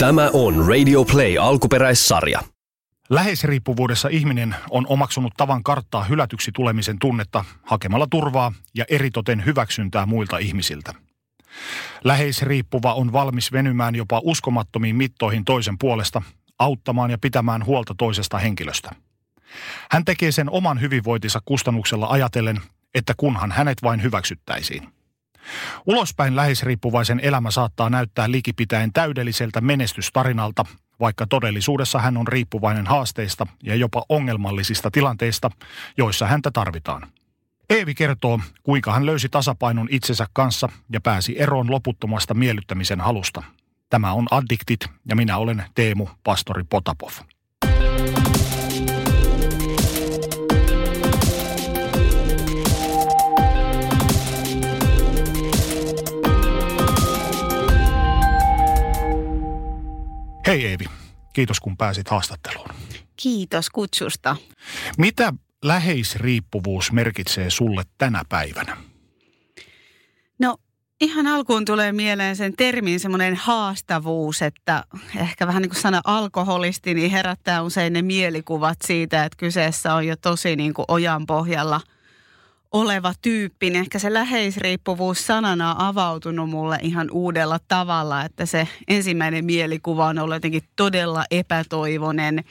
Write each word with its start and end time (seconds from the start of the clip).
Tämä 0.00 0.30
on 0.32 0.68
Radio 0.68 1.04
Play 1.04 1.38
alkuperäissarja. 1.38 2.40
Läheisriippuvuudessa 3.10 4.08
ihminen 4.08 4.56
on 4.70 4.86
omaksunut 4.88 5.32
tavan 5.36 5.62
karttaa 5.62 6.04
hylätyksi 6.04 6.50
tulemisen 6.54 6.98
tunnetta 6.98 7.44
hakemalla 7.62 8.06
turvaa 8.10 8.52
ja 8.74 8.84
eritoten 8.88 9.44
hyväksyntää 9.44 10.06
muilta 10.06 10.38
ihmisiltä. 10.38 10.94
Läheisriippuva 12.04 12.94
on 12.94 13.12
valmis 13.12 13.52
venymään 13.52 13.94
jopa 13.94 14.20
uskomattomiin 14.24 14.96
mittoihin 14.96 15.44
toisen 15.44 15.78
puolesta, 15.78 16.22
auttamaan 16.58 17.10
ja 17.10 17.18
pitämään 17.18 17.66
huolta 17.66 17.94
toisesta 17.98 18.38
henkilöstä. 18.38 18.90
Hän 19.90 20.04
tekee 20.04 20.32
sen 20.32 20.50
oman 20.50 20.80
hyvinvointinsa 20.80 21.40
kustannuksella 21.44 22.06
ajatellen, 22.06 22.60
että 22.94 23.14
kunhan 23.16 23.52
hänet 23.52 23.78
vain 23.82 24.02
hyväksyttäisiin. 24.02 24.99
Ulospäin 25.86 26.36
läheisriippuvaisen 26.36 27.20
elämä 27.20 27.50
saattaa 27.50 27.90
näyttää 27.90 28.30
likipitäen 28.30 28.92
täydelliseltä 28.92 29.60
menestystarinalta, 29.60 30.64
vaikka 31.00 31.26
todellisuudessa 31.26 31.98
hän 31.98 32.16
on 32.16 32.28
riippuvainen 32.28 32.86
haasteista 32.86 33.46
ja 33.62 33.74
jopa 33.74 34.04
ongelmallisista 34.08 34.90
tilanteista, 34.90 35.50
joissa 35.96 36.26
häntä 36.26 36.50
tarvitaan. 36.50 37.08
Eevi 37.70 37.94
kertoo, 37.94 38.40
kuinka 38.62 38.92
hän 38.92 39.06
löysi 39.06 39.28
tasapainon 39.28 39.88
itsensä 39.90 40.26
kanssa 40.32 40.68
ja 40.92 41.00
pääsi 41.00 41.34
eroon 41.38 41.70
loputtomasta 41.70 42.34
miellyttämisen 42.34 43.00
halusta. 43.00 43.42
Tämä 43.90 44.12
on 44.12 44.26
Addiktit 44.30 44.80
ja 45.08 45.16
minä 45.16 45.36
olen 45.36 45.64
Teemu 45.74 46.08
Pastori 46.24 46.64
Potapov. 46.64 47.10
Hei 60.50 60.66
Eevi, 60.66 60.84
kiitos 61.32 61.60
kun 61.60 61.76
pääsit 61.76 62.08
haastatteluun. 62.08 62.68
Kiitos 63.16 63.70
kutsusta. 63.70 64.36
Mitä 64.98 65.32
läheisriippuvuus 65.64 66.92
merkitsee 66.92 67.50
sulle 67.50 67.82
tänä 67.98 68.22
päivänä? 68.28 68.76
No 70.38 70.56
ihan 71.00 71.26
alkuun 71.26 71.64
tulee 71.64 71.92
mieleen 71.92 72.36
sen 72.36 72.56
termin 72.56 73.00
semmoinen 73.00 73.36
haastavuus, 73.36 74.42
että 74.42 74.84
ehkä 75.16 75.46
vähän 75.46 75.62
niin 75.62 75.70
kuin 75.70 75.80
sana 75.80 76.00
alkoholisti, 76.04 76.94
niin 76.94 77.10
herättää 77.10 77.62
usein 77.62 77.92
ne 77.92 78.02
mielikuvat 78.02 78.78
siitä, 78.84 79.24
että 79.24 79.36
kyseessä 79.36 79.94
on 79.94 80.06
jo 80.06 80.16
tosi 80.16 80.56
niin 80.56 80.74
kuin 80.74 80.84
ojan 80.88 81.26
pohjalla– 81.26 81.80
oleva 82.72 83.12
tyyppi, 83.22 83.70
niin 83.70 83.80
ehkä 83.80 83.98
se 83.98 84.14
läheisriippuvuus 84.14 85.26
sanana 85.26 85.74
on 85.74 85.80
avautunut 85.80 86.50
mulle 86.50 86.78
ihan 86.82 87.10
uudella 87.10 87.58
tavalla, 87.68 88.24
että 88.24 88.46
se 88.46 88.68
ensimmäinen 88.88 89.44
mielikuva 89.44 90.06
on 90.06 90.18
ollut 90.18 90.36
jotenkin 90.36 90.62
todella 90.76 91.24
epätoivonen 91.30 92.44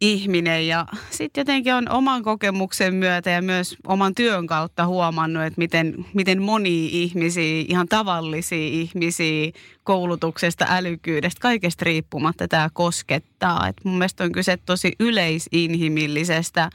ihminen 0.00 0.66
ja 0.66 0.86
sitten 1.10 1.40
jotenkin 1.40 1.74
on 1.74 1.88
oman 1.88 2.22
kokemuksen 2.22 2.94
myötä 2.94 3.30
ja 3.30 3.42
myös 3.42 3.76
oman 3.86 4.14
työn 4.14 4.46
kautta 4.46 4.86
huomannut, 4.86 5.42
että 5.42 5.58
miten, 5.58 6.06
miten 6.14 6.42
moni 6.42 6.86
ihmisiä, 6.86 7.64
ihan 7.68 7.88
tavallisia 7.88 8.66
ihmisiä 8.66 9.52
koulutuksesta, 9.84 10.66
älykkyydestä, 10.68 11.40
kaikesta 11.40 11.84
riippumatta 11.84 12.48
tämä 12.48 12.70
koskettaa. 12.72 13.68
Et 13.68 13.76
mun 13.84 13.94
mielestä 13.98 14.24
on 14.24 14.32
kyse 14.32 14.58
tosi 14.66 14.92
yleisinhimillisestä 15.00 16.70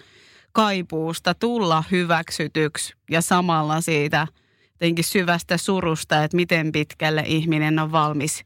kaipuusta 0.56 1.34
tulla 1.34 1.84
hyväksytyksi 1.92 2.94
ja 3.12 3.22
samalla 3.22 3.82
siitä 3.82 4.28
jotenkin 4.72 5.04
syvästä 5.04 5.58
surusta, 5.58 6.24
että 6.24 6.38
miten 6.38 6.72
pitkälle 6.72 7.24
ihminen 7.26 7.80
on 7.80 7.92
valmis 7.92 8.44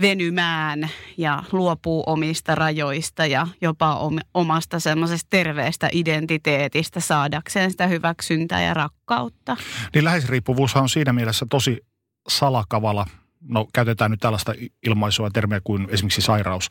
venymään 0.00 0.90
ja 1.16 1.42
luopuu 1.52 2.02
omista 2.06 2.54
rajoista 2.54 3.26
ja 3.26 3.46
jopa 3.60 4.10
omasta 4.34 4.80
semmoisesta 4.80 5.26
terveestä 5.30 5.88
identiteetistä 5.92 7.00
saadakseen 7.00 7.70
sitä 7.70 7.86
hyväksyntää 7.86 8.62
ja 8.62 8.74
rakkautta. 8.74 9.56
Niin 9.94 10.04
läheisriippuvuushan 10.04 10.82
on 10.82 10.88
siinä 10.88 11.12
mielessä 11.12 11.46
tosi 11.50 11.80
salakavala 12.28 13.06
no 13.48 13.66
käytetään 13.72 14.10
nyt 14.10 14.20
tällaista 14.20 14.54
ilmaisua 14.82 15.30
termiä 15.30 15.60
kuin 15.64 15.88
esimerkiksi 15.90 16.22
sairaus, 16.22 16.68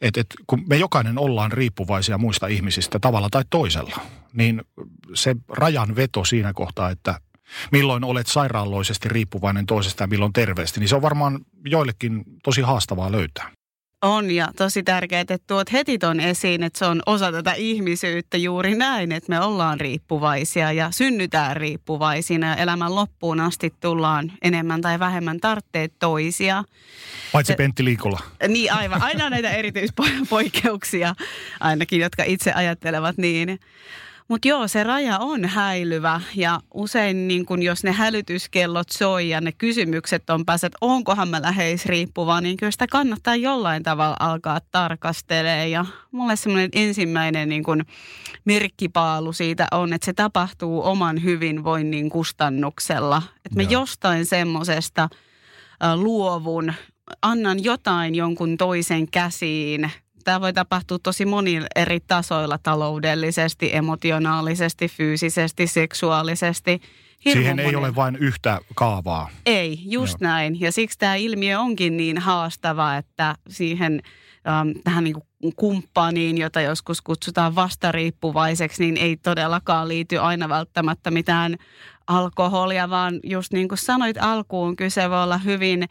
että 0.00 0.20
et, 0.20 0.26
kun 0.46 0.64
me 0.68 0.76
jokainen 0.76 1.18
ollaan 1.18 1.52
riippuvaisia 1.52 2.18
muista 2.18 2.46
ihmisistä 2.46 2.98
tavalla 2.98 3.28
tai 3.30 3.42
toisella, 3.50 3.96
niin 4.32 4.62
se 5.14 5.36
rajan 5.48 5.96
veto 5.96 6.24
siinä 6.24 6.52
kohtaa, 6.52 6.90
että 6.90 7.20
milloin 7.72 8.04
olet 8.04 8.26
sairaaloisesti 8.26 9.08
riippuvainen 9.08 9.66
toisesta 9.66 10.02
ja 10.02 10.08
milloin 10.08 10.32
terveesti, 10.32 10.80
niin 10.80 10.88
se 10.88 10.96
on 10.96 11.02
varmaan 11.02 11.40
joillekin 11.64 12.24
tosi 12.42 12.60
haastavaa 12.60 13.12
löytää. 13.12 13.50
On 14.02 14.30
ja 14.30 14.48
tosi 14.56 14.82
tärkeää, 14.82 15.20
että 15.20 15.38
tuot 15.46 15.72
heti 15.72 15.98
ton 15.98 16.20
esiin, 16.20 16.62
että 16.62 16.78
se 16.78 16.84
on 16.84 17.02
osa 17.06 17.32
tätä 17.32 17.52
ihmisyyttä 17.52 18.36
juuri 18.36 18.74
näin, 18.74 19.12
että 19.12 19.28
me 19.28 19.40
ollaan 19.40 19.80
riippuvaisia 19.80 20.72
ja 20.72 20.90
synnytään 20.90 21.56
riippuvaisina 21.56 22.46
ja 22.46 22.56
elämän 22.56 22.94
loppuun 22.94 23.40
asti 23.40 23.74
tullaan 23.80 24.32
enemmän 24.42 24.80
tai 24.80 24.98
vähemmän 24.98 25.40
tartteet 25.40 25.92
toisia. 25.98 26.64
Paitsi 27.32 27.54
Pentti 27.54 27.84
Liikolla. 27.84 28.20
Niin 28.48 28.72
aivan, 28.72 29.02
aina 29.02 29.30
näitä 29.30 29.50
erityispoikkeuksia 29.50 31.14
ainakin, 31.60 32.00
jotka 32.00 32.24
itse 32.24 32.52
ajattelevat 32.52 33.18
niin. 33.18 33.60
Mutta 34.28 34.48
joo, 34.48 34.68
se 34.68 34.84
raja 34.84 35.18
on 35.18 35.44
häilyvä 35.44 36.20
ja 36.36 36.60
usein 36.74 37.28
niin 37.28 37.46
kun 37.46 37.62
jos 37.62 37.84
ne 37.84 37.92
hälytyskellot 37.92 38.88
soi 38.90 39.28
ja 39.28 39.40
ne 39.40 39.52
kysymykset 39.52 40.30
on 40.30 40.44
päässä, 40.44 40.66
että 40.66 40.78
onkohan 40.80 41.28
mä 41.28 41.42
läheisriippuva, 41.42 42.40
niin 42.40 42.56
kyllä 42.56 42.70
sitä 42.70 42.86
kannattaa 42.86 43.36
jollain 43.36 43.82
tavalla 43.82 44.16
alkaa 44.20 44.60
tarkastelemaan. 44.70 45.70
Ja 45.70 45.84
mulle 46.10 46.36
semmoinen 46.36 46.70
ensimmäinen 46.72 47.48
niin 47.48 47.64
kun 47.64 47.84
merkkipaalu 48.44 49.32
siitä 49.32 49.66
on, 49.72 49.92
että 49.92 50.04
se 50.04 50.12
tapahtuu 50.12 50.82
oman 50.82 51.22
hyvinvoinnin 51.22 52.10
kustannuksella. 52.10 53.22
Että 53.44 53.56
mä 53.56 53.62
jostain 53.62 54.26
semmoisesta 54.26 55.08
luovun, 55.94 56.72
annan 57.22 57.64
jotain 57.64 58.14
jonkun 58.14 58.56
toisen 58.56 59.10
käsiin– 59.10 59.90
tämä 60.24 60.40
voi 60.40 60.52
tapahtua 60.52 60.98
tosi 61.02 61.24
monilla 61.24 61.66
eri 61.76 62.00
tasoilla, 62.00 62.58
taloudellisesti, 62.58 63.74
emotionaalisesti, 63.74 64.88
fyysisesti, 64.88 65.66
seksuaalisesti. 65.66 66.80
Hirmu 67.24 67.40
Siihen 67.40 67.58
ei 67.58 67.64
monilla. 67.64 67.86
ole 67.86 67.94
vain 67.94 68.16
yhtä 68.16 68.58
kaavaa. 68.74 69.28
Ei, 69.46 69.78
just 69.84 70.20
Joo. 70.20 70.30
näin. 70.30 70.60
Ja 70.60 70.72
siksi 70.72 70.98
tämä 70.98 71.14
ilmiö 71.14 71.60
onkin 71.60 71.96
niin 71.96 72.18
haastava, 72.18 72.96
että 72.96 73.34
siihen 73.48 74.02
ähm, 74.48 74.68
tähän 74.84 75.04
niin 75.04 75.16
kumppaniin, 75.56 76.38
jota 76.38 76.60
joskus 76.60 77.00
kutsutaan 77.02 77.54
vastariippuvaiseksi, 77.54 78.82
niin 78.82 78.96
ei 78.96 79.16
todellakaan 79.16 79.88
liity 79.88 80.18
aina 80.18 80.48
välttämättä 80.48 81.10
mitään 81.10 81.56
alkoholia, 82.06 82.90
vaan 82.90 83.20
just 83.24 83.52
niin 83.52 83.68
kuin 83.68 83.78
sanoit 83.78 84.16
alkuun, 84.20 84.76
kyse 84.76 85.10
voi 85.10 85.22
olla 85.22 85.38
hyvin 85.38 85.88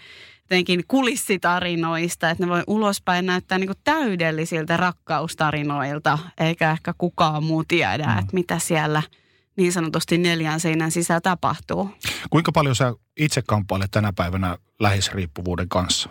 jotenkin 0.51 0.83
kulissitarinoista, 0.87 2.29
että 2.29 2.43
ne 2.43 2.49
voi 2.49 2.63
ulospäin 2.67 3.25
näyttää 3.25 3.57
niin 3.57 3.67
kuin 3.67 3.77
täydellisiltä 3.83 4.77
rakkaustarinoilta, 4.77 6.19
eikä 6.37 6.71
ehkä 6.71 6.93
kukaan 6.97 7.43
muu 7.43 7.63
tiedä, 7.67 8.05
mm. 8.05 8.19
että 8.19 8.33
mitä 8.33 8.59
siellä 8.59 9.03
niin 9.55 9.71
sanotusti 9.71 10.17
neljän 10.17 10.59
seinän 10.59 10.91
sisällä 10.91 11.21
tapahtuu. 11.21 11.89
Kuinka 12.29 12.51
paljon 12.51 12.75
sä 12.75 12.93
itse 13.17 13.41
kamppailet 13.47 13.91
tänä 13.91 14.13
päivänä 14.13 14.57
lähisriippuvuuden 14.79 15.69
kanssa? 15.69 16.09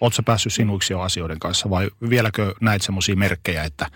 Oletko 0.00 0.22
päässyt 0.22 0.52
sinuiksi 0.52 0.92
jo 0.92 1.00
asioiden 1.00 1.38
kanssa 1.38 1.70
vai 1.70 1.90
vieläkö 2.10 2.54
näet 2.60 2.82
semmoisia 2.82 3.16
merkkejä, 3.16 3.64
että, 3.64 3.86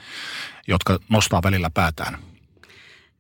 jotka 0.69 0.99
nostaa 1.09 1.43
välillä 1.43 1.71
päätään? 1.71 2.19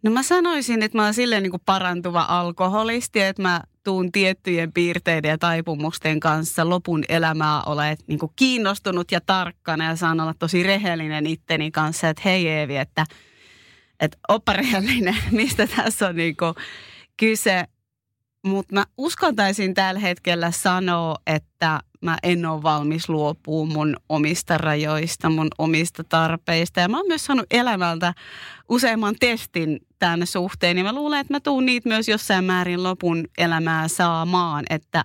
No 0.02 0.10
mä 0.10 0.22
sanoisin, 0.22 0.82
että 0.82 0.98
mä 0.98 1.04
oon 1.04 1.14
silleen 1.14 1.42
niin 1.42 1.50
kuin 1.50 1.62
parantuva 1.66 2.26
alkoholisti, 2.28 3.20
että 3.20 3.42
mä 3.42 3.60
tuun 3.84 4.12
tiettyjen 4.12 4.72
piirteiden 4.72 5.28
ja 5.28 5.38
taipumusten 5.38 6.20
kanssa 6.20 6.68
lopun 6.68 7.04
elämää 7.08 7.62
olet 7.62 8.00
niin 8.06 8.18
kuin 8.18 8.32
kiinnostunut 8.36 9.12
ja 9.12 9.20
tarkkana 9.20 9.84
ja 9.84 9.96
saan 9.96 10.20
olla 10.20 10.34
tosi 10.38 10.62
rehellinen 10.62 11.26
itteni 11.26 11.70
kanssa, 11.70 12.08
että 12.08 12.22
hei 12.24 12.48
Eevi, 12.48 12.76
että, 12.76 13.04
että 14.00 14.18
oppa 14.28 14.52
rehellinen, 14.52 15.16
mistä 15.30 15.66
tässä 15.66 16.08
on 16.08 16.16
niin 16.16 16.36
kuin 16.36 16.54
kyse. 17.16 17.64
Mutta 18.44 18.74
mä 18.74 18.84
uskaltaisin 18.98 19.74
tällä 19.74 20.00
hetkellä 20.00 20.50
sanoa, 20.50 21.16
että 21.26 21.80
mä 22.00 22.18
en 22.22 22.46
ole 22.46 22.62
valmis 22.62 23.08
luopua 23.08 23.66
mun 23.66 23.96
omista 24.08 24.58
rajoista, 24.58 25.30
mun 25.30 25.48
omista 25.58 26.04
tarpeista. 26.04 26.80
Ja 26.80 26.88
mä 26.88 26.96
oon 26.96 27.06
myös 27.08 27.24
saanut 27.24 27.46
elämältä 27.50 28.14
useamman 28.68 29.14
testin 29.20 29.80
tämän 30.02 30.26
suhteen. 30.26 30.78
Ja 30.78 30.84
mä 30.84 30.92
luulen, 30.92 31.20
että 31.20 31.34
mä 31.34 31.40
tuun 31.40 31.66
niitä 31.66 31.88
myös 31.88 32.08
jossain 32.08 32.44
määrin 32.44 32.82
lopun 32.82 33.24
elämää 33.38 33.88
saamaan. 33.88 34.64
Että 34.70 35.04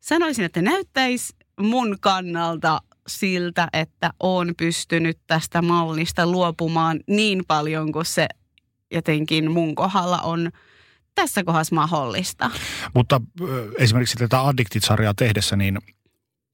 sanoisin, 0.00 0.44
että 0.44 0.62
näyttäisi 0.62 1.36
mun 1.60 1.96
kannalta 2.00 2.80
siltä, 3.08 3.68
että 3.72 4.10
on 4.20 4.54
pystynyt 4.56 5.18
tästä 5.26 5.62
mallista 5.62 6.26
luopumaan 6.26 7.00
niin 7.06 7.42
paljon 7.48 7.92
kuin 7.92 8.04
se 8.04 8.26
jotenkin 8.90 9.50
mun 9.50 9.74
kohdalla 9.74 10.18
on 10.18 10.50
tässä 11.14 11.44
kohdassa 11.44 11.74
mahdollista. 11.74 12.50
Mutta 12.94 13.20
esimerkiksi 13.78 14.16
tätä 14.16 14.40
Addictit-sarjaa 14.46 15.14
tehdessä, 15.14 15.56
niin 15.56 15.78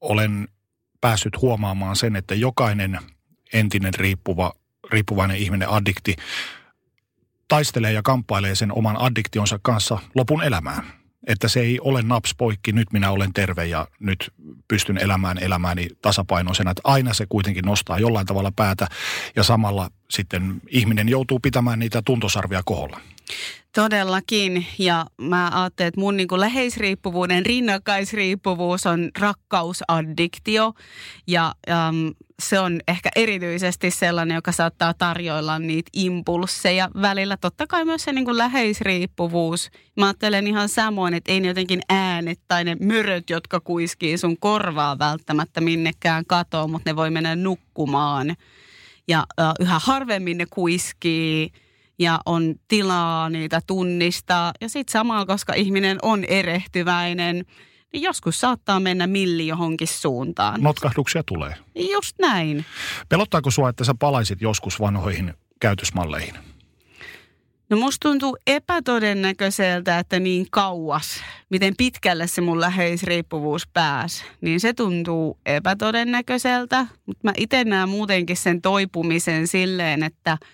olen 0.01 0.47
päässyt 1.01 1.41
huomaamaan 1.41 1.95
sen, 1.95 2.15
että 2.15 2.35
jokainen 2.35 2.99
entinen 3.53 3.93
riippuva, 3.93 4.53
riippuvainen 4.91 5.37
ihminen, 5.37 5.69
addikti, 5.69 6.15
taistelee 7.47 7.91
ja 7.91 8.01
kamppailee 8.01 8.55
sen 8.55 8.71
oman 8.71 9.01
addiktionsa 9.01 9.59
kanssa 9.61 9.99
lopun 10.15 10.43
elämään. 10.43 10.83
Että 11.27 11.47
se 11.47 11.59
ei 11.59 11.79
ole 11.79 12.01
naps 12.01 12.35
poikki, 12.37 12.71
nyt 12.71 12.93
minä 12.93 13.11
olen 13.11 13.33
terve 13.33 13.65
ja 13.65 13.87
nyt 13.99 14.33
pystyn 14.67 14.97
elämään 14.97 15.37
elämääni 15.37 15.87
tasapainoisena. 16.01 16.71
Että 16.71 16.81
aina 16.83 17.13
se 17.13 17.25
kuitenkin 17.29 17.65
nostaa 17.65 17.99
jollain 17.99 18.25
tavalla 18.25 18.51
päätä 18.55 18.87
ja 19.35 19.43
samalla 19.43 19.89
sitten 20.09 20.61
ihminen 20.69 21.09
joutuu 21.09 21.39
pitämään 21.39 21.79
niitä 21.79 22.01
tuntosarvia 22.01 22.61
koholla. 22.65 22.99
Todellakin. 23.75 24.65
Ja 24.79 25.05
mä 25.21 25.51
ajattelen, 25.53 25.87
että 25.87 25.99
mun 25.99 26.17
niin 26.17 26.27
kuin 26.27 26.41
läheisriippuvuuden 26.41 27.45
rinnakkaisriippuvuus 27.45 28.85
on 28.85 29.09
rakkausaddiktio. 29.19 30.73
Ja 31.27 31.53
äm, 31.69 32.13
se 32.41 32.59
on 32.59 32.79
ehkä 32.87 33.09
erityisesti 33.15 33.91
sellainen, 33.91 34.35
joka 34.35 34.51
saattaa 34.51 34.93
tarjoilla 34.93 35.59
niitä 35.59 35.89
impulseja 35.93 36.89
välillä. 37.01 37.37
Totta 37.37 37.67
kai 37.67 37.85
myös 37.85 38.03
se 38.03 38.13
niin 38.13 38.25
kuin 38.25 38.37
läheisriippuvuus. 38.37 39.69
Mä 39.97 40.05
ajattelen 40.05 40.47
ihan 40.47 40.69
samoin, 40.69 41.13
että 41.13 41.31
ei 41.31 41.39
ne 41.39 41.47
jotenkin 41.47 41.81
äänet 41.89 42.39
tai 42.47 42.63
ne 42.63 42.75
möröt, 42.75 43.29
jotka 43.29 43.59
kuiskii 43.59 44.17
sun 44.17 44.37
korvaa 44.39 44.99
välttämättä 44.99 45.61
minnekään 45.61 46.25
katoa, 46.27 46.67
mutta 46.67 46.89
ne 46.89 46.95
voi 46.95 47.11
mennä 47.11 47.35
nukkumaan. 47.35 48.35
Ja 49.07 49.25
yhä 49.59 49.79
harvemmin 49.79 50.37
ne 50.37 50.45
kuiskii– 50.45 51.49
ja 51.99 52.19
on 52.25 52.55
tilaa 52.67 53.29
niitä 53.29 53.61
tunnistaa. 53.67 54.51
Ja 54.61 54.69
sitten 54.69 54.91
samalla, 54.91 55.25
koska 55.25 55.53
ihminen 55.53 55.97
on 56.01 56.23
erehtyväinen, 56.23 57.45
joskus 58.01 58.39
saattaa 58.39 58.79
mennä 58.79 59.07
milli 59.07 59.47
johonkin 59.47 59.87
suuntaan. 59.87 60.61
Notkahduksia 60.61 61.23
tulee. 61.23 61.55
Just 61.91 62.15
näin. 62.19 62.65
Pelottaako 63.09 63.51
sua, 63.51 63.69
että 63.69 63.83
sä 63.83 63.93
palaisit 63.99 64.41
joskus 64.41 64.79
vanhoihin 64.79 65.33
käytösmalleihin? 65.59 66.35
No 67.69 67.77
musta 67.77 68.09
tuntuu 68.09 68.37
epätodennäköiseltä, 68.47 69.99
että 69.99 70.19
niin 70.19 70.47
kauas, 70.51 71.23
miten 71.49 71.73
pitkälle 71.77 72.27
se 72.27 72.41
mun 72.41 72.61
läheisriippuvuus 72.61 73.67
pääsi, 73.67 74.23
niin 74.41 74.59
se 74.59 74.73
tuntuu 74.73 75.39
epätodennäköiseltä. 75.45 76.87
Mutta 77.05 77.21
mä 77.23 77.33
itse 77.37 77.63
näen 77.63 77.89
muutenkin 77.89 78.37
sen 78.37 78.61
toipumisen 78.61 79.47
silleen, 79.47 80.03
että– 80.03 80.37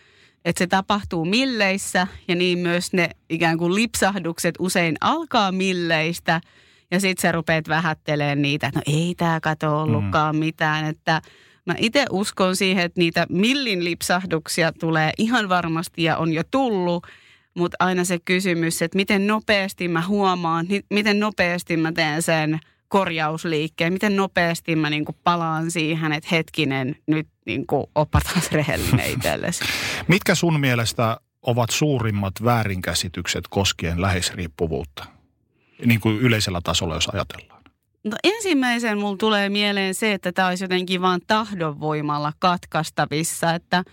että 0.46 0.60
se 0.60 0.68
tapahtuu 0.68 1.26
milleissä 1.26 2.08
ja 2.28 2.36
niin 2.36 2.60
myös 2.60 2.94
ne 2.94 3.10
ikään 3.30 3.58
kuin 3.58 3.76
lipsahdukset 3.76 4.56
usein 4.60 4.96
alkaa 5.02 5.52
milleistä 5.52 6.42
ja 6.92 7.00
sitten 7.00 7.22
sä 7.22 7.32
rupeat 7.32 7.68
vähättelemään 7.68 8.42
niitä, 8.42 8.68
että 8.68 8.80
no 8.80 8.98
ei 8.98 9.16
tämä 9.18 9.40
kato 9.40 9.82
ollutkaan 9.82 10.36
mm. 10.36 10.40
mitään, 10.40 10.86
että 10.86 11.22
mä 11.66 11.76
itse 11.78 12.06
uskon 12.10 12.56
siihen, 12.56 12.86
että 12.86 13.00
niitä 13.00 13.26
millin 13.30 13.84
lipsahduksia 13.84 14.72
tulee 14.72 15.12
ihan 15.18 15.50
varmasti 15.50 16.04
ja 16.04 16.18
on 16.18 16.34
jo 16.34 16.44
tullut, 16.52 17.08
mutta 17.54 17.78
aina 17.80 18.04
se 18.04 18.20
kysymys, 18.26 18.82
että 18.82 18.96
miten 18.96 19.28
nopeasti 19.28 19.88
mä 19.88 20.08
huomaan, 20.08 20.68
miten 20.90 21.20
nopeasti 21.20 21.78
mä 21.78 21.92
teen 21.92 22.22
sen– 22.22 22.60
korjausliikkeen, 22.92 23.94
miten 23.94 24.16
nopeasti 24.16 24.76
mä 24.76 24.90
niin 24.90 25.06
palaan 25.24 25.72
siihen, 25.72 26.12
että 26.14 26.30
hetkinen, 26.32 26.96
nyt 27.08 27.28
niin 27.46 27.66
oppa 27.96 28.20
taas 28.22 28.52
rehellinen 28.52 29.12
itsellesi. 29.14 29.64
Mitkä 30.08 30.36
sun 30.36 30.60
mielestä 30.60 31.18
ovat 31.42 31.70
suurimmat 31.70 32.34
väärinkäsitykset 32.44 33.44
koskien 33.50 34.02
läheisriippuvuutta? 34.02 35.06
Niin 35.86 36.00
kuin 36.00 36.20
yleisellä 36.20 36.62
tasolla, 36.64 36.94
jos 36.94 37.08
ajatellaan. 37.08 37.62
No 38.04 38.18
ensimmäisen 38.24 38.98
mulla 38.98 39.18
tulee 39.18 39.50
mieleen 39.50 39.96
se, 39.96 40.14
että 40.14 40.32
tämä 40.32 40.48
olisi 40.48 40.64
jotenkin 40.64 41.02
vaan 41.02 41.22
tahdonvoimalla 41.28 42.34
katkaistavissa, 42.40 43.54
että 43.54 43.84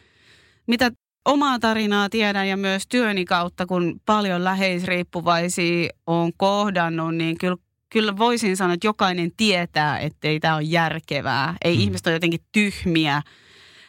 mitä 0.66 0.90
omaa 1.24 1.58
tarinaa 1.58 2.08
tiedän 2.08 2.48
ja 2.48 2.56
myös 2.56 2.82
työni 2.88 3.24
kautta, 3.24 3.66
kun 3.66 4.00
paljon 4.06 4.44
läheisriippuvaisia 4.44 5.90
on 6.06 6.32
kohdannut, 6.36 7.14
niin 7.14 7.38
kyllä 7.38 7.56
kyllä 7.90 8.16
voisin 8.16 8.56
sanoa, 8.56 8.74
että 8.74 8.86
jokainen 8.86 9.30
tietää, 9.36 9.98
että 9.98 10.28
ei 10.28 10.40
tämä 10.40 10.54
ole 10.54 10.62
järkevää. 10.62 11.54
Ei 11.64 11.76
mm. 11.76 11.80
ihmiset 11.80 12.06
ole 12.06 12.14
jotenkin 12.14 12.40
tyhmiä. 12.52 13.22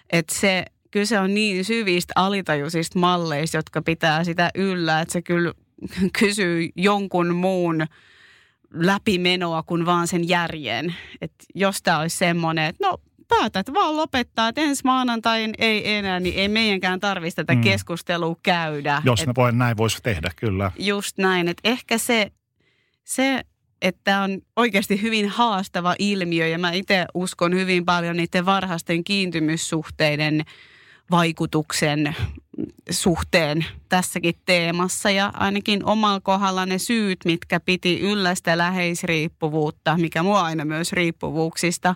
Että 0.10 0.36
se, 0.36 0.66
kyllä 0.92 1.06
se 1.06 1.19
on 1.19 1.34
niin 1.34 1.66
syvistä 1.66 2.13
alitajuisista 2.16 3.00
malleista, 3.00 3.57
jotka 3.57 3.81
pitää 3.81 4.24
sitä 4.24 4.50
yllä, 4.56 5.01
että 5.01 5.12
se 5.12 5.22
kyllä 5.22 5.54
kysyy 6.20 6.70
jonkun 6.76 7.36
muun 7.36 7.86
läpimenoa 8.74 9.64
kuin 9.64 9.86
vaan 9.86 10.08
sen 10.08 10.30
järjen. 10.30 10.96
Että 11.22 11.46
jos 11.56 11.81
tämä 11.81 12.00
olisi 12.00 12.18
semmoinen, 12.18 12.66
että 12.66 12.88
no 12.88 12.98
päätät 13.28 13.74
vaan 13.74 13.98
lopettaa, 13.98 14.48
että 14.48 14.62
ensi 14.62 14.81
maanantain 14.84 15.54
ei 15.58 15.94
enää, 15.94 16.20
niin 16.20 16.36
ei 16.36 16.48
meidänkään 16.48 17.00
tarvitse 17.00 17.36
tätä 17.36 17.54
mm. 17.54 17.62
keskustelua 17.62 18.36
käydä. 18.44 19.02
Jos 19.06 19.28
ne 19.28 19.34
voi, 19.38 19.54
näin 19.54 19.78
voisi 19.78 20.04
tehdä, 20.04 20.31
kyllä. 20.36 20.72
Just 20.80 21.18
näin, 21.18 21.48
että 21.48 21.70
ehkä 21.70 21.98
se, 21.98 22.32
se 23.04 23.44
että 23.82 24.22
on 24.22 24.42
oikeasti 24.56 25.02
hyvin 25.02 25.30
haastava 25.30 25.96
ilmiö 26.00 26.48
ja 26.48 26.60
mä 26.60 26.72
itse 26.72 27.06
uskon 27.14 27.56
hyvin 27.56 27.86
paljon 27.86 28.18
niiden 28.18 28.46
varhaisten 28.46 29.04
kiintymyssuhteiden 29.04 30.46
vaikutuksen 31.12 32.16
suhteen 32.90 33.66
tässäkin 33.90 34.36
teemassa 34.46 35.10
ja 35.12 35.32
ainakin 35.34 35.86
omalla 35.86 36.20
kohdalla 36.20 36.66
ne 36.66 36.78
syyt, 36.78 37.20
mitkä 37.26 37.60
piti 37.60 38.00
yllä 38.00 38.36
sitä 38.36 38.58
läheisriippuvuutta, 38.58 39.98
mikä 39.98 40.24
mua 40.24 40.42
aina 40.42 40.66
myös 40.66 40.94
riippuvuuksista 40.94 41.96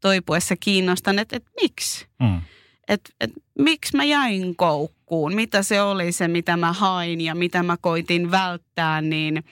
toipuessa 0.00 0.56
kiinnostan, 0.56 1.18
että, 1.18 1.36
että 1.36 1.50
miksi? 1.62 2.06
Mm. 2.20 2.40
Et, 2.88 3.00
et, 3.20 3.30
miksi 3.58 3.96
mä 3.96 4.04
jäin 4.04 4.56
koukkuun? 4.56 5.34
Mitä 5.34 5.62
se 5.62 5.82
oli 5.82 6.12
se, 6.12 6.28
mitä 6.28 6.56
mä 6.56 6.72
hain 6.72 7.20
ja 7.20 7.34
mitä 7.34 7.62
mä 7.62 7.76
koitin 7.80 8.30
välttää, 8.30 9.00
niin– 9.00 9.44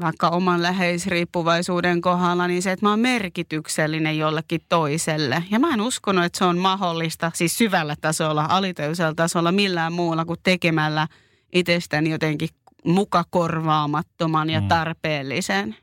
vaikka 0.00 0.28
oman 0.28 0.62
läheisriippuvaisuuden 0.62 2.00
kohdalla, 2.00 2.48
niin 2.48 2.62
se, 2.62 2.72
että 2.72 2.86
mä 2.86 2.90
oon 2.90 3.00
merkityksellinen 3.00 4.18
jollekin 4.18 4.60
toiselle. 4.68 5.44
Ja 5.50 5.58
mä 5.58 5.74
en 5.74 5.80
uskonut, 5.80 6.24
että 6.24 6.38
se 6.38 6.44
on 6.44 6.58
mahdollista, 6.58 7.30
siis 7.34 7.58
syvällä 7.58 7.96
tasolla, 8.00 8.46
alitajuisella 8.48 9.14
tasolla, 9.14 9.52
millään 9.52 9.92
muulla 9.92 10.24
kuin 10.24 10.40
tekemällä 10.42 11.08
itsestäni 11.52 12.10
jotenkin 12.10 12.48
muka 12.84 13.24
korvaamattoman 13.30 14.50
ja 14.50 14.60
mm. 14.60 14.68
tarpeellisen. 14.68 15.76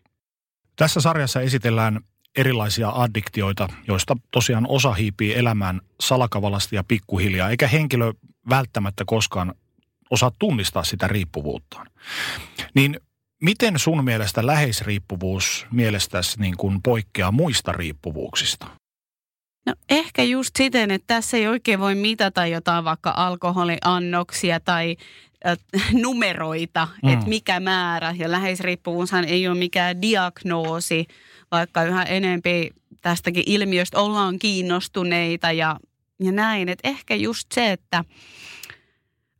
Tässä 0.75 1.02
sarjassa 1.02 1.42
esitellään 1.42 2.00
erilaisia 2.38 2.90
addiktioita, 2.90 3.68
joista 3.88 4.16
tosiaan 4.31 4.66
osa 4.68 4.94
hiipii 4.94 5.36
elämään 5.36 5.82
salakavalasti 6.01 6.75
ja 6.75 6.84
pikkuhiljaa, 6.84 7.50
eikä 7.50 7.68
henkilö 7.68 8.13
välttämättä 8.50 9.03
koskaan 9.06 9.53
osaa 10.10 10.32
tunnistaa 10.39 10.84
sitä 10.84 11.08
riippuvuuttaan. 11.08 11.88
Niin 12.74 13.00
Miten 13.41 13.79
sun 13.79 14.03
mielestä 14.03 14.48
läheisriippuvuus 14.48 15.65
mielestäsi 15.71 16.39
niin 16.39 16.57
kuin 16.57 16.81
poikkeaa 16.81 17.31
muista 17.31 17.71
riippuvuuksista? 17.71 18.67
No 19.65 19.74
ehkä 19.89 20.24
just 20.24 20.55
siten, 20.55 20.91
että 20.91 21.15
tässä 21.15 21.38
ei 21.38 21.48
oikein 21.48 21.79
voi 21.79 21.95
mitata 21.95 22.45
jotain 22.45 22.86
vaikka 22.86 23.13
alkoholiannoksia 23.17 24.60
tai 24.60 24.95
numeroita, 26.03 26.88
mm. 27.03 27.10
että 27.10 27.25
mikä 27.25 27.60
määrä. 27.60 28.15
Ja 28.17 28.31
läheisriippuvuushan 28.31 29.25
ei 29.25 29.48
ole 29.48 29.57
mikään 29.57 30.01
diagnoosi, 30.01 31.05
vaikka 31.51 31.83
yhä 31.83 32.03
enempi 32.03 32.69
tästäkin 33.01 33.43
ilmiöstä 33.45 34.00
ollaan 34.00 34.39
kiinnostuneita 34.39 35.51
ja, 35.51 35.79
ja 36.19 36.31
näin. 36.31 36.69
Että 36.69 36.89
ehkä 36.89 37.15
just 37.15 37.51
se, 37.51 37.71
että 37.71 38.03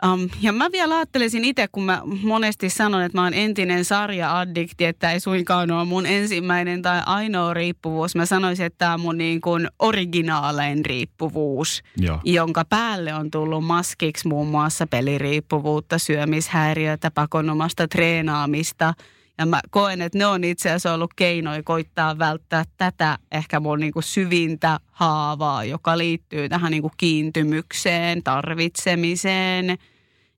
Um, 0.06 0.30
ja 0.42 0.52
mä 0.52 0.72
vielä 0.72 0.96
ajattelisin 0.96 1.46
itse, 1.46 1.68
kun 1.72 1.84
mä 1.84 2.02
monesti 2.24 2.70
sanon, 2.70 3.02
että 3.02 3.18
mä 3.18 3.24
oon 3.24 3.34
entinen 3.34 3.86
sarja-addikti, 3.86 4.86
että 4.86 5.12
ei 5.12 5.20
suinkaan 5.20 5.72
ole 5.72 5.86
mun 5.86 6.06
ensimmäinen 6.06 6.82
tai 6.82 7.02
ainoa 7.06 7.54
riippuvuus. 7.54 8.16
Mä 8.16 8.26
sanoisin, 8.26 8.66
että 8.66 8.78
tämä 8.78 8.94
on 8.94 9.00
mun 9.00 9.18
niin 9.18 9.42
kuin 9.42 9.68
originaalein 9.80 10.86
riippuvuus, 10.86 11.84
Joo. 11.98 12.20
jonka 12.24 12.66
päälle 12.66 13.14
on 13.14 13.32
tullut 13.32 13.66
maskiksi 13.66 14.28
muun 14.28 14.48
muassa 14.48 14.88
peliriippuvuutta, 14.88 15.98
syömishäiriötä, 15.98 17.12
pakonomasta 17.12 17.88
treenaamista. 17.88 18.94
Ja 19.38 19.46
mä 19.46 19.60
koen, 19.70 20.02
että 20.02 20.18
ne 20.18 20.26
on 20.26 20.44
itse 20.44 20.70
asiassa 20.70 20.94
ollut 20.94 21.14
keinoja 21.16 21.64
koittaa 21.64 22.20
välttää 22.20 22.64
tätä 22.78 23.18
ehkä 23.32 23.60
mun 23.60 23.80
niin 23.80 23.94
kuin 23.94 24.04
syvintä 24.04 24.80
haavaa, 24.92 25.64
joka 25.64 25.98
liittyy 25.98 26.50
tähän 26.50 26.72
niin 26.72 26.82
kuin 26.82 26.94
kiintymykseen, 26.98 28.24
tarvitsemiseen– 28.24 29.78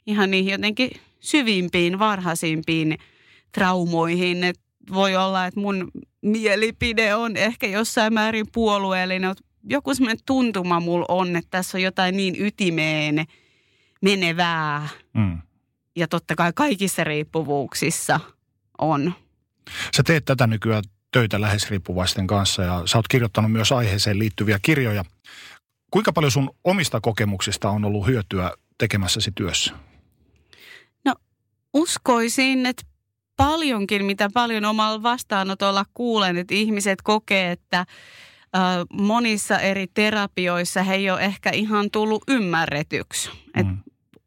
ihan 0.08 0.32
niihin 0.32 0.52
jotenkin 0.52 0.92
syvimpiin, 1.20 2.00
varhaisimpiin 2.00 2.98
traumoihin. 3.52 4.44
Et 4.44 4.60
voi 4.94 5.16
olla, 5.16 5.46
että 5.46 5.60
mun 5.60 5.92
mielipide 6.22 7.16
on 7.16 7.38
ehkä 7.38 7.68
jossain 7.68 8.14
määrin 8.14 8.46
puolueellinen. 8.54 9.36
Joku 9.70 9.96
semmoinen 9.96 10.24
tuntuma 10.26 10.80
mulla 10.80 11.06
on, 11.10 11.36
että 11.36 11.50
tässä 11.52 11.78
on 11.78 11.82
jotain 11.82 12.18
niin 12.18 12.36
ytimeen 12.42 13.26
menevää. 14.02 14.88
Mm. 15.14 15.42
Ja 15.96 16.08
totta 16.08 16.36
kai 16.36 16.52
kaikissa 16.56 17.04
riippuvuuksissa 17.04 18.20
on. 18.78 19.14
Sä 19.96 20.04
teet 20.04 20.26
tätä 20.26 20.48
nykyään 20.48 20.84
töitä 21.12 21.42
läheisriippuvaisten 21.42 22.28
kanssa 22.28 22.64
ja 22.64 22.82
sä 22.86 22.98
oot 22.98 23.08
kirjoittanut 23.08 23.52
myös 23.52 23.72
aiheeseen 23.72 24.20
liittyviä 24.20 24.60
kirjoja. 24.62 25.06
Kuinka 25.92 26.14
paljon 26.14 26.32
sun 26.32 26.50
omista 26.64 27.02
kokemuksista 27.02 27.70
on 27.70 27.86
ollut 27.86 28.08
hyötyä 28.08 28.52
tekemässäsi 28.78 29.32
työssä? 29.36 29.74
Uskoisin, 31.74 32.65
että 32.65 32.84
paljonkin, 33.38 34.06
mitä 34.06 34.30
paljon 34.34 34.65
omalla 34.65 35.03
vastaanotolla 35.03 35.86
kuulen, 35.94 36.38
että 36.38 36.53
ihmiset 36.56 37.01
kokee, 37.01 37.51
että 37.51 37.86
monissa 38.94 39.60
eri 39.60 39.88
terapioissa 39.94 40.84
he 40.84 40.96
ei 40.96 41.10
ole 41.10 41.22
ehkä 41.22 41.50
ihan 41.50 41.92
tullut 41.92 42.24
ymmärretyksi. 42.27 43.30
Mm. 43.63 43.77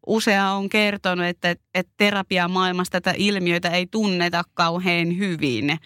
usea 0.06 0.50
on 0.50 0.68
kertonut, 0.68 1.26
että, 1.26 1.56
että 1.74 1.92
terapiamaailmassa 1.96 2.90
tätä 2.90 3.14
ilmiötä 3.16 3.70
ei 3.70 3.86
tunneta 3.86 4.42
kauhean 4.54 5.18
hyvin. 5.18 5.78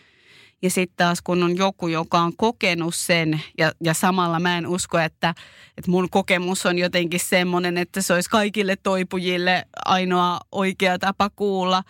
Ja 0.63 0.71
sitten 0.71 0.97
taas 0.97 1.23
kun 1.23 1.43
on 1.43 1.57
joku, 1.57 1.89
joka 1.89 2.19
on 2.19 2.37
kokenut 2.37 2.95
sen 2.95 3.43
ja, 3.59 3.73
ja 3.85 3.95
samalla 3.95 4.41
mä 4.41 4.59
en 4.59 4.67
usko, 4.67 4.99
että, 4.99 5.35
että 5.79 5.91
mun 5.91 6.11
kokemus 6.11 6.67
on 6.67 6.79
jotenkin 6.79 7.21
semmoinen, 7.21 7.79
että 7.79 8.03
se 8.03 8.15
olisi 8.15 8.31
kaikille 8.31 8.77
toipujille 8.77 9.67
ainoa 9.85 10.41
oikea 10.53 10.99
tapa 10.99 11.31
kuulla. 11.31 11.83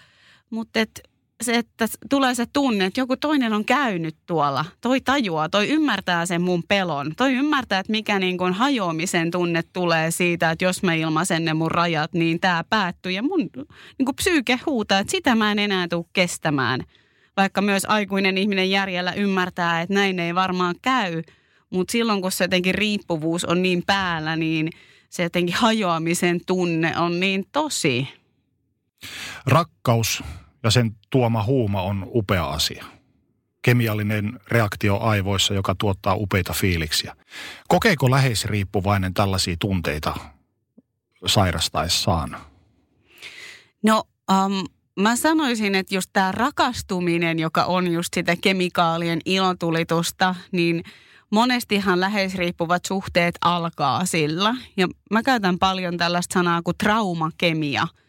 Mutta 0.50 0.80
se, 1.42 1.54
että 1.54 1.86
tulee 2.10 2.34
se 2.34 2.46
tunne, 2.52 2.84
että 2.84 3.00
joku 3.00 3.16
toinen 3.16 3.52
on 3.52 3.64
käynyt 3.64 4.16
tuolla. 4.26 4.64
Toi 4.80 5.00
tajuaa, 5.00 5.48
toi 5.48 5.68
ymmärtää 5.68 6.26
sen 6.26 6.42
mun 6.42 6.62
pelon. 6.68 7.12
Toi 7.16 7.32
ymmärtää, 7.32 7.78
että 7.78 7.90
mikä 7.90 8.18
niin 8.18 8.38
kuin 8.38 8.52
hajoamisen 8.52 9.30
tunne 9.30 9.62
tulee 9.72 10.10
siitä, 10.10 10.50
että 10.50 10.64
jos 10.64 10.82
mä 10.82 10.94
ilmaisen 10.94 11.44
ne 11.44 11.54
mun 11.54 11.70
rajat, 11.70 12.12
niin 12.12 12.40
tämä 12.40 12.64
päättyy. 12.70 13.12
Ja 13.12 13.22
mun 13.22 13.40
niin 13.98 14.04
kuin 14.04 14.16
psyyke 14.16 14.60
huutaa, 14.66 14.98
että 14.98 15.10
sitä 15.10 15.34
mä 15.34 15.52
en 15.52 15.58
enää 15.58 15.88
tule 15.88 16.04
kestämään. 16.12 16.80
Vaikka 17.40 17.60
myös 17.60 17.84
aikuinen 17.88 18.38
ihminen 18.38 18.70
järjellä 18.70 19.12
ymmärtää, 19.12 19.80
että 19.80 19.94
näin 19.94 20.18
ei 20.18 20.34
varmaan 20.34 20.74
käy. 20.82 21.22
Mutta 21.70 21.92
silloin, 21.92 22.22
kun 22.22 22.32
se 22.32 22.44
jotenkin 22.44 22.74
riippuvuus 22.74 23.44
on 23.44 23.62
niin 23.62 23.82
päällä, 23.86 24.36
niin 24.36 24.70
se 25.10 25.22
jotenkin 25.22 25.54
hajoamisen 25.54 26.40
tunne 26.46 26.98
on 26.98 27.20
niin 27.20 27.44
tosi. 27.52 28.08
Rakkaus 29.46 30.22
ja 30.62 30.70
sen 30.70 30.96
tuoma 31.10 31.42
huuma 31.42 31.82
on 31.82 32.06
upea 32.14 32.44
asia. 32.44 32.84
Kemiallinen 33.62 34.40
reaktio 34.48 34.98
aivoissa, 34.98 35.54
joka 35.54 35.74
tuottaa 35.74 36.14
upeita 36.14 36.52
fiiliksiä. 36.52 37.16
Kokeeko 37.68 38.10
läheisriippuvainen 38.10 39.14
tällaisia 39.14 39.56
tunteita 39.58 40.14
sairastaessaan? 41.26 42.36
No, 43.82 44.04
um, 44.30 44.64
mä 44.96 45.16
sanoisin, 45.16 45.74
että 45.74 45.94
just 45.94 46.10
tämä 46.12 46.32
rakastuminen, 46.32 47.38
joka 47.38 47.64
on 47.64 47.92
just 47.92 48.14
sitä 48.14 48.36
kemikaalien 48.40 49.20
ilotulitusta, 49.24 50.34
niin 50.52 50.84
monestihan 51.30 52.00
läheisriippuvat 52.00 52.84
suhteet 52.84 53.34
alkaa 53.40 54.04
sillä. 54.04 54.54
Ja 54.76 54.88
mä 55.10 55.22
käytän 55.22 55.58
paljon 55.58 55.96
tällaista 55.96 56.34
sanaa 56.34 56.62
kuin 56.62 56.76
traumakemia– 56.78 57.86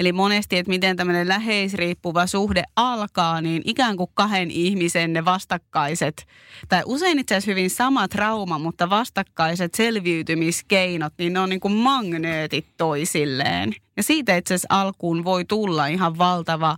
Eli 0.00 0.12
monesti, 0.12 0.56
että 0.56 0.70
miten 0.70 0.96
tämmöinen 0.96 1.28
läheisriippuva 1.28 2.26
suhde 2.26 2.62
alkaa, 2.76 3.40
niin 3.40 3.62
ikään 3.64 3.96
kuin 3.96 4.10
kahden 4.14 4.50
ihmisen 4.50 5.12
ne 5.12 5.24
vastakkaiset, 5.24 6.26
tai 6.68 6.82
usein 6.86 7.18
itse 7.18 7.34
asiassa 7.34 7.50
hyvin 7.50 7.70
sama 7.70 8.08
trauma, 8.08 8.58
mutta 8.58 8.90
vastakkaiset 8.90 9.74
selviytymiskeinot, 9.74 11.12
niin 11.18 11.32
ne 11.32 11.40
on 11.40 11.48
niin 11.48 11.60
kuin 11.60 11.74
magneetit 11.74 12.66
toisilleen. 12.76 13.74
Ja 14.00 14.04
siitä 14.04 14.36
itse 14.36 14.54
asiassa 14.54 14.80
alkuun 14.80 15.24
voi 15.24 15.44
tulla 15.44 15.86
ihan 15.86 16.18
valtava 16.18 16.76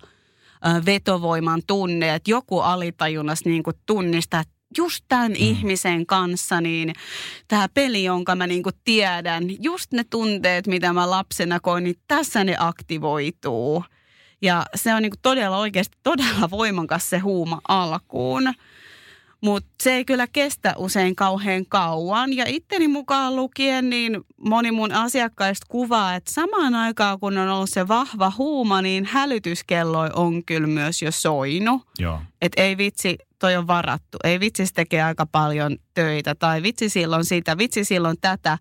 vetovoiman 0.86 1.62
tunne, 1.66 2.14
että 2.14 2.30
joku 2.30 2.60
alitajunnassa 2.60 3.48
niin 3.48 3.62
kuin 3.62 3.76
tunnistaa, 3.86 4.40
että 4.40 4.54
just 4.78 5.04
tämän 5.08 5.30
mm. 5.30 5.36
ihmisen 5.38 6.06
kanssa, 6.06 6.60
niin 6.60 6.92
tämä 7.48 7.68
peli, 7.74 8.04
jonka 8.04 8.34
mä 8.34 8.46
niinku 8.46 8.70
tiedän, 8.84 9.44
just 9.62 9.92
ne 9.92 10.04
tunteet, 10.10 10.66
mitä 10.66 10.92
mä 10.92 11.10
lapsena 11.10 11.60
koin, 11.60 11.84
niin 11.84 11.96
tässä 12.08 12.44
ne 12.44 12.56
aktivoituu. 12.58 13.84
Ja 14.42 14.66
se 14.74 14.94
on 14.94 15.02
niinku 15.02 15.18
todella 15.22 15.58
oikeasti 15.58 15.98
todella 16.02 16.50
voimakas 16.50 17.10
se 17.10 17.18
huuma 17.18 17.60
alkuun. 17.68 18.54
Mutta 19.40 19.70
se 19.82 19.94
ei 19.94 20.04
kyllä 20.04 20.26
kestä 20.26 20.74
usein 20.76 21.16
kauhean 21.16 21.66
kauan. 21.68 22.32
Ja 22.32 22.44
itteni 22.48 22.88
mukaan 22.88 23.36
lukien, 23.36 23.90
niin 23.90 24.24
moni 24.44 24.72
mun 24.72 24.92
asiakkaista 24.92 25.66
kuvaa, 25.68 26.14
että 26.14 26.32
samaan 26.32 26.74
aikaan 26.74 27.20
kun 27.20 27.38
on 27.38 27.48
ollut 27.48 27.70
se 27.70 27.88
vahva 27.88 28.32
huuma, 28.38 28.82
niin 28.82 29.04
hälytyskello 29.04 30.00
on 30.14 30.44
kyllä 30.44 30.66
myös 30.66 31.02
jo 31.02 31.12
soinut. 31.12 31.82
Että 32.42 32.62
ei 32.62 32.76
vitsi, 32.76 33.18
toi 33.38 33.56
on 33.56 33.66
varattu. 33.66 34.18
Ei 34.24 34.40
vitsi, 34.40 34.66
se 34.66 34.72
tekee 34.74 35.02
aika 35.02 35.26
paljon 35.26 35.76
töitä. 35.94 36.34
Tai 36.34 36.62
vitsi 36.62 36.88
silloin 36.88 37.24
sitä, 37.24 37.58
vitsi 37.58 37.84
silloin 37.84 38.16
tätä. 38.20 38.58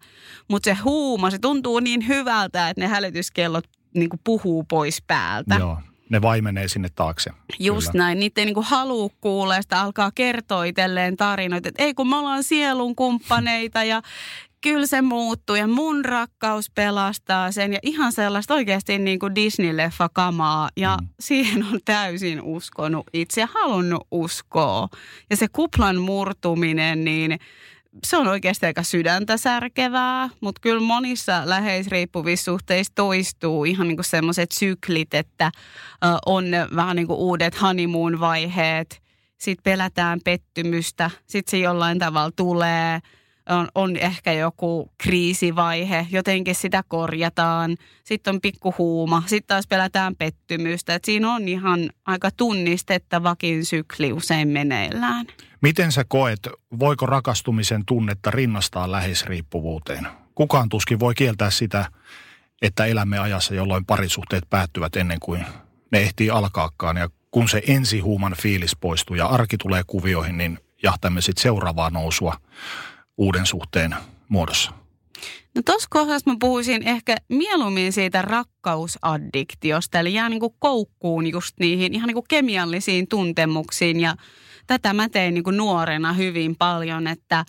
Mutta 0.49 0.69
se 0.69 0.73
huuma, 0.83 1.31
se 1.31 1.39
tuntuu 1.39 1.79
niin 1.79 2.07
hyvältä, 2.07 2.69
että 2.69 2.81
ne 2.81 2.87
hälytyskellot 2.87 3.67
niin 3.93 4.09
puhuu 4.23 4.63
pois 4.63 5.03
päältä. 5.07 5.55
Joo 5.55 5.77
ne 6.11 6.21
vaimenee 6.21 6.67
sinne 6.67 6.89
taakse. 6.95 7.31
Just 7.59 7.91
Kyllä. 7.91 8.03
näin. 8.03 8.19
Niitä 8.19 8.41
ei 8.41 8.45
niinku 8.45 8.65
halua 8.67 9.09
kuulla, 9.21 9.61
sitä 9.61 9.81
alkaa 9.81 10.11
kertoa 10.15 10.63
itselleen 10.63 11.17
tarinoita, 11.17 11.69
että 11.69 11.83
ei 11.83 11.93
kun 11.93 12.09
me 12.09 12.15
ollaan 12.15 12.43
sielun 12.43 12.95
kumppaneita 12.95 13.83
ja 13.83 14.01
kyllä 14.61 14.87
se 14.87 15.01
muuttuu 15.01 15.55
ja 15.55 15.67
mun 15.67 16.05
rakkaus 16.05 16.71
pelastaa 16.75 17.51
sen 17.51 17.73
ja 17.73 17.79
ihan 17.83 18.11
sellaista 18.11 18.53
oikeasti 18.53 18.97
niin 18.97 19.19
kuin 19.19 19.33
Disney-leffa 19.35 20.09
kamaa. 20.13 20.69
Ja 20.77 20.97
mm. 21.01 21.07
siihen 21.19 21.65
on 21.73 21.79
täysin 21.85 22.41
uskonut 22.41 23.07
itse 23.13 23.41
ja 23.41 23.47
halunnut 23.53 24.07
uskoa. 24.11 24.87
Ja 25.29 25.37
se 25.37 25.47
kuplan 25.47 25.97
murtuminen, 25.97 27.03
niin 27.03 27.39
se 28.03 28.17
on 28.17 28.27
oikeasti 28.27 28.65
aika 28.65 28.83
sydäntä 28.83 29.37
särkevää, 29.37 30.29
mutta 30.41 30.61
kyllä 30.61 30.81
monissa 30.81 31.41
läheisriippuvissa 31.45 32.45
suhteissa 32.45 32.93
toistuu 32.95 33.65
ihan 33.65 33.87
niin 33.87 33.97
semmoiset 34.01 34.51
syklit, 34.51 35.13
että 35.13 35.51
on 36.25 36.45
vähän 36.75 36.95
niin 36.95 37.07
kuin 37.07 37.19
uudet 37.19 37.61
honeymoon-vaiheet, 37.61 39.01
sitten 39.37 39.63
pelätään 39.63 40.19
pettymystä, 40.25 41.11
sitten 41.27 41.51
se 41.51 41.57
jollain 41.57 41.99
tavalla 41.99 42.31
tulee, 42.35 42.99
on, 43.55 43.67
on 43.75 43.97
ehkä 43.97 44.33
joku 44.33 44.91
kriisivaihe, 44.97 46.07
jotenkin 46.11 46.55
sitä 46.55 46.83
korjataan, 46.87 47.77
sitten 48.03 48.35
on 48.35 48.41
pikkuhuuma, 48.41 49.23
sitten 49.25 49.47
taas 49.47 49.67
pelätään 49.67 50.15
pettymystä, 50.15 50.95
että 50.95 51.05
siinä 51.05 51.33
on 51.33 51.47
ihan 51.47 51.89
aika 52.05 52.29
tunnistettavakin 52.31 53.65
sykli 53.65 54.13
usein 54.13 54.47
meneillään. 54.47 55.25
Miten 55.61 55.91
sä 55.91 56.03
koet, 56.07 56.39
voiko 56.79 57.05
rakastumisen 57.05 57.85
tunnetta 57.85 58.31
rinnastaa 58.31 58.91
läheisriippuvuuteen? 58.91 60.07
Kukaan 60.35 60.69
tuskin 60.69 60.99
voi 60.99 61.15
kieltää 61.15 61.49
sitä, 61.49 61.85
että 62.61 62.85
elämme 62.85 63.19
ajassa, 63.19 63.55
jolloin 63.55 63.85
parisuhteet 63.85 64.43
päättyvät 64.49 64.95
ennen 64.95 65.19
kuin 65.19 65.45
ne 65.91 65.99
ehtii 65.99 66.29
alkaakaan. 66.29 66.97
Ja 66.97 67.09
kun 67.31 67.49
se 67.49 67.61
ensihuuman 67.67 68.35
fiilis 68.41 68.75
poistuu 68.75 69.15
ja 69.15 69.25
arki 69.25 69.57
tulee 69.57 69.83
kuvioihin, 69.87 70.37
niin 70.37 70.59
jahtamme 70.83 71.21
sitten 71.21 71.41
seuraavaa 71.41 71.89
nousua 71.89 72.37
uuden 73.17 73.45
suhteen 73.45 73.95
muodossa. 74.29 74.71
No 75.55 75.61
tuossa 75.65 75.87
kohdassa 75.91 76.31
mä 76.31 76.37
puhuisin 76.39 76.87
ehkä 76.87 77.15
mieluummin 77.29 77.93
siitä 77.93 78.21
rakkausaddiktiosta, 78.21 79.99
eli 79.99 80.13
jää 80.13 80.29
niin 80.29 80.39
kuin 80.39 80.55
koukkuun 80.59 81.27
just 81.27 81.59
niihin 81.59 81.93
ihan 81.93 82.07
niin 82.07 82.15
kuin 82.15 82.25
kemiallisiin 82.29 83.07
tuntemuksiin 83.07 83.99
ja 83.99 84.15
tätä 84.67 84.93
mä 84.93 85.09
tein 85.09 85.33
niin 85.33 85.43
kuin 85.43 85.57
nuorena 85.57 86.13
hyvin 86.13 86.55
paljon, 86.55 87.07
että 87.07 87.45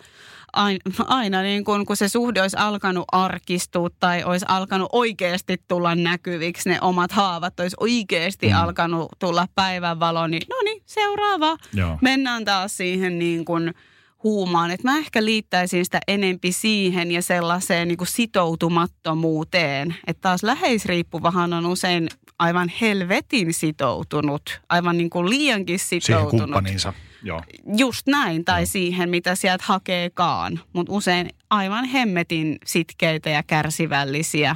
aina, 1.07 1.41
niin 1.41 1.63
kuin, 1.63 1.85
kun 1.85 1.97
se 1.97 2.09
suhde 2.09 2.41
olisi 2.41 2.57
alkanut 2.57 3.05
arkistua 3.11 3.89
tai 3.99 4.23
olisi 4.23 4.45
alkanut 4.49 4.89
oikeasti 4.91 5.57
tulla 5.67 5.95
näkyviksi, 5.95 6.69
ne 6.69 6.77
omat 6.81 7.11
haavat 7.11 7.59
olisi 7.59 7.75
oikeasti 7.79 8.47
mm. 8.47 8.55
alkanut 8.55 9.11
tulla 9.19 9.47
päivänvaloon, 9.55 10.31
niin 10.31 10.43
no 10.49 10.55
niin, 10.65 10.81
seuraava. 10.85 11.57
Joo. 11.73 11.97
Mennään 12.01 12.45
taas 12.45 12.77
siihen 12.77 13.19
niin 13.19 13.45
kuin 13.45 13.73
huumaan. 14.23 14.71
Että 14.71 14.87
mä 14.87 14.97
ehkä 14.97 15.25
liittäisin 15.25 15.85
sitä 15.85 15.99
enempi 16.07 16.51
siihen 16.51 17.11
ja 17.11 17.21
sellaiseen 17.21 17.87
niin 17.87 17.97
kuin 17.97 18.07
sitoutumattomuuteen. 18.07 19.95
Että 20.07 20.21
taas 20.21 20.43
läheisriippuvahan 20.43 21.53
on 21.53 21.65
usein 21.65 22.09
aivan 22.39 22.71
helvetin 22.81 23.53
sitoutunut, 23.53 24.61
aivan 24.69 24.97
niin 24.97 25.09
kuin 25.09 25.29
liiankin 25.29 25.79
sitoutunut. 25.79 26.31
Siihen 26.31 26.43
kumppaniinsa. 26.43 26.93
Joo. 27.23 27.41
Just 27.77 28.07
näin, 28.07 28.45
tai 28.45 28.61
Joo. 28.61 28.65
siihen, 28.65 29.09
mitä 29.09 29.35
sieltä 29.35 29.63
hakeekaan. 29.67 30.59
Mutta 30.73 30.93
usein 30.93 31.29
aivan 31.49 31.85
hemmetin 31.85 32.57
sitkeitä 32.65 33.29
ja 33.29 33.43
kärsivällisiä. 33.43 34.55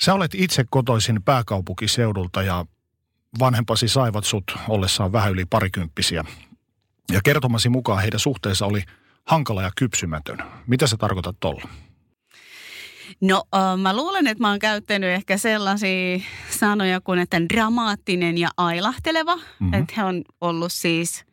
Sä 0.00 0.14
olet 0.14 0.34
itse 0.34 0.64
kotoisin 0.70 1.22
pääkaupunkiseudulta 1.22 2.42
ja 2.42 2.66
vanhempasi 3.38 3.88
saivat 3.88 4.24
sut 4.24 4.44
ollessaan 4.68 5.12
vähän 5.12 5.32
yli 5.32 5.44
parikymppisiä. 5.44 6.24
Ja 7.12 7.20
kertomasi 7.24 7.68
mukaan 7.68 8.02
heidän 8.02 8.20
suhteensa 8.20 8.66
oli 8.66 8.82
hankala 9.24 9.62
ja 9.62 9.70
kypsymätön. 9.76 10.38
Mitä 10.66 10.86
sä 10.86 10.96
tarkoitat 10.96 11.36
tuolla? 11.40 11.68
No 13.20 13.42
äh, 13.54 13.78
mä 13.78 13.96
luulen, 13.96 14.26
että 14.26 14.42
mä 14.42 14.50
oon 14.50 14.58
käyttänyt 14.58 15.10
ehkä 15.10 15.36
sellaisia 15.36 16.20
sanoja 16.50 17.00
kuin, 17.00 17.18
että 17.18 17.40
dramaattinen 17.40 18.38
ja 18.38 18.48
ailahteleva. 18.56 19.36
Mm-hmm. 19.36 19.74
Että 19.74 19.94
he 19.96 20.04
on 20.04 20.22
ollut 20.40 20.72
siis 20.72 21.24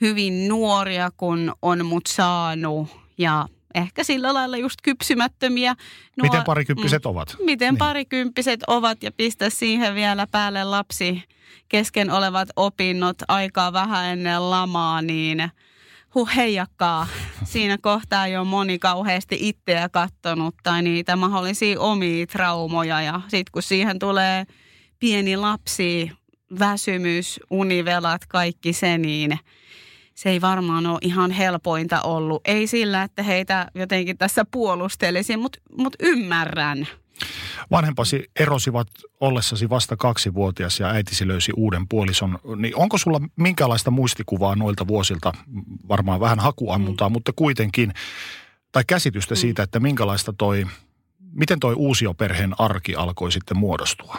hyvin 0.00 0.48
nuoria, 0.48 1.10
kun 1.16 1.52
on 1.62 1.86
mut 1.86 2.06
saanut 2.06 2.88
ja 3.18 3.48
ehkä 3.76 4.04
sillä 4.04 4.34
lailla 4.34 4.56
just 4.56 4.76
kypsymättömiä. 4.82 5.74
Nuo, 6.16 6.22
miten 6.22 6.44
parikymppiset 6.44 7.04
mm, 7.04 7.10
ovat? 7.10 7.36
Miten 7.44 7.74
niin. 7.74 7.78
parikymppiset 7.78 8.60
ovat 8.66 9.02
ja 9.02 9.12
pistä 9.12 9.50
siihen 9.50 9.94
vielä 9.94 10.26
päälle 10.26 10.64
lapsi 10.64 11.22
kesken 11.68 12.10
olevat 12.10 12.48
opinnot 12.56 13.16
aikaa 13.28 13.72
vähän 13.72 14.04
ennen 14.04 14.50
lamaa, 14.50 15.02
niin 15.02 15.50
huh 16.14 16.30
heijakkaa. 16.36 17.06
Siinä 17.44 17.78
kohtaa 17.80 18.28
jo 18.28 18.44
moni 18.44 18.78
kauheasti 18.78 19.38
itseä 19.40 19.88
kattonut 19.88 20.54
tai 20.62 20.82
niitä 20.82 21.16
mahdollisia 21.16 21.80
omia 21.80 22.26
traumoja 22.26 23.02
ja 23.02 23.20
sitten 23.28 23.52
kun 23.52 23.62
siihen 23.62 23.98
tulee 23.98 24.44
pieni 24.98 25.36
lapsi, 25.36 26.10
väsymys, 26.58 27.40
univelat, 27.50 28.26
kaikki 28.26 28.72
se, 28.72 28.98
niin– 28.98 29.38
se 30.16 30.30
ei 30.30 30.40
varmaan 30.40 30.86
ole 30.86 30.98
ihan 31.02 31.30
helpointa 31.30 32.02
ollut. 32.02 32.42
Ei 32.44 32.66
sillä, 32.66 33.02
että 33.02 33.22
heitä 33.22 33.70
jotenkin 33.74 34.18
tässä 34.18 34.44
puolustelisin, 34.50 35.40
mutta 35.40 35.58
mut 35.78 35.96
ymmärrän. 36.00 36.88
Vanhempasi 37.70 38.30
erosivat 38.40 38.88
ollessasi 39.20 39.70
vasta 39.70 39.96
kaksivuotias 39.96 40.80
ja 40.80 40.88
äitisi 40.88 41.28
löysi 41.28 41.52
uuden 41.56 41.88
puolison. 41.88 42.38
Niin 42.56 42.76
onko 42.76 42.98
sulla 42.98 43.20
minkälaista 43.36 43.90
muistikuvaa 43.90 44.56
noilta 44.56 44.86
vuosilta, 44.86 45.32
varmaan 45.88 46.20
vähän 46.20 46.40
hakuammuntaa, 46.40 47.08
mm. 47.08 47.12
mutta 47.12 47.32
kuitenkin, 47.36 47.92
tai 48.72 48.82
käsitystä 48.86 49.34
mm. 49.34 49.38
siitä, 49.38 49.62
että 49.62 49.80
minkälaista 49.80 50.32
toi, 50.38 50.66
miten 51.32 51.60
toi 51.60 51.74
uusioperheen 51.74 52.54
arki 52.58 52.94
alkoi 52.94 53.32
sitten 53.32 53.56
muodostua? 53.56 54.16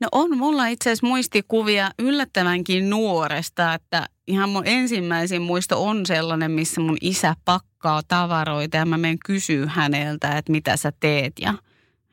No 0.00 0.08
on 0.12 0.38
mulla 0.38 0.66
itse 0.66 0.90
asiassa 0.90 1.06
muistikuvia 1.06 1.90
yllättävänkin 1.98 2.90
nuoresta, 2.90 3.74
että 3.74 4.06
ihan 4.26 4.48
mun 4.48 4.66
ensimmäisin 4.66 5.42
muisto 5.42 5.84
on 5.84 6.06
sellainen, 6.06 6.50
missä 6.50 6.80
mun 6.80 6.96
isä 7.00 7.36
pakkaa 7.44 8.02
tavaroita 8.08 8.76
ja 8.76 8.86
mä 8.86 8.98
menen 8.98 9.18
kysyä 9.18 9.66
häneltä, 9.66 10.38
että 10.38 10.52
mitä 10.52 10.76
sä 10.76 10.92
teet. 11.00 11.32
Ja 11.40 11.54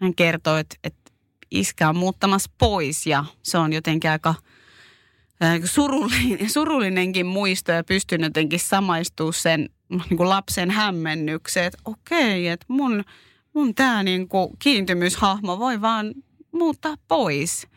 hän 0.02 0.16
kertoo, 0.16 0.58
että, 0.58 0.76
että 0.84 1.12
iskä 1.52 1.90
on 1.90 1.96
muuttamassa 1.96 2.52
pois 2.58 3.08
ja 3.08 3.26
se 3.44 3.58
on 3.58 3.74
jotenkin 3.74 4.12
aika 4.12 4.36
surullinen, 5.66 6.50
surullinenkin 6.54 7.26
muisto 7.26 7.72
ja 7.72 7.84
pystyn 7.84 8.22
jotenkin 8.22 8.60
samaistumaan 8.60 9.34
sen 9.34 9.70
niin 9.90 10.18
kuin 10.18 10.30
lapsen 10.30 10.72
hämmennykseen, 10.72 11.66
että 11.66 11.80
okei, 11.86 12.48
että 12.48 12.66
mun, 12.68 13.04
mun 13.54 13.76
tämä 13.76 14.04
niin 14.04 14.28
kiintymyshahmo 14.60 15.60
voi 15.60 15.82
vaan 15.82 16.14
muuttaa 16.52 16.96
pois. 17.08 17.68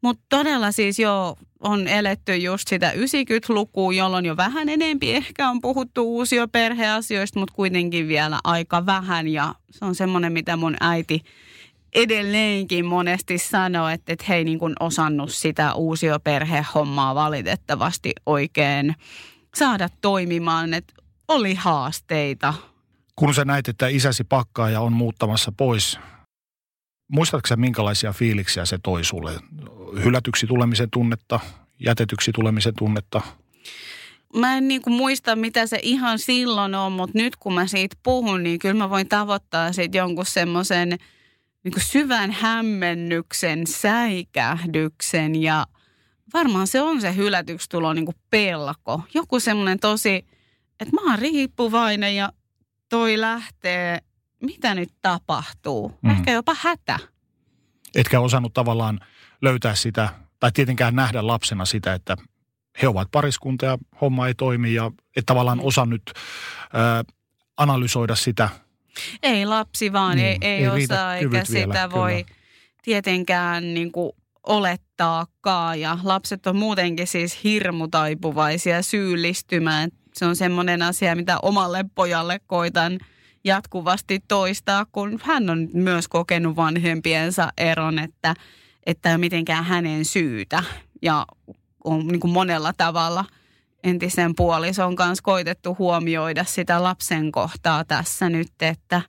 Mutta 0.00 0.24
todella 0.28 0.72
siis 0.72 0.98
jo 0.98 1.36
on 1.64 1.88
eletty 1.88 2.36
just 2.36 2.68
sitä 2.68 2.92
90-lukua, 2.92 3.92
jolloin 3.92 4.26
jo 4.26 4.36
vähän 4.36 4.68
enempi 4.68 5.14
ehkä 5.14 5.50
on 5.50 5.60
puhuttu 5.60 6.16
uusio 6.16 6.48
perheasioista, 6.48 7.38
mutta 7.38 7.54
kuitenkin 7.54 8.08
vielä 8.08 8.38
aika 8.44 8.86
vähän. 8.86 9.28
Ja 9.28 9.54
se 9.70 9.84
on 9.84 9.94
semmoinen, 9.94 10.32
mitä 10.32 10.56
mun 10.56 10.76
äiti 10.80 11.24
edelleenkin 11.94 12.84
monesti 12.84 13.38
sanoo, 13.38 13.88
että, 13.88 14.12
että 14.12 14.24
he 14.28 14.34
ei 14.34 14.44
niin 14.44 14.58
kuin 14.58 14.74
osannut 14.80 15.32
sitä 15.32 15.74
uusioperhehommaa 15.74 17.14
valitettavasti 17.14 18.12
oikein 18.26 18.96
saada 19.54 19.88
toimimaan, 20.00 20.74
että 20.74 20.94
oli 21.28 21.54
haasteita. 21.54 22.54
Kun 23.16 23.34
sä 23.34 23.44
näit, 23.44 23.68
että 23.68 23.88
isäsi 23.88 24.24
pakkaa 24.24 24.70
ja 24.70 24.80
on 24.80 24.92
muuttamassa 24.92 25.52
pois 25.56 25.98
Muistatko 27.12 27.46
sä, 27.46 27.56
minkälaisia 27.56 28.12
fiiliksiä 28.12 28.64
se 28.64 28.78
toi 28.82 29.04
sulle? 29.04 29.32
Hylätyksi 30.04 30.46
tulemisen 30.46 30.90
tunnetta, 30.90 31.40
jätetyksi 31.80 32.32
tulemisen 32.32 32.74
tunnetta? 32.78 33.20
Mä 34.36 34.56
en 34.56 34.68
niin 34.68 34.82
kuin 34.82 34.94
muista, 34.94 35.36
mitä 35.36 35.66
se 35.66 35.78
ihan 35.82 36.18
silloin 36.18 36.74
on, 36.74 36.92
mutta 36.92 37.18
nyt 37.18 37.36
kun 37.36 37.54
mä 37.54 37.66
siitä 37.66 37.96
puhun, 38.02 38.42
niin 38.42 38.58
kyllä 38.58 38.74
mä 38.74 38.90
voin 38.90 39.08
tavoittaa 39.08 39.72
siitä 39.72 39.96
jonkun 39.96 40.26
semmoisen 40.26 40.88
niin 41.64 41.74
syvän 41.78 42.30
hämmennyksen, 42.30 43.66
säikähdyksen 43.66 45.42
ja 45.42 45.66
varmaan 46.34 46.66
se 46.66 46.82
on 46.82 47.00
se 47.00 47.16
hylätyksi 47.16 47.68
tulo 47.68 47.92
niin 47.92 48.04
kuin 48.04 48.16
pelko. 48.30 49.02
Joku 49.14 49.40
semmoinen 49.40 49.80
tosi, 49.80 50.26
että 50.80 50.94
mä 50.94 51.10
oon 51.10 51.18
riippuvainen 51.18 52.16
ja 52.16 52.32
toi 52.88 53.20
lähtee 53.20 54.00
mitä 54.44 54.74
nyt 54.74 54.90
tapahtuu? 55.02 55.98
Mm. 56.02 56.10
Ehkä 56.10 56.32
jopa 56.32 56.56
hätä. 56.58 56.98
Etkä 57.94 58.20
osannut 58.20 58.54
tavallaan 58.54 59.00
löytää 59.42 59.74
sitä, 59.74 60.08
tai 60.40 60.52
tietenkään 60.52 60.96
nähdä 60.96 61.26
lapsena 61.26 61.64
sitä, 61.64 61.94
että 61.94 62.16
he 62.82 62.88
ovat 62.88 63.08
pariskunta 63.10 63.66
ja 63.66 63.78
homma 64.00 64.28
ei 64.28 64.34
toimi 64.34 64.74
ja 64.74 64.90
et 65.16 65.26
tavallaan 65.26 65.60
osaa 65.60 65.86
nyt 65.86 66.02
ää, 66.72 67.04
analysoida 67.56 68.14
sitä. 68.14 68.48
Ei 69.22 69.46
lapsi 69.46 69.92
vaan, 69.92 70.16
niin, 70.16 70.26
ei, 70.26 70.38
ei, 70.42 70.64
ei 70.64 70.84
osaa 70.84 71.16
eikä 71.16 71.44
sitä 71.44 71.54
vielä, 71.54 71.90
voi 71.90 72.24
kyllä. 72.24 72.40
tietenkään 72.82 73.74
niin 73.74 73.92
kuin 73.92 74.12
olettaakaan. 74.46 75.80
Ja 75.80 75.98
lapset 76.02 76.46
on 76.46 76.56
muutenkin 76.56 77.06
siis 77.06 77.44
hirmutaipuvaisia 77.44 78.82
syyllistymään. 78.82 79.90
Se 80.14 80.24
on 80.24 80.36
semmoinen 80.36 80.82
asia, 80.82 81.16
mitä 81.16 81.38
omalle 81.42 81.84
pojalle 81.94 82.40
koitan– 82.46 82.98
jatkuvasti 83.44 84.20
toistaa, 84.28 84.86
kun 84.92 85.20
hän 85.22 85.50
on 85.50 85.68
myös 85.72 86.08
kokenut 86.08 86.56
vanhempiensa 86.56 87.52
eron, 87.58 87.98
että, 87.98 88.34
että 88.86 89.10
ei 89.10 89.18
mitenkään 89.18 89.64
hänen 89.64 90.04
syytä. 90.04 90.62
Ja 91.02 91.26
on 91.84 92.06
niin 92.06 92.20
kuin 92.20 92.32
monella 92.32 92.72
tavalla 92.72 93.24
entisen 93.84 94.34
puolison 94.34 94.96
kanssa 94.96 95.22
koitettu 95.22 95.76
huomioida 95.78 96.44
sitä 96.44 96.82
lapsen 96.82 97.32
kohtaa 97.32 97.84
tässä 97.84 98.28
nyt, 98.28 98.52
että 98.62 99.02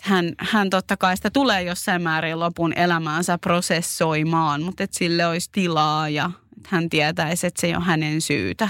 hän, 0.00 0.32
hän 0.38 0.70
totta 0.70 0.96
kai 0.96 1.16
sitä 1.16 1.30
tulee 1.30 1.62
jossain 1.62 2.02
määrin 2.02 2.40
lopun 2.40 2.72
elämäänsä 2.78 3.38
prosessoimaan, 3.38 4.62
mutta 4.62 4.84
että 4.84 4.98
sille 4.98 5.26
olisi 5.26 5.48
tilaa 5.52 6.08
ja 6.08 6.30
että 6.56 6.68
hän 6.72 6.88
tietäisi, 6.88 7.46
että 7.46 7.60
se 7.60 7.66
ei 7.66 7.74
ole 7.74 7.84
hänen 7.84 8.20
syytä. 8.20 8.68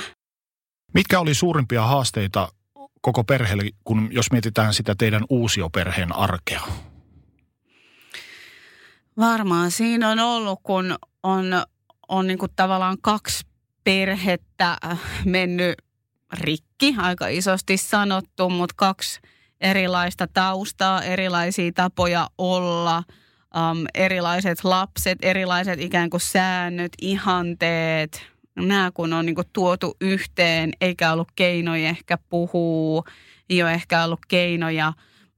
Mitkä 0.95 1.21
oli 1.21 1.35
suurimpia 1.35 1.83
haasteita 1.87 2.49
koko 3.01 3.25
perheelle, 3.25 3.65
kun 3.85 4.09
jos 4.13 4.33
mietitään 4.33 4.75
sitä 4.75 4.95
teidän 4.99 5.25
uusioperheen 5.29 6.17
arkea? 6.17 6.61
Varmaan 9.19 9.71
siinä 9.71 10.11
on 10.11 10.19
ollut, 10.19 10.61
kun 10.63 10.97
on, 11.23 11.47
on 12.09 12.27
niin 12.27 12.39
kuin 12.39 12.53
tavallaan 12.57 12.97
kaksi 13.01 13.47
perhettä 13.85 14.77
äh, 14.85 15.01
mennyt 15.25 15.75
rikki, 16.33 16.95
aika 16.99 17.29
isosti 17.29 17.77
sanottu, 17.77 18.51
mutta 18.51 18.75
kaksi 18.77 19.21
erilaista 19.61 20.27
taustaa, 20.35 21.03
erilaisia 21.03 21.73
tapoja 21.75 22.29
olla, 22.39 23.03
um, 23.57 23.85
erilaiset 23.95 24.65
lapset, 24.65 25.19
erilaiset 25.23 25.81
ikään 25.81 26.11
kuin 26.11 26.21
säännöt, 26.21 26.93
ihanteet, 27.03 28.23
nämä 28.57 28.91
kun 28.95 29.13
on 29.13 29.27
niin 29.27 29.35
kuin 29.35 29.49
tuotu 29.53 29.97
yhteen, 30.01 30.71
eikä 30.81 31.13
ollut 31.13 31.33
keinoja 31.37 31.89
ehkä 31.89 32.19
puhua, 32.29 33.03
ei 33.51 33.63
ole 33.63 33.73
ehkä 33.73 34.05
ollut 34.05 34.27
keinoja 34.29 34.93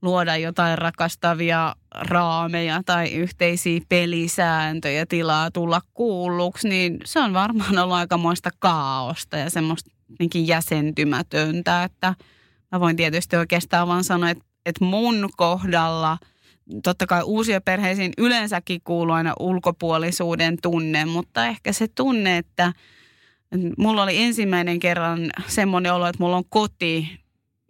luoda 0.06 0.36
jotain 0.36 0.78
rakastavia 0.78 1.74
raameja 1.94 2.82
tai 2.86 3.12
yhteisiä 3.12 3.80
pelisääntöjä, 3.88 5.06
tilaa 5.06 5.50
tulla 5.50 5.80
kuulluksi, 5.94 6.68
niin 6.68 6.98
se 7.04 7.20
on 7.20 7.34
varmaan 7.34 7.78
ollut 7.78 7.96
aikamoista 7.96 8.50
kaaosta 8.58 9.36
ja 9.36 9.50
semmoista 9.50 9.90
jäsentymätöntä, 10.34 11.84
että 11.84 12.14
mä 12.72 12.80
voin 12.80 12.96
tietysti 12.96 13.36
oikeastaan 13.36 13.88
vaan 13.88 14.04
sanoa, 14.04 14.30
että, 14.30 14.44
että 14.66 14.84
mun 14.84 15.28
kohdalla– 15.36 16.18
totta 16.82 17.06
kai 17.06 17.22
uusia 17.22 17.60
perheisiin 17.60 18.12
yleensäkin 18.18 18.80
kuuluu 18.84 19.14
aina 19.14 19.34
ulkopuolisuuden 19.40 20.56
tunne, 20.62 21.04
mutta 21.04 21.46
ehkä 21.46 21.72
se 21.72 21.88
tunne, 21.88 22.38
että 22.38 22.72
Mulla 23.78 24.02
oli 24.02 24.22
ensimmäinen 24.22 24.78
kerran 24.78 25.30
semmoinen 25.46 25.94
olo, 25.94 26.06
että 26.06 26.22
mulla 26.22 26.36
on 26.36 26.44
koti, 26.48 27.20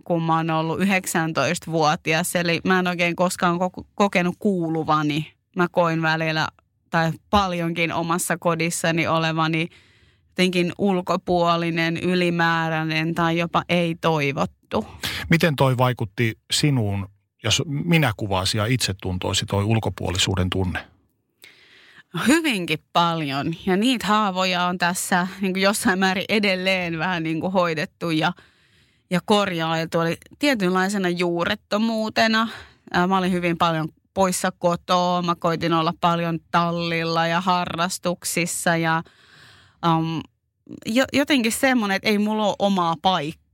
kun 0.06 0.22
mä 0.22 0.36
oon 0.36 0.50
ollut 0.50 0.80
19-vuotias. 0.80 2.36
Eli 2.36 2.60
mä 2.64 2.78
en 2.78 2.86
oikein 2.86 3.16
koskaan 3.16 3.58
kokenut 3.94 4.36
kuuluvani. 4.38 5.32
Mä 5.56 5.68
koin 5.70 6.02
välillä 6.02 6.48
tai 6.90 7.12
paljonkin 7.30 7.92
omassa 7.92 8.38
kodissani 8.38 9.06
olevani 9.06 9.68
jotenkin 10.28 10.72
ulkopuolinen, 10.78 11.96
ylimääräinen 11.96 13.14
tai 13.14 13.38
jopa 13.38 13.62
ei-toivottu. 13.68 14.86
Miten 15.30 15.56
toi 15.56 15.78
vaikutti 15.78 16.38
sinuun, 16.52 17.08
jos 17.44 17.62
minä 17.66 18.12
kuvasi 18.16 18.58
ja 18.58 18.66
itse 18.66 18.94
tuntoisi 19.02 19.46
toi 19.46 19.64
ulkopuolisuuden 19.64 20.50
tunne? 20.50 20.86
Hyvinkin 22.26 22.78
paljon 22.92 23.54
ja 23.66 23.76
niitä 23.76 24.06
haavoja 24.06 24.64
on 24.64 24.78
tässä 24.78 25.26
niin 25.40 25.52
kuin 25.52 25.62
jossain 25.62 25.98
määrin 25.98 26.24
edelleen 26.28 26.98
vähän 26.98 27.22
niin 27.22 27.40
kuin 27.40 27.52
hoidettu 27.52 28.10
ja, 28.10 28.32
ja 29.10 29.20
korjailtu. 29.24 29.98
Oli 29.98 30.16
tietynlaisena 30.38 31.08
juurettomuutena. 31.08 32.48
Mä 33.08 33.18
olin 33.18 33.32
hyvin 33.32 33.58
paljon 33.58 33.88
poissa 34.14 34.52
kotoa. 34.58 35.22
Mä 35.22 35.34
koitin 35.34 35.72
olla 35.72 35.94
paljon 36.00 36.38
tallilla 36.50 37.26
ja 37.26 37.40
harrastuksissa 37.40 38.76
ja 38.76 39.02
um, 39.86 40.20
jo, 40.86 41.04
jotenkin 41.12 41.52
semmoinen, 41.52 41.96
että 41.96 42.08
ei 42.08 42.18
mulla 42.18 42.46
ole 42.46 42.56
omaa 42.58 42.94
paikkaa 43.02 43.46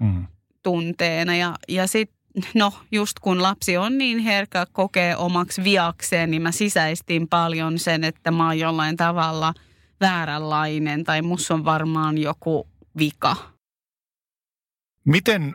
Mm. 0.00 0.26
tunteena. 0.62 1.36
Ja, 1.36 1.54
ja 1.68 1.86
sitten, 1.86 2.44
no 2.54 2.72
just 2.92 3.18
kun 3.18 3.42
lapsi 3.42 3.76
on 3.76 3.98
niin 3.98 4.18
herkkä, 4.18 4.66
kokee 4.72 5.16
omaksi 5.16 5.64
viakseen, 5.64 6.30
niin 6.30 6.42
mä 6.42 6.52
sisäistin 6.52 7.28
paljon 7.28 7.78
sen, 7.78 8.04
että 8.04 8.30
mä 8.30 8.46
oon 8.46 8.58
jollain 8.58 8.96
tavalla 8.96 9.54
vääränlainen 10.00 11.04
tai 11.04 11.22
musta 11.22 11.54
on 11.54 11.64
varmaan 11.64 12.18
joku 12.18 12.68
vika. 12.98 13.36
Miten 15.04 15.54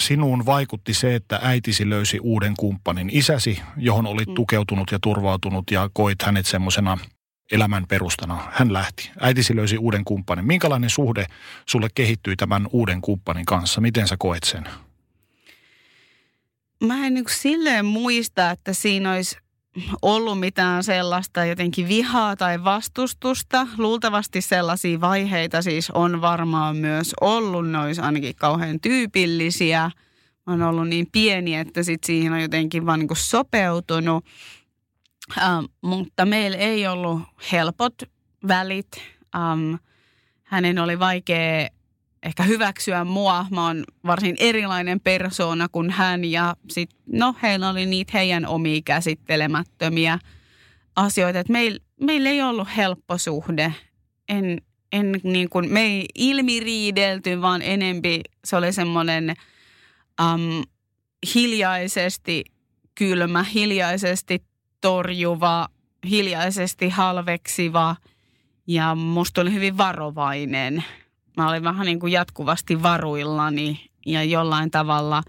sinuun 0.00 0.46
vaikutti 0.46 0.94
se, 0.94 1.14
että 1.14 1.40
äitisi 1.42 1.90
löysi 1.90 2.18
uuden 2.20 2.54
kumppanin? 2.58 3.10
Isäsi, 3.12 3.60
johon 3.76 4.06
olit 4.06 4.28
Mm. 4.28 4.34
tukeutunut 4.34 4.92
ja 4.92 4.98
turvautunut 5.02 5.70
ja 5.70 5.90
koit 5.92 6.22
hänet 6.22 6.46
semmoisena 6.46 6.98
elämän 7.52 7.86
perustana. 7.88 8.48
Hän 8.52 8.72
lähti. 8.72 9.10
Äitisi 9.20 9.56
löysi 9.56 9.78
uuden 9.78 10.04
kumppanin. 10.04 10.46
Minkälainen 10.46 10.90
suhde 10.90 11.26
sulle 11.66 11.88
kehittyi 11.94 12.36
tämän 12.36 12.66
uuden 12.72 13.00
kumppanin 13.00 13.44
kanssa? 13.46 13.80
Miten 13.80 14.08
sä 14.08 14.16
koet 14.18 14.44
sen? 14.44 14.64
Mä 16.84 17.06
en 17.06 17.14
niin 17.14 17.24
silleen 17.28 17.84
muista, 17.86 18.50
että 18.50 18.72
siinä 18.72 19.12
olisi 19.12 19.36
ollut 20.02 20.40
mitään 20.40 20.84
sellaista 20.84 21.44
jotenkin 21.44 21.88
vihaa 21.88 22.36
tai 22.36 22.64
vastustusta. 22.64 23.66
Luultavasti 23.78 24.40
sellaisia 24.40 25.00
vaiheita 25.00 25.62
siis 25.62 25.90
on 25.90 26.20
varmaan 26.20 26.76
myös 26.76 27.14
ollut. 27.20 27.70
Ne 27.70 27.78
olisi 27.78 28.00
ainakin 28.00 28.34
kauhean 28.36 28.80
tyypillisiä. 28.80 29.90
Oon 30.46 30.62
ollut 30.62 30.88
niin 30.88 31.06
pieni, 31.12 31.54
että 31.54 31.82
sit 31.82 32.04
siihen 32.04 32.32
on 32.32 32.42
jotenkin 32.42 32.86
vaan 32.86 32.98
niin 32.98 33.08
sopeutunut. 33.14 34.24
Ähm, 35.38 35.64
mutta 35.82 36.26
meillä 36.26 36.56
ei 36.56 36.86
ollut 36.86 37.22
helpot 37.52 37.94
välit. 38.48 38.88
Ähm, 39.36 39.74
hänen 40.42 40.78
oli 40.78 40.98
vaikea 40.98 41.68
ehkä 42.22 42.42
hyväksyä 42.42 43.04
mua. 43.04 43.46
Mä 43.50 43.66
oon 43.66 43.84
varsin 44.06 44.36
erilainen 44.40 45.00
persoona 45.00 45.68
kuin 45.68 45.90
hän 45.90 46.24
ja 46.24 46.56
sit, 46.70 46.90
no 47.06 47.34
heillä 47.42 47.68
oli 47.68 47.86
niitä 47.86 48.10
heidän 48.14 48.46
omia 48.46 48.80
käsittelemättömiä 48.84 50.18
asioita. 50.96 51.38
Et 51.38 51.48
meil, 51.48 51.78
meillä 52.00 52.28
ei 52.28 52.42
ollut 52.42 52.68
helppo 52.76 53.18
suhde. 53.18 53.74
En, 54.28 54.62
en 54.92 55.20
niin 55.22 55.48
kuin, 55.48 55.72
me 55.72 55.80
ei 55.80 56.06
ilmiriidelty, 56.14 57.40
vaan 57.40 57.62
enempi 57.62 58.20
se 58.44 58.56
oli 58.56 58.72
semmoinen 58.72 59.34
um, 60.20 60.62
hiljaisesti 61.34 62.44
kylmä, 62.94 63.42
hiljaisesti 63.42 64.44
torjuva, 64.80 65.68
hiljaisesti 66.10 66.88
halveksiva 66.88 67.96
ja 68.66 68.94
musta 68.94 69.40
oli 69.40 69.52
hyvin 69.52 69.78
varovainen. 69.78 70.84
Mä 71.38 71.48
olin 71.48 71.64
vähän 71.64 71.86
niin 71.86 72.00
kuin 72.00 72.12
jatkuvasti 72.12 72.82
varuillani 72.82 73.90
ja 74.06 74.24
jollain 74.24 74.70
tavalla 74.70 75.22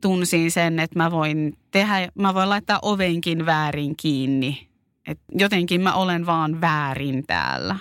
tunsin 0.00 0.50
sen, 0.50 0.78
että 0.78 0.98
mä 0.98 1.10
voin 1.10 1.58
tehdä, 1.70 2.08
mä 2.14 2.34
voin 2.34 2.48
laittaa 2.48 2.78
ovenkin 2.82 3.46
väärin 3.46 3.96
kiinni. 3.96 4.68
Et 5.06 5.18
jotenkin 5.32 5.80
mä 5.80 5.94
olen 5.94 6.26
vaan 6.26 6.60
väärin 6.60 7.26
täällä. 7.26 7.76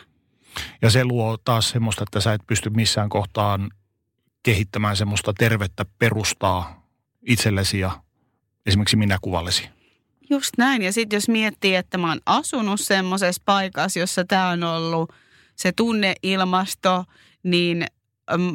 Ja 0.81 0.89
se 0.89 1.05
luo 1.05 1.37
taas 1.37 1.69
semmoista, 1.69 2.03
että 2.03 2.19
sä 2.19 2.33
et 2.33 2.41
pysty 2.47 2.69
missään 2.69 3.09
kohtaan 3.09 3.69
kehittämään 4.43 4.97
semmoista 4.97 5.33
tervettä 5.33 5.85
perustaa 5.99 6.87
itsellesi 7.27 7.79
ja 7.79 7.91
esimerkiksi 8.65 8.97
minäkuvallesi. 8.97 9.69
Just 10.29 10.53
näin. 10.57 10.81
Ja 10.81 10.93
sitten 10.93 11.17
jos 11.17 11.29
miettii, 11.29 11.75
että 11.75 11.97
mä 11.97 12.09
oon 12.09 12.21
asunut 12.25 12.79
semmoisessa 12.79 13.41
paikassa, 13.45 13.99
jossa 13.99 14.25
tämä 14.25 14.49
on 14.49 14.63
ollut 14.63 15.13
se 15.55 15.71
tunneilmasto, 15.71 17.05
niin 17.43 17.85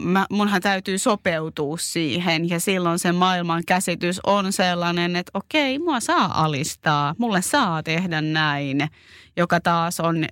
mä, 0.05 0.27
munhan 0.31 0.63
täytyy 0.63 0.99
sopeutua 0.99 1.77
siihen. 1.77 2.49
Ja 2.49 2.61
silloin 2.61 2.99
se 2.99 3.13
maailman 3.13 3.63
käsitys 3.67 4.21
on 4.27 4.53
sellainen, 4.53 5.17
että 5.17 5.31
okei, 5.35 5.79
mua 5.79 6.01
saa 6.01 6.45
alistaa, 6.45 7.15
mulle 7.19 7.43
saa 7.43 7.83
tehdä 7.83 8.21
näin, 8.21 8.89
joka 9.37 9.61
taas 9.61 10.01
on 10.01 10.25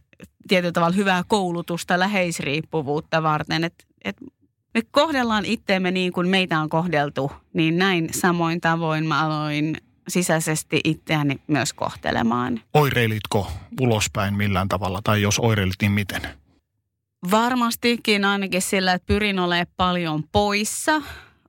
tietyllä 0.49 0.73
tavalla 0.73 0.97
hyvää 0.97 1.23
koulutusta 1.29 1.99
läheisriippuvuutta 1.99 3.23
varten. 3.23 3.65
Että 3.65 3.85
et 4.05 4.17
me 4.75 4.81
kohdellaan 4.91 5.45
itteemme 5.45 5.91
niin 5.91 6.12
kuin 6.12 6.29
meitä 6.29 6.61
on 6.61 6.69
kohdeltu, 6.69 7.33
niin 7.53 7.79
näin 7.79 8.09
samoin 8.12 8.61
tavoin 8.61 9.07
mä 9.07 9.27
aloin 9.27 9.77
sisäisesti 10.09 10.81
itseäni 10.85 11.41
myös 11.47 11.73
kohtelemaan. 11.73 12.61
Oireilitko 12.75 13.53
ulospäin 13.81 14.35
millään 14.35 14.69
tavalla 14.69 15.01
tai 15.05 15.23
jos 15.23 15.38
oireilit, 15.38 15.75
niin 15.81 15.93
miten? 15.93 16.41
Varmastikin 17.31 18.25
ainakin 18.25 18.63
sillä, 18.63 18.93
että 18.93 19.07
pyrin 19.07 19.39
olemaan 19.39 19.67
paljon 19.77 20.25
poissa. 20.33 21.03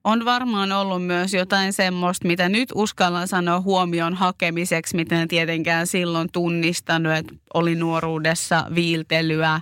On 0.04 0.26
varmaan 0.26 0.72
ollut 0.72 1.06
myös 1.06 1.34
jotain 1.34 1.74
semmoista, 1.74 2.28
mitä 2.28 2.50
nyt 2.50 2.70
uskallan 2.76 3.28
sanoa 3.28 3.62
huomion 3.62 4.14
hakemiseksi, 4.14 4.96
mitä 4.96 5.22
en 5.22 5.28
tietenkään 5.28 5.88
silloin 5.88 6.30
tunnistanut, 6.32 7.14
että 7.14 7.34
oli 7.54 7.76
nuoruudessa 7.76 8.66
viiltelyä. 8.76 9.62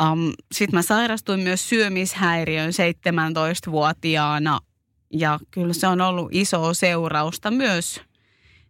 Um, 0.00 0.32
Sitten 0.52 0.78
mä 0.78 0.82
sairastuin 0.82 1.40
myös 1.40 1.68
syömishäiriön 1.68 2.70
17-vuotiaana 2.70 4.58
ja 5.12 5.38
kyllä 5.50 5.72
se 5.72 5.86
on 5.86 6.00
ollut 6.00 6.28
iso 6.32 6.74
seurausta 6.74 7.50
myös 7.50 8.00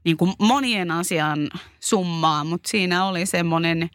niin 0.05 0.17
kuin 0.17 0.33
monien 0.39 0.91
asian 0.91 1.51
summaa, 1.81 2.45
mutta 2.45 2.69
siinä 2.69 3.05
oli 3.05 3.27
semmoinen 3.27 3.91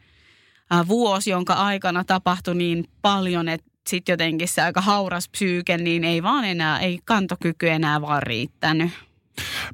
vuosi, 0.88 1.30
jonka 1.30 1.52
aikana 1.52 2.04
tapahtui 2.04 2.54
niin 2.54 2.84
paljon, 3.02 3.48
että 3.48 3.70
sitten 3.88 4.12
jotenkin 4.12 4.48
se 4.48 4.62
aika 4.62 4.80
hauras 4.80 5.28
psyyke, 5.28 5.76
niin 5.78 6.04
ei 6.04 6.22
vaan 6.22 6.44
enää, 6.44 6.78
ei 6.78 6.98
kantokyky 7.04 7.68
enää 7.68 8.00
vaan 8.00 8.22
riittänyt. 8.22 8.90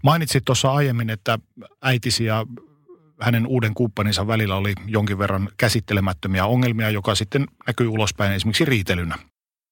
Mainitsit 0.02 0.44
tuossa 0.44 0.72
aiemmin, 0.72 1.10
että 1.10 1.38
äitisi 1.82 2.24
ja 2.24 2.46
hänen 3.20 3.46
uuden 3.46 3.74
kumppaninsa 3.74 4.26
välillä 4.26 4.56
oli 4.56 4.72
jonkin 4.86 5.18
verran 5.18 5.48
käsittelemättömiä 5.56 6.46
ongelmia, 6.46 6.90
joka 6.90 7.14
sitten 7.14 7.46
näkyy 7.66 7.88
ulospäin 7.88 8.32
esimerkiksi 8.32 8.64
riitelynä. 8.64 9.18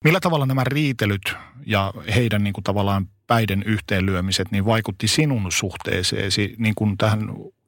Millä 0.04 0.20
tavalla 0.20 0.46
nämä 0.46 0.64
riitelyt 0.64 1.34
ja 1.66 1.92
heidän 2.14 2.44
niin 2.44 2.52
kuin 2.52 2.64
tavallaan 2.64 3.08
päiden 3.26 3.62
yhteenlyömiset 3.62 4.50
niin 4.50 4.64
vaikutti 4.64 5.08
sinun 5.08 5.52
suhteeseesi 5.52 6.54
niin 6.58 6.74
kuin 6.74 6.98
tähän 6.98 7.20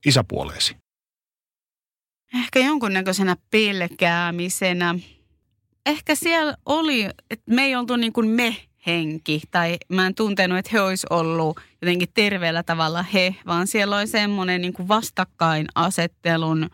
isäpuoleesi? 0.06 0.81
Ehkä 2.34 2.58
jonkunnäköisenä 2.60 3.36
pelkäämisenä. 3.50 4.94
Ehkä 5.86 6.14
siellä 6.14 6.56
oli, 6.66 7.02
että 7.30 7.54
me 7.54 7.64
ei 7.64 7.76
oltu 7.76 7.96
niin 7.96 8.12
kuin 8.12 8.28
me-henki, 8.28 9.42
tai 9.50 9.78
mä 9.88 10.06
en 10.06 10.14
tuntenut, 10.14 10.58
että 10.58 10.70
he 10.72 10.80
olisi 10.80 11.06
ollut 11.10 11.60
jotenkin 11.82 12.08
terveellä 12.14 12.62
tavalla 12.62 13.02
he, 13.02 13.34
vaan 13.46 13.66
siellä 13.66 13.96
oli 13.96 14.06
semmoinen 14.06 14.60
niin 14.60 14.72
kuin 14.72 14.88
vastakkainasettelun 14.88 16.70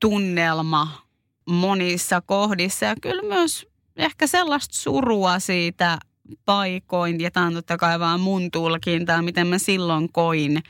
tunnelma 0.00 1.06
monissa 1.46 2.20
kohdissa. 2.20 2.86
Ja 2.86 2.94
kyllä 3.02 3.22
myös 3.22 3.66
ehkä 3.96 4.26
sellaista 4.26 4.74
surua 4.74 5.38
siitä 5.38 5.98
paikoin, 6.44 7.20
ja 7.20 7.30
tämä 7.30 7.46
on 7.46 7.54
totta 7.54 7.76
kai 7.76 8.00
vaan 8.00 8.20
mun 8.20 8.50
tulkintaa, 8.50 9.22
miten 9.22 9.46
mä 9.46 9.58
silloin 9.58 10.12
koin 10.12 10.62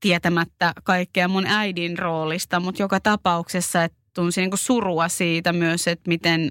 tietämättä 0.00 0.72
kaikkea 0.84 1.28
mun 1.28 1.46
äidin 1.46 1.98
roolista, 1.98 2.60
mutta 2.60 2.82
joka 2.82 3.00
tapauksessa, 3.00 3.84
että 3.84 3.98
tunsin 4.14 4.42
niin 4.42 4.58
surua 4.58 5.08
siitä 5.08 5.52
myös, 5.52 5.88
että 5.88 6.08
miten 6.08 6.50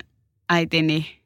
äitini 0.49 1.21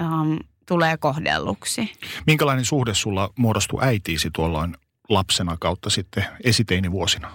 um, 0.00 0.38
tulee 0.66 0.96
kohdelluksi. 0.96 1.92
Minkälainen 2.26 2.64
suhde 2.64 2.94
sulla 2.94 3.30
muodostui 3.38 3.78
äitiisi 3.82 4.30
tuolloin 4.34 4.76
lapsena 5.08 5.56
kautta 5.60 5.90
sitten 5.90 6.24
esiteinivuosina? 6.44 7.30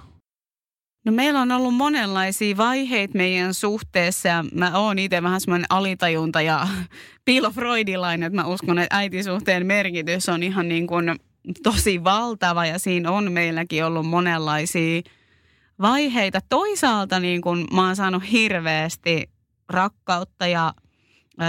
No 1.06 1.12
meillä 1.12 1.42
on 1.42 1.52
ollut 1.52 1.76
monenlaisia 1.76 2.58
vaiheita 2.58 3.18
meidän 3.18 3.54
suhteessa 3.54 4.28
ja 4.28 4.46
mä 4.54 4.78
oon 4.78 5.00
itse 5.00 5.24
vähän 5.24 5.42
semmoinen 5.42 5.66
alitajunta 5.70 6.42
ja 6.42 6.68
piilofreudilainen, 7.26 8.28
että 8.28 8.42
mä 8.42 8.48
uskon, 8.48 8.80
että 8.80 8.98
äitisuhteen 8.98 9.66
merkitys 9.66 10.30
on 10.30 10.44
ihan 10.44 10.70
niin 10.70 10.88
kuin 10.88 11.20
tosi 11.64 12.04
valtava 12.04 12.66
ja 12.66 12.80
siinä 12.80 13.12
on 13.12 13.32
meilläkin 13.32 13.86
ollut 13.86 14.06
monenlaisia 14.06 15.02
vaiheita. 15.82 16.40
Toisaalta 16.50 17.20
niin 17.20 17.42
kuin 17.42 17.68
mä 17.74 17.86
oon 17.86 17.96
saanut 17.96 18.32
hirveästi 18.32 19.30
rakkautta 19.70 20.48
ja 20.48 20.74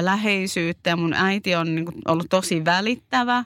läheisyyttä 0.01 0.91
ja 0.91 0.97
mun 0.97 1.15
äiti 1.15 1.55
on 1.55 1.75
niin 1.75 1.85
kuin 1.85 1.97
ollut 2.09 2.27
tosi 2.31 2.65
välittävä. 2.65 3.45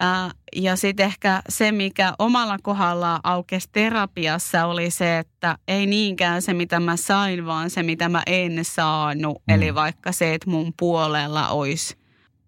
Ää, 0.00 0.30
ja 0.56 0.76
sitten 0.76 1.06
ehkä 1.06 1.42
se, 1.48 1.72
mikä 1.72 2.14
omalla 2.18 2.56
kohdalla 2.62 3.20
aukesi 3.22 3.68
terapiassa 3.72 4.66
oli 4.66 4.90
se, 4.90 5.18
että 5.18 5.58
ei 5.68 5.86
niinkään 5.86 6.42
se, 6.42 6.54
mitä 6.54 6.80
mä 6.80 6.96
sain, 6.96 7.46
vaan 7.46 7.70
se, 7.70 7.82
mitä 7.82 8.08
mä 8.08 8.22
en 8.26 8.64
saanut. 8.64 9.42
Mm. 9.48 9.54
Eli 9.54 9.74
vaikka 9.74 10.12
se, 10.12 10.34
että 10.34 10.50
mun 10.50 10.72
puolella 10.78 11.48
olisi 11.48 11.96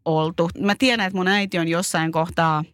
oltu. 0.04 0.50
Mä 0.58 0.74
tiedän, 0.78 1.06
että 1.06 1.16
mun 1.16 1.28
äiti 1.28 1.58
on 1.58 1.68
jossain 1.68 2.12
kohtaa 2.12 2.64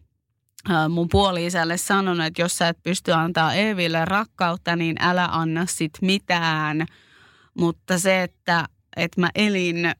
mun 0.89 1.09
puoli-isälle 1.09 1.77
sanonut, 1.77 2.25
että 2.25 2.41
jos 2.41 2.57
sä 2.57 2.67
et 2.67 2.83
pysty 2.83 3.11
antaa 3.11 3.53
Eeville 3.53 4.05
rakkautta, 4.05 4.75
niin 4.75 4.95
älä 4.99 5.25
anna 5.31 5.65
sit 5.65 5.91
mitään. 6.01 6.85
Mutta 7.57 7.99
se, 7.99 8.23
että 8.23 8.65
että 8.97 9.21
mä 9.21 9.29
elin 9.35 9.91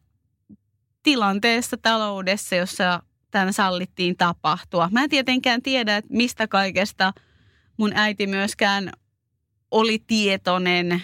tilanteessa 1.04 1.78
taloudessa, 1.78 2.56
jossa 2.56 3.04
tämän 3.32 3.54
sallittiin 3.54 4.18
tapahtua. 4.18 4.90
Mä 4.92 5.04
en 5.04 5.10
tietenkään 5.10 5.62
tiedä, 5.62 5.98
että 5.98 6.14
mistä 6.14 6.48
kaikesta 6.48 7.14
mun 7.78 7.92
äiti 7.96 8.28
myöskään 8.28 8.92
oli 9.72 10.04
tietoinen, 10.08 11.04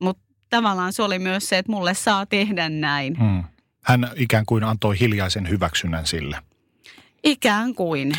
mutta 0.00 0.22
tavallaan 0.50 0.92
se 0.92 1.02
oli 1.02 1.18
myös 1.18 1.48
se, 1.48 1.58
että 1.58 1.72
mulle 1.72 1.94
saa 1.94 2.26
tehdä 2.26 2.68
näin. 2.68 3.18
Hmm. 3.18 3.44
Hän 3.82 4.10
ikään 4.16 4.46
kuin 4.46 4.64
antoi 4.64 5.00
hiljaisen 5.00 5.48
hyväksynnän 5.48 6.06
sille. 6.06 6.38
Ikään 7.24 7.74
kuin. 7.74 8.12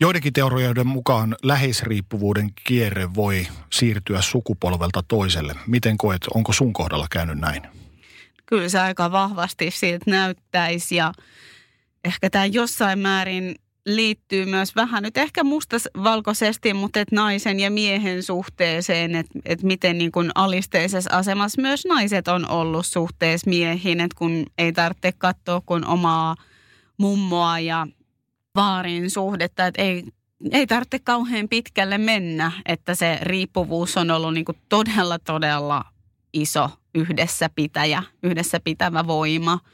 Joidenkin 0.00 0.32
teorioiden 0.32 0.86
mukaan 0.86 1.36
läheisriippuvuuden 1.42 2.50
kierre 2.64 3.14
voi 3.14 3.46
siirtyä 3.72 4.22
sukupolvelta 4.22 5.02
toiselle. 5.08 5.54
Miten 5.66 5.98
koet, 5.98 6.26
onko 6.34 6.52
sun 6.52 6.72
kohdalla 6.72 7.06
käynyt 7.10 7.38
näin? 7.38 7.62
Kyllä 8.46 8.68
se 8.68 8.78
aika 8.78 9.12
vahvasti 9.12 9.70
siltä 9.70 10.10
näyttäisi 10.10 10.96
ja 10.96 11.12
ehkä 12.04 12.30
tämä 12.30 12.46
jossain 12.46 12.98
määrin 12.98 13.54
liittyy 13.86 14.46
myös 14.46 14.76
vähän 14.76 15.02
nyt 15.02 15.16
ehkä 15.16 15.44
mustavalkoisesti, 15.44 16.74
mutta 16.74 17.00
et 17.00 17.12
naisen 17.12 17.60
ja 17.60 17.70
miehen 17.70 18.22
suhteeseen, 18.22 19.14
että 19.14 19.38
et 19.44 19.62
miten 19.62 19.98
niin 19.98 20.12
kun 20.12 20.30
alisteisessa 20.34 21.10
asemassa 21.12 21.62
myös 21.62 21.84
naiset 21.86 22.28
on 22.28 22.48
ollut 22.48 22.86
suhteessa 22.86 23.50
miehiin, 23.50 24.00
että 24.00 24.16
kun 24.18 24.46
ei 24.58 24.72
tarvitse 24.72 25.12
katsoa 25.12 25.62
kun 25.66 25.86
omaa 25.86 26.36
mummoa 26.98 27.58
ja 27.58 27.86
vaarin 28.60 29.10
suhdetta, 29.10 29.66
että 29.66 29.82
ei, 29.82 30.04
ei 30.50 30.66
tarvitse 30.66 30.98
kauhean 30.98 31.48
pitkälle 31.48 31.98
mennä, 31.98 32.52
että 32.66 32.94
se 32.94 33.18
riippuvuus 33.22 33.96
on 33.96 34.10
ollut 34.10 34.34
niin 34.34 34.44
todella, 34.68 35.18
todella 35.18 35.84
iso 36.32 36.70
yhdessä 36.94 37.50
pitäjä, 37.54 38.02
yhdessä 38.22 38.60
pitävä 38.60 39.06
voima– 39.06 39.58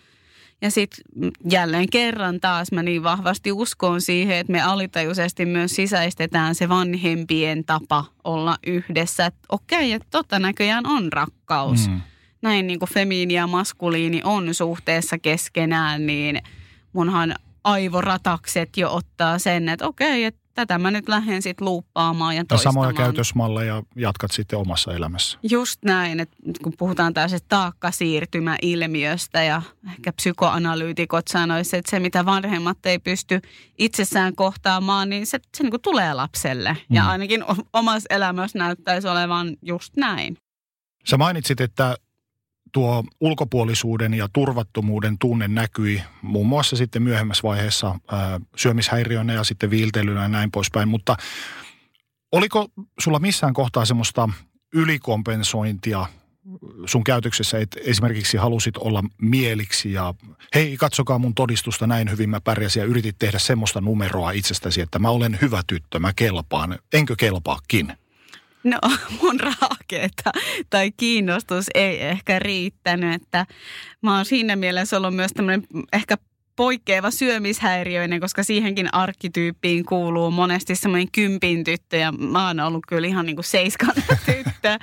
ja 0.64 0.70
sitten 0.70 1.04
jälleen 1.50 1.90
kerran 1.90 2.40
taas 2.40 2.72
mä 2.72 2.82
niin 2.82 3.02
vahvasti 3.02 3.52
uskon 3.52 4.00
siihen, 4.00 4.36
että 4.36 4.52
me 4.52 4.62
alitajuisesti 4.62 5.46
myös 5.46 5.74
sisäistetään 5.74 6.54
se 6.54 6.68
vanhempien 6.68 7.64
tapa 7.64 8.04
olla 8.24 8.56
yhdessä. 8.66 9.26
Että 9.26 9.40
okei, 9.48 9.92
että 9.92 10.08
totta 10.10 10.38
näköjään 10.38 10.86
on 10.86 11.12
rakkaus. 11.12 11.88
Mm. 11.88 12.00
Näin 12.42 12.66
niin 12.66 12.78
kuin 12.78 12.90
feminiini 12.94 13.34
ja 13.34 13.46
maskuliini 13.46 14.20
on 14.24 14.54
suhteessa 14.54 15.18
keskenään, 15.18 16.06
niin 16.06 16.42
munhan 16.92 17.34
aivoratakset 17.64 18.76
jo 18.76 18.94
ottaa 18.94 19.38
sen, 19.38 19.68
että 19.68 19.86
okei, 19.86 20.24
että 20.24 20.40
tätä 20.54 20.78
mä 20.78 20.90
nyt 20.90 21.08
lähden 21.08 21.42
sitten 21.42 21.64
luuppaamaan 21.64 22.36
ja 22.36 22.44
toistamaan. 22.44 22.88
Ja 22.88 22.92
samoja 22.92 23.06
käytösmalleja 23.06 23.82
jatkat 23.96 24.30
sitten 24.30 24.58
omassa 24.58 24.94
elämässä. 24.94 25.38
Just 25.50 25.82
näin, 25.84 26.20
että 26.20 26.36
kun 26.62 26.72
puhutaan 26.78 27.14
tällaisesta 27.14 27.46
taakkasiirtymäilmiöstä 27.48 29.42
ja 29.42 29.62
ehkä 29.92 30.12
psykoanalyytikot 30.12 31.28
sanoisivat, 31.28 31.78
että 31.78 31.90
se 31.90 32.00
mitä 32.00 32.26
vanhemmat 32.26 32.86
ei 32.86 32.98
pysty 32.98 33.40
itsessään 33.78 34.34
kohtaamaan, 34.34 35.10
niin 35.10 35.26
se, 35.26 35.40
se 35.56 35.62
niin 35.62 35.70
kuin 35.70 35.82
tulee 35.82 36.14
lapselle. 36.14 36.70
Mm. 36.70 36.96
Ja 36.96 37.08
ainakin 37.08 37.44
omassa 37.72 38.06
elämässä 38.10 38.58
näyttäisi 38.58 39.08
olevan 39.08 39.56
just 39.62 39.96
näin. 39.96 40.36
Sä 41.04 41.16
mainitsit, 41.16 41.60
että 41.60 41.96
tuo 42.74 43.04
ulkopuolisuuden 43.20 44.14
ja 44.14 44.28
turvattomuuden 44.32 45.18
tunne 45.18 45.48
näkyi 45.48 46.02
muun 46.22 46.46
muassa 46.46 46.76
sitten 46.76 47.02
myöhemmässä 47.02 47.42
vaiheessa 47.42 47.98
syömishäiriönä 48.56 49.32
ja 49.32 49.44
sitten 49.44 49.70
viiltelynä 49.70 50.22
ja 50.22 50.28
näin 50.28 50.50
poispäin. 50.50 50.88
Mutta 50.88 51.16
oliko 52.32 52.68
sulla 53.00 53.18
missään 53.18 53.54
kohtaa 53.54 53.84
semmoista 53.84 54.28
ylikompensointia 54.74 56.06
sun 56.86 57.04
käytöksessä, 57.04 57.58
että 57.58 57.80
esimerkiksi 57.84 58.36
halusit 58.36 58.76
olla 58.76 59.02
mieliksi 59.20 59.92
ja 59.92 60.14
hei, 60.54 60.76
katsokaa 60.76 61.18
mun 61.18 61.34
todistusta, 61.34 61.86
näin 61.86 62.10
hyvin 62.10 62.30
mä 62.30 62.40
pärjäsin 62.40 62.80
ja 62.80 62.86
yritit 62.86 63.16
tehdä 63.18 63.38
semmoista 63.38 63.80
numeroa 63.80 64.30
itsestäsi, 64.30 64.80
että 64.80 64.98
mä 64.98 65.08
olen 65.08 65.38
hyvä 65.42 65.62
tyttö, 65.66 65.98
mä 65.98 66.12
kelpaan. 66.16 66.78
Enkö 66.92 67.14
kelpaakin? 67.18 67.92
No 68.64 68.78
mun 69.22 69.40
raakeeta 69.40 70.32
tai 70.70 70.92
kiinnostus 70.96 71.66
ei 71.74 72.02
ehkä 72.02 72.38
riittänyt, 72.38 73.22
että 73.22 73.46
mä 74.02 74.16
oon 74.16 74.24
siinä 74.24 74.56
mielessä 74.56 74.96
ollut 74.96 75.16
myös 75.16 75.32
tämmöinen 75.32 75.66
ehkä 75.92 76.16
poikkeava 76.56 77.10
syömishäiriöinen, 77.10 78.20
koska 78.20 78.42
siihenkin 78.42 78.94
arkkityyppiin 78.94 79.84
kuuluu 79.84 80.30
monesti 80.30 80.74
semmoinen 80.74 81.10
kympin 81.12 81.64
tyttö 81.64 81.96
ja 81.96 82.12
mä 82.12 82.46
oon 82.46 82.60
ollut 82.60 82.84
kyllä 82.88 83.08
ihan 83.08 83.26
niin 83.26 83.36
kuin 83.36 83.44
seiskan 83.44 83.94
tyttö. 84.26 84.78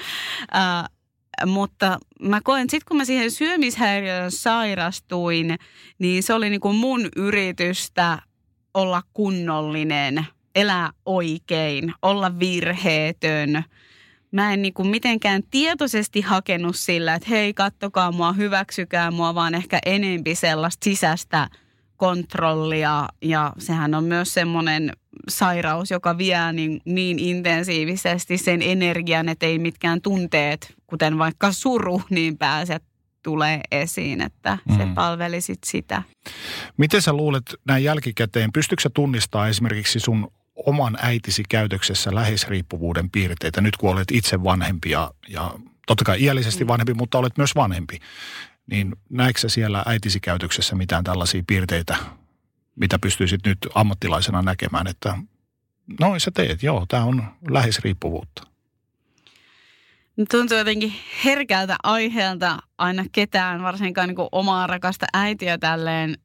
Uh, 0.55 1.01
mutta 1.45 1.99
mä 2.21 2.41
koen, 2.43 2.69
sitten 2.69 2.87
kun 2.87 2.97
mä 2.97 3.05
siihen 3.05 3.31
syömishäiriöön 3.31 4.31
sairastuin, 4.31 5.57
niin 5.99 6.23
se 6.23 6.33
oli 6.33 6.49
niin 6.49 6.61
kuin 6.61 6.75
mun 6.75 7.09
yritystä 7.15 8.21
olla 8.73 9.01
kunnollinen– 9.13 10.25
elää 10.55 10.89
oikein, 11.05 11.93
olla 12.01 12.39
virheetön. 12.39 13.63
Mä 14.31 14.53
en 14.53 14.61
niin 14.61 14.73
kuin 14.73 14.87
mitenkään 14.87 15.43
tietoisesti 15.51 16.21
hakenut 16.21 16.75
sillä, 16.75 17.15
että 17.15 17.29
hei, 17.29 17.53
kattokaa 17.53 18.11
mua, 18.11 18.33
hyväksykää 18.33 19.11
mua, 19.11 19.35
vaan 19.35 19.55
ehkä 19.55 19.79
enempi 19.85 20.35
sellaista 20.35 20.83
sisäistä 20.83 21.49
kontrollia. 21.97 23.07
Ja 23.21 23.53
sehän 23.57 23.93
on 23.93 24.03
myös 24.03 24.33
semmoinen 24.33 24.93
sairaus, 25.29 25.91
joka 25.91 26.17
vie 26.17 26.53
niin, 26.53 26.81
niin 26.85 27.19
intensiivisesti 27.19 28.37
sen 28.37 28.61
energian, 28.61 29.29
että 29.29 29.45
ei 29.45 29.59
mitkään 29.59 30.01
tunteet, 30.01 30.73
kuten 30.87 31.17
vaikka 31.17 31.51
suru, 31.51 32.01
niin 32.09 32.37
pääse 32.37 32.79
tulee 33.23 33.61
esiin, 33.71 34.21
että 34.21 34.57
se 34.77 34.85
mm. 34.85 34.93
palvelisit 34.93 35.59
sitä. 35.65 36.03
Miten 36.77 37.01
sä 37.01 37.13
luulet 37.13 37.55
näin 37.67 37.83
jälkikäteen, 37.83 38.51
pystytkö 38.51 38.81
sä 38.83 38.89
tunnistamaan 38.93 39.49
esimerkiksi 39.49 39.99
sun 39.99 40.31
oman 40.65 40.97
äitisi 41.01 41.43
käytöksessä 41.49 42.15
läheisriippuvuuden 42.15 43.09
piirteitä, 43.09 43.61
nyt 43.61 43.77
kun 43.77 43.89
olet 43.89 44.11
itse 44.11 44.43
vanhempi 44.43 44.89
ja, 44.89 45.11
ja 45.27 45.53
totta 45.87 46.03
kai 46.03 46.23
iällisesti 46.23 46.63
mm. 46.63 46.67
vanhempi, 46.67 46.93
mutta 46.93 47.17
olet 47.17 47.37
myös 47.37 47.55
vanhempi, 47.55 47.99
niin 48.71 48.95
näetkö 49.09 49.49
siellä 49.49 49.83
äitisi 49.85 50.19
käytöksessä 50.19 50.75
mitään 50.75 51.03
tällaisia 51.03 51.43
piirteitä, 51.47 51.95
mitä 52.75 52.99
pystyisit 52.99 53.45
nyt 53.45 53.57
ammattilaisena 53.75 54.41
näkemään, 54.41 54.87
että 54.87 55.17
noin 55.99 56.19
sä 56.19 56.31
teet, 56.31 56.63
joo, 56.63 56.85
tämä 56.87 57.03
on 57.03 57.23
läheisriippuvuutta? 57.49 58.51
Tuntuu 60.31 60.57
jotenkin 60.57 60.93
herkältä 61.25 61.75
aiheelta 61.83 62.57
aina 62.77 63.05
ketään, 63.11 63.63
varsinkaan 63.63 64.07
niin 64.07 64.27
omaa 64.31 64.67
rakasta 64.67 65.05
äitiä 65.13 65.57
tälleen 65.57 66.17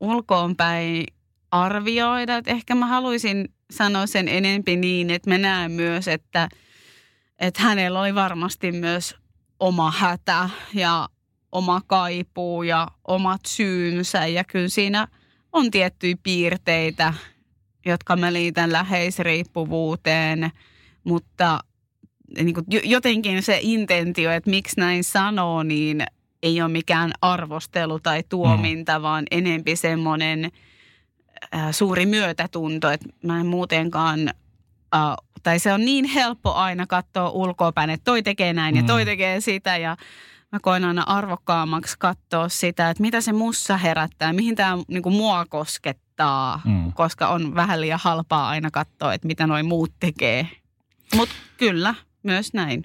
ulkoonpäin 0.00 1.06
arvioida. 1.50 2.36
Että 2.36 2.50
ehkä 2.50 2.74
mä 2.74 2.86
haluaisin 2.86 3.48
sanoa 3.72 4.06
sen 4.06 4.28
enempi 4.28 4.76
niin, 4.76 5.10
että 5.10 5.30
mä 5.30 5.38
näen 5.38 5.72
myös, 5.72 6.08
että, 6.08 6.48
että 7.38 7.62
hänellä 7.62 8.00
oli 8.00 8.14
varmasti 8.14 8.72
myös 8.72 9.16
oma 9.60 9.90
hätä 9.90 10.50
ja 10.74 11.08
oma 11.52 11.80
kaipuu 11.86 12.62
ja 12.62 12.88
omat 13.08 13.40
syynsä. 13.46 14.26
Ja 14.26 14.44
kyllä 14.44 14.68
siinä 14.68 15.08
on 15.52 15.70
tiettyjä 15.70 16.16
piirteitä, 16.22 17.14
jotka 17.86 18.16
mä 18.16 18.32
liitän 18.32 18.72
läheisriippuvuuteen, 18.72 20.50
mutta 21.04 21.60
niin 22.36 22.54
kuin 22.54 22.66
jotenkin 22.84 23.42
se 23.42 23.58
intentio, 23.62 24.30
että 24.30 24.50
miksi 24.50 24.80
näin 24.80 25.04
sanoo, 25.04 25.62
niin 25.62 26.04
ei 26.42 26.62
ole 26.62 26.72
mikään 26.72 27.12
arvostelu 27.22 28.00
tai 28.00 28.22
tuominta, 28.28 28.98
mm. 28.98 29.02
vaan 29.02 29.24
enempi 29.30 29.76
semmoinen– 29.76 30.50
suuri 31.70 32.06
myötätunto, 32.06 32.90
että 32.90 33.08
mä 33.22 33.40
en 33.40 33.46
muutenkaan, 33.46 34.28
äh, 34.94 35.00
tai 35.42 35.58
se 35.58 35.72
on 35.72 35.84
niin 35.84 36.04
helppo 36.04 36.52
aina 36.52 36.86
katsoa 36.86 37.30
ulkoapäin, 37.30 37.90
että 37.90 38.04
toi 38.04 38.22
tekee 38.22 38.52
näin 38.52 38.74
mm. 38.74 38.80
ja 38.80 38.86
toi 38.86 39.02
mm. 39.02 39.06
tekee 39.06 39.40
sitä 39.40 39.76
ja 39.76 39.96
mä 40.52 40.58
koen 40.62 40.84
aina 40.84 41.02
arvokkaammaksi 41.02 41.96
katsoa 41.98 42.48
sitä, 42.48 42.90
että 42.90 43.00
mitä 43.00 43.20
se 43.20 43.32
mussa 43.32 43.76
herättää, 43.76 44.32
mihin 44.32 44.56
tämä 44.56 44.78
niin 44.88 45.12
mua 45.12 45.46
koskettaa, 45.48 46.60
mm. 46.64 46.92
koska 46.92 47.28
on 47.28 47.54
vähän 47.54 47.80
liian 47.80 48.00
halpaa 48.02 48.48
aina 48.48 48.70
katsoa, 48.70 49.14
että 49.14 49.26
mitä 49.26 49.46
noin 49.46 49.66
muut 49.66 49.92
tekee. 50.00 50.48
Mutta 51.16 51.34
kyllä, 51.56 51.94
myös 52.22 52.54
näin. 52.54 52.84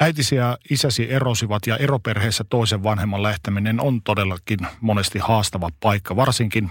Äitisi 0.00 0.34
ja 0.34 0.58
isäsi 0.70 1.12
erosivat 1.12 1.66
ja 1.66 1.76
eroperheessä 1.76 2.44
toisen 2.44 2.82
vanhemman 2.82 3.22
lähteminen 3.22 3.80
on 3.80 4.02
todellakin 4.02 4.58
monesti 4.80 5.18
haastava 5.18 5.68
paikka, 5.80 6.16
varsinkin 6.16 6.70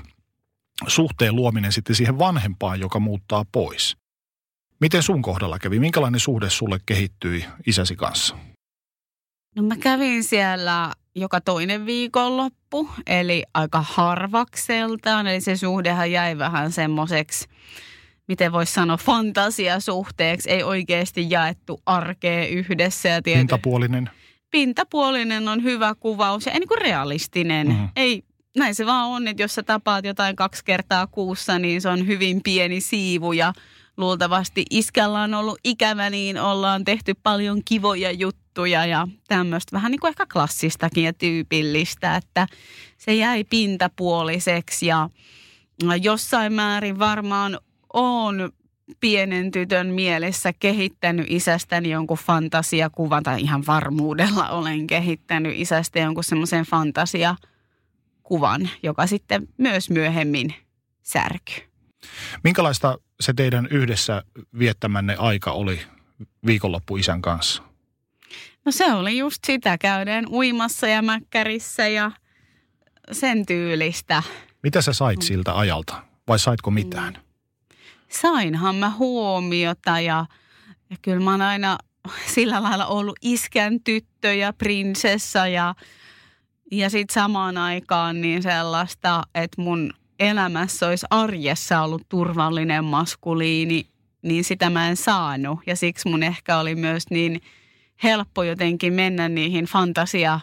suhteen 0.87 1.35
luominen 1.35 1.71
sitten 1.71 1.95
siihen 1.95 2.19
vanhempaan, 2.19 2.79
joka 2.79 2.99
muuttaa 2.99 3.45
pois. 3.51 3.97
Miten 4.81 5.03
sun 5.03 5.21
kohdalla 5.21 5.59
kävi? 5.59 5.79
Minkälainen 5.79 6.19
suhde 6.19 6.49
sulle 6.49 6.79
kehittyi 6.85 7.45
isäsi 7.67 7.95
kanssa? 7.95 8.35
No 9.55 9.63
mä 9.63 9.75
kävin 9.77 10.23
siellä 10.23 10.93
joka 11.15 11.41
toinen 11.41 11.85
viikonloppu, 11.85 12.89
eli 13.07 13.43
aika 13.53 13.85
harvakseltaan. 13.87 15.27
Eli 15.27 15.41
se 15.41 15.57
suhdehan 15.57 16.11
jäi 16.11 16.37
vähän 16.37 16.71
semmoiseksi, 16.71 17.47
miten 18.27 18.51
voisi 18.51 18.73
sanoa, 18.73 18.97
fantasiasuhteeksi. 18.97 20.49
Ei 20.49 20.63
oikeasti 20.63 21.29
jaettu 21.29 21.81
arkea 21.85 22.47
yhdessä. 22.47 23.09
Ja 23.09 23.21
tiety... 23.21 23.39
Pintapuolinen? 23.39 24.09
pintapuolinen 24.55 25.47
on 25.47 25.63
hyvä 25.63 25.95
kuvaus 25.99 26.45
ja 26.45 26.51
ei 26.51 26.59
niin 26.59 26.67
kuin 26.67 26.81
realistinen. 26.81 27.67
Mm. 27.67 27.89
Ei, 27.95 28.23
näin 28.55 28.75
se 28.75 28.85
vaan 28.85 29.07
on, 29.07 29.27
että 29.27 29.43
jos 29.43 29.55
sä 29.55 29.63
tapaat 29.63 30.05
jotain 30.05 30.35
kaksi 30.35 30.65
kertaa 30.65 31.07
kuussa, 31.07 31.59
niin 31.59 31.81
se 31.81 31.89
on 31.89 32.07
hyvin 32.07 32.41
pieni 32.43 32.81
siivu 32.81 33.33
ja 33.33 33.53
luultavasti 33.97 34.65
iskällä 34.69 35.21
on 35.21 35.33
ollut 35.33 35.59
ikävä, 35.63 36.09
niin 36.09 36.41
ollaan 36.41 36.83
tehty 36.83 37.13
paljon 37.23 37.61
kivoja 37.65 38.11
juttuja 38.11 38.85
ja 38.85 39.07
tämmöistä 39.27 39.75
vähän 39.75 39.91
niin 39.91 39.99
kuin 39.99 40.09
ehkä 40.09 40.25
klassistakin 40.33 41.03
ja 41.03 41.13
tyypillistä, 41.13 42.15
että 42.15 42.47
se 42.97 43.13
jäi 43.13 43.43
pintapuoliseksi 43.43 44.85
ja 44.85 45.09
jossain 46.01 46.53
määrin 46.53 46.99
varmaan 46.99 47.59
on 47.93 48.51
pienen 48.99 49.51
tytön 49.51 49.87
mielessä 49.87 50.53
kehittänyt 50.53 51.25
isästäni 51.29 51.89
jonkun 51.89 52.17
fantasiakuvan, 52.17 53.23
tai 53.23 53.41
ihan 53.41 53.63
varmuudella 53.67 54.49
olen 54.49 54.87
kehittänyt 54.87 55.53
isästä 55.55 55.99
jonkun 55.99 56.23
semmoisen 56.23 56.65
fantasiakuvan, 58.25 58.69
joka 58.83 59.07
sitten 59.07 59.47
myös 59.57 59.89
myöhemmin 59.89 60.53
särkyy. 61.01 61.63
Minkälaista 62.43 62.97
se 63.19 63.33
teidän 63.33 63.67
yhdessä 63.71 64.23
viettämänne 64.59 65.15
aika 65.15 65.51
oli 65.51 65.79
viikonloppu 66.45 66.97
isän 66.97 67.21
kanssa? 67.21 67.63
No 68.65 68.71
se 68.71 68.93
oli 68.93 69.17
just 69.17 69.43
sitä, 69.45 69.77
käydään 69.77 70.27
uimassa 70.27 70.87
ja 70.87 71.01
mäkkärissä 71.01 71.87
ja 71.87 72.11
sen 73.11 73.45
tyylistä. 73.45 74.23
Mitä 74.63 74.81
sä 74.81 74.93
sait 74.93 75.21
siltä 75.21 75.57
ajalta 75.57 76.05
vai 76.27 76.39
saitko 76.39 76.71
mitään? 76.71 77.13
Mm 77.13 77.25
sainhan 78.21 78.75
mä 78.75 78.89
huomiota 78.89 79.99
ja, 79.99 80.25
ja 80.89 80.97
kyllä 81.01 81.19
mä 81.19 81.31
oon 81.31 81.41
aina 81.41 81.77
sillä 82.33 82.63
lailla 82.63 82.85
ollut 82.85 83.15
iskän 83.21 83.79
tyttö 83.83 84.33
ja 84.33 84.53
prinsessa 84.53 85.47
ja, 85.47 85.75
ja 86.71 86.89
sitten 86.89 87.13
samaan 87.13 87.57
aikaan 87.57 88.21
niin 88.21 88.43
sellaista, 88.43 89.23
että 89.35 89.61
mun 89.61 89.93
elämässä 90.19 90.87
olisi 90.87 91.05
arjessa 91.09 91.81
ollut 91.81 92.09
turvallinen 92.09 92.85
maskuliini, 92.85 93.87
niin 94.21 94.43
sitä 94.43 94.69
mä 94.69 94.89
en 94.89 94.97
saanut. 94.97 95.59
Ja 95.67 95.75
siksi 95.75 96.09
mun 96.09 96.23
ehkä 96.23 96.57
oli 96.57 96.75
myös 96.75 97.03
niin 97.09 97.41
helppo 98.03 98.43
jotenkin 98.43 98.93
mennä 98.93 99.29
niihin 99.29 99.65
fantasia 99.65 100.39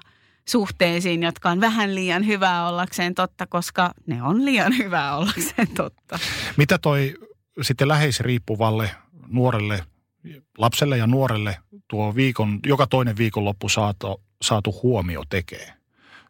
suhteisiin, 0.48 1.22
jotka 1.22 1.50
on 1.50 1.60
vähän 1.60 1.94
liian 1.94 2.26
hyvää 2.26 2.68
ollakseen 2.68 3.14
totta, 3.14 3.46
koska 3.46 3.94
ne 4.06 4.22
on 4.22 4.44
liian 4.44 4.78
hyvää 4.78 5.16
ollakseen 5.16 5.68
totta. 5.76 6.18
Mitä 6.56 6.78
toi 6.78 7.14
sitten 7.62 7.88
läheisriippuvalle 7.88 8.90
nuorelle, 9.28 9.84
lapselle 10.58 10.96
ja 10.98 11.06
nuorelle 11.06 11.58
tuo 11.88 12.14
viikon, 12.14 12.60
joka 12.66 12.86
toinen 12.86 13.16
viikonloppu 13.16 13.68
saatu, 13.68 14.22
saatu 14.42 14.80
huomio 14.82 15.22
tekee. 15.28 15.81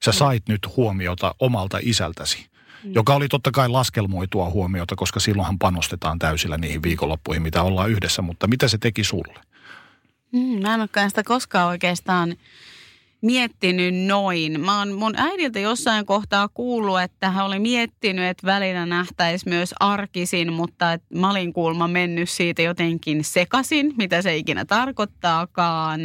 Sä 0.05 0.11
mm. 0.11 0.15
sait 0.15 0.49
nyt 0.49 0.77
huomiota 0.77 1.35
omalta 1.39 1.79
isältäsi, 1.83 2.47
mm. 2.85 2.93
joka 2.95 3.15
oli 3.15 3.29
totta 3.29 3.51
kai 3.51 3.69
laskelmoitua 3.69 4.51
huomiota, 4.51 4.97
koska 4.97 5.21
silloinhan 5.21 5.59
panostetaan 5.59 6.19
täysillä 6.19 6.59
niihin 6.59 6.83
viikonloppuihin, 6.83 7.43
mitä 7.43 7.63
ollaan 7.63 7.91
yhdessä, 7.91 8.23
mutta 8.23 8.47
mitä 8.47 8.69
se 8.69 8.79
teki 8.79 9.05
sulle? 9.05 9.41
Mm, 10.33 10.63
mä 10.63 10.75
en 10.75 10.81
olekaan 10.81 11.11
sitä 11.11 11.23
koskaan 11.23 11.69
oikeastaan 11.69 12.37
miettinyt 13.23 13.95
noin. 14.07 14.61
Mä 14.61 14.79
oon 14.79 14.93
mun 14.93 15.15
äidiltä 15.17 15.59
jossain 15.59 16.07
kohtaa 16.07 16.49
kuullut, 16.55 17.01
että 17.01 17.31
hän 17.31 17.47
oli 17.47 17.59
miettinyt, 17.59 18.25
että 18.25 18.47
välillä 18.47 18.87
nähtäisi 18.87 19.49
myös 19.49 19.75
arkisin, 19.81 20.53
mutta 20.53 20.93
että 20.93 21.19
mä 21.19 21.31
olin 21.31 21.53
kuulma 21.53 21.89
mennyt 21.89 22.31
siitä 22.31 22.63
jotenkin 22.63 23.25
sekasin, 23.25 23.95
mitä 23.97 24.23
se 24.23 24.37
ikinä 24.37 24.65
tarkoittaakaan. 24.65 26.01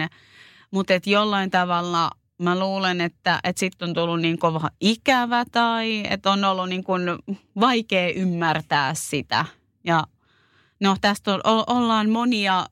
Mutta 0.71 0.93
että 0.93 1.10
jollain 1.10 1.51
tavalla 1.51 2.12
mä 2.38 2.60
luulen, 2.60 3.02
että, 3.02 3.39
että 3.43 3.60
sitten 3.60 3.89
on 3.89 3.95
tullut 3.95 4.21
niin 4.21 4.39
kova 4.39 4.69
ikävä 4.82 5.45
tai 5.52 6.04
että 6.10 6.32
on 6.32 6.43
ollut 6.43 6.69
niin 6.69 6.84
kuin 6.84 7.02
vaikea 7.60 8.10
ymmärtää 8.10 8.93
sitä. 8.93 9.45
Ja 9.84 10.04
no 10.80 10.97
tästä 11.02 11.34
on, 11.34 11.41
ollaan 11.67 12.10
monia 12.10 12.65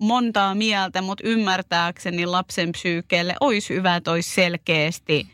montaa 0.00 0.54
mieltä, 0.54 1.02
mutta 1.02 1.24
ymmärtääkseni 1.26 2.26
lapsen 2.26 2.72
psyykeelle 2.72 3.34
olisi 3.40 3.74
hyvä, 3.74 3.96
että 3.96 4.10
olisi 4.10 4.34
selkeästi 4.34 5.28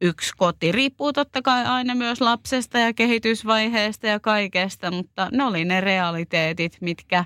yksi 0.00 0.32
koti. 0.36 0.72
Riippuu 0.72 1.12
totta 1.12 1.42
kai 1.42 1.64
aina 1.64 1.94
myös 1.94 2.20
lapsesta 2.20 2.78
ja 2.78 2.92
kehitysvaiheesta 2.92 4.06
ja 4.06 4.20
kaikesta, 4.20 4.90
mutta 4.90 5.28
ne 5.32 5.44
oli 5.44 5.64
ne 5.64 5.80
realiteetit, 5.80 6.76
mitkä, 6.80 7.24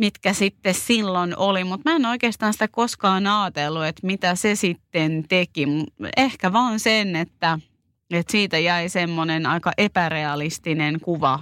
mitkä 0.00 0.32
sitten 0.32 0.74
silloin 0.74 1.36
oli. 1.36 1.64
Mutta 1.64 1.90
mä 1.90 1.96
en 1.96 2.06
oikeastaan 2.06 2.52
sitä 2.52 2.68
koskaan 2.68 3.26
ajatellut, 3.26 3.84
että 3.84 4.06
mitä 4.06 4.34
se 4.34 4.54
sitten 4.54 5.24
teki. 5.28 5.66
Ehkä 6.16 6.52
vaan 6.52 6.80
sen, 6.80 7.16
että, 7.16 7.58
että 8.10 8.32
siitä 8.32 8.58
jäi 8.58 8.88
semmoinen 8.88 9.46
aika 9.46 9.72
epärealistinen 9.78 11.00
kuva 11.00 11.40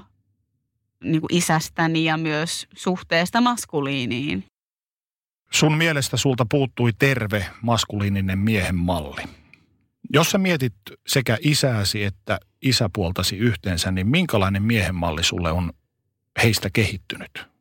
niin 1.04 1.20
kuin 1.20 1.34
isästäni 1.34 2.04
ja 2.04 2.16
myös 2.16 2.66
suhteesta 2.76 3.40
maskuliiniin. 3.40 4.44
Sun 5.50 5.76
mielestä 5.76 6.16
sulta 6.16 6.46
puuttui 6.50 6.92
terve 6.98 7.46
maskuliininen 7.62 8.38
miehen 8.38 8.76
malli. 8.76 9.22
Jos 10.12 10.30
sä 10.30 10.38
mietit 10.38 10.74
sekä 11.06 11.38
isääsi 11.40 12.04
että 12.04 12.38
isäpuoltasi 12.62 13.36
yhteensä, 13.36 13.90
niin 13.90 14.06
minkälainen 14.08 14.62
miehen 14.62 14.94
malli 14.94 15.24
sulle 15.24 15.52
on 15.52 15.72
heistä 16.42 16.70
kehittynyt? 16.72 17.57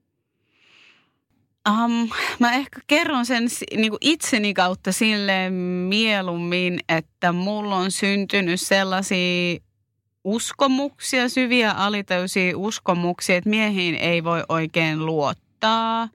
Um, 1.67 2.09
mä 2.39 2.53
ehkä 2.53 2.79
kerron 2.87 3.25
sen 3.25 3.47
niin 3.75 3.89
kuin 3.89 3.97
itseni 4.01 4.53
kautta 4.53 4.91
sille 4.91 5.49
mieluummin, 5.89 6.79
että 6.89 7.31
mulla 7.31 7.75
on 7.75 7.91
syntynyt 7.91 8.61
sellaisia 8.61 9.59
uskomuksia, 10.23 11.29
syviä 11.29 11.71
alitäysiä 11.71 12.57
uskomuksia, 12.57 13.35
että 13.35 13.49
miehiin 13.49 13.95
ei 13.95 14.23
voi 14.23 14.43
oikein 14.49 15.05
luottaa 15.05 16.09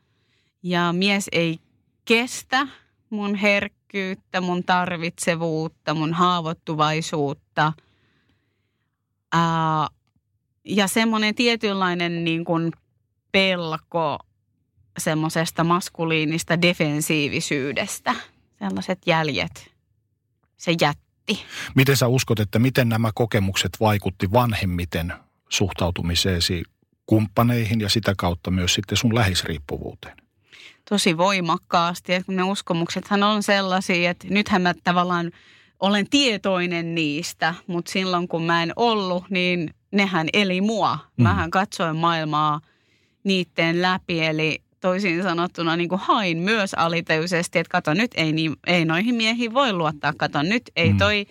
ja 0.63 0.93
mies 0.93 1.29
ei 1.33 1.59
kestä 2.05 2.67
mun 3.11 3.35
herkkyyttä, 3.35 4.41
mun 4.41 4.65
tarvitsevuutta, 4.65 5.95
mun 5.95 6.13
haavoittuvaisuutta. 6.13 7.73
Ää, 9.33 9.89
ja 10.65 10.89
semmoinen 10.89 11.35
tietynlainen 11.35 12.25
niin 12.25 12.45
kuin 12.45 12.73
pelko 13.33 14.19
semmoisesta 14.99 15.65
maskuliinista 15.65 16.63
defensiivisyydestä. 16.63 18.15
Sellaiset 18.59 18.99
jäljet 19.07 19.73
se 20.57 20.75
vaikutti. 20.81 21.45
Miten 21.75 21.97
sä 21.97 22.09
uskot, 22.09 22.41
että 22.41 22.59
miten 22.59 22.89
nämä 22.89 23.11
kokemukset 23.15 23.71
vaikutti 23.81 24.33
vanhemmiten 24.33 25.13
suhtautumiseesi 25.49 26.63
kumppaneihin 27.07 27.81
ja 27.81 27.89
sitä 27.89 28.15
kautta 28.17 28.51
myös 28.51 28.75
sitten 28.75 28.99
sun 28.99 29.15
lähisriippuvuuteen? 29.15 30.17
Tosi 30.91 31.17
voimakkaasti, 31.17 32.15
että 32.15 32.33
ne 32.33 32.43
uskomuksethan 32.43 33.23
on 33.23 33.43
sellaisia, 33.43 34.11
että 34.11 34.27
nythän 34.31 34.63
mä 34.63 34.75
tavallaan 34.85 35.31
olen 35.81 36.11
tietoinen 36.11 36.95
niistä, 36.95 37.55
mutta 37.67 37.93
silloin 37.93 38.29
kun 38.29 38.43
mä 38.43 38.63
en 38.63 38.73
ollut, 38.77 39.31
niin 39.31 39.75
nehän 39.93 40.29
eli 40.33 40.61
mua. 40.61 40.99
Mm. 41.17 41.23
Mähän 41.23 41.51
katsoin 41.51 41.97
maailmaa 41.97 42.61
niiden 43.25 43.83
läpi, 43.83 44.25
eli 44.25 44.63
toisin 44.83 45.23
sanottuna 45.23 45.77
niin 45.77 45.89
kuin 45.89 46.01
hain 46.01 46.39
myös 46.39 46.75
aliteisesti, 46.75 47.59
että 47.59 47.71
kato 47.71 47.95
nyt 47.95 48.11
ei, 48.15 48.33
niin, 48.33 48.57
ei 48.67 48.85
noihin 48.85 49.15
miehiin 49.15 49.55
voi 49.55 49.73
luottaa, 49.73 50.13
kato 50.17 50.43
nyt 50.43 50.63
ei 50.77 50.93
mm. 50.93 50.99
toi 50.99 51.27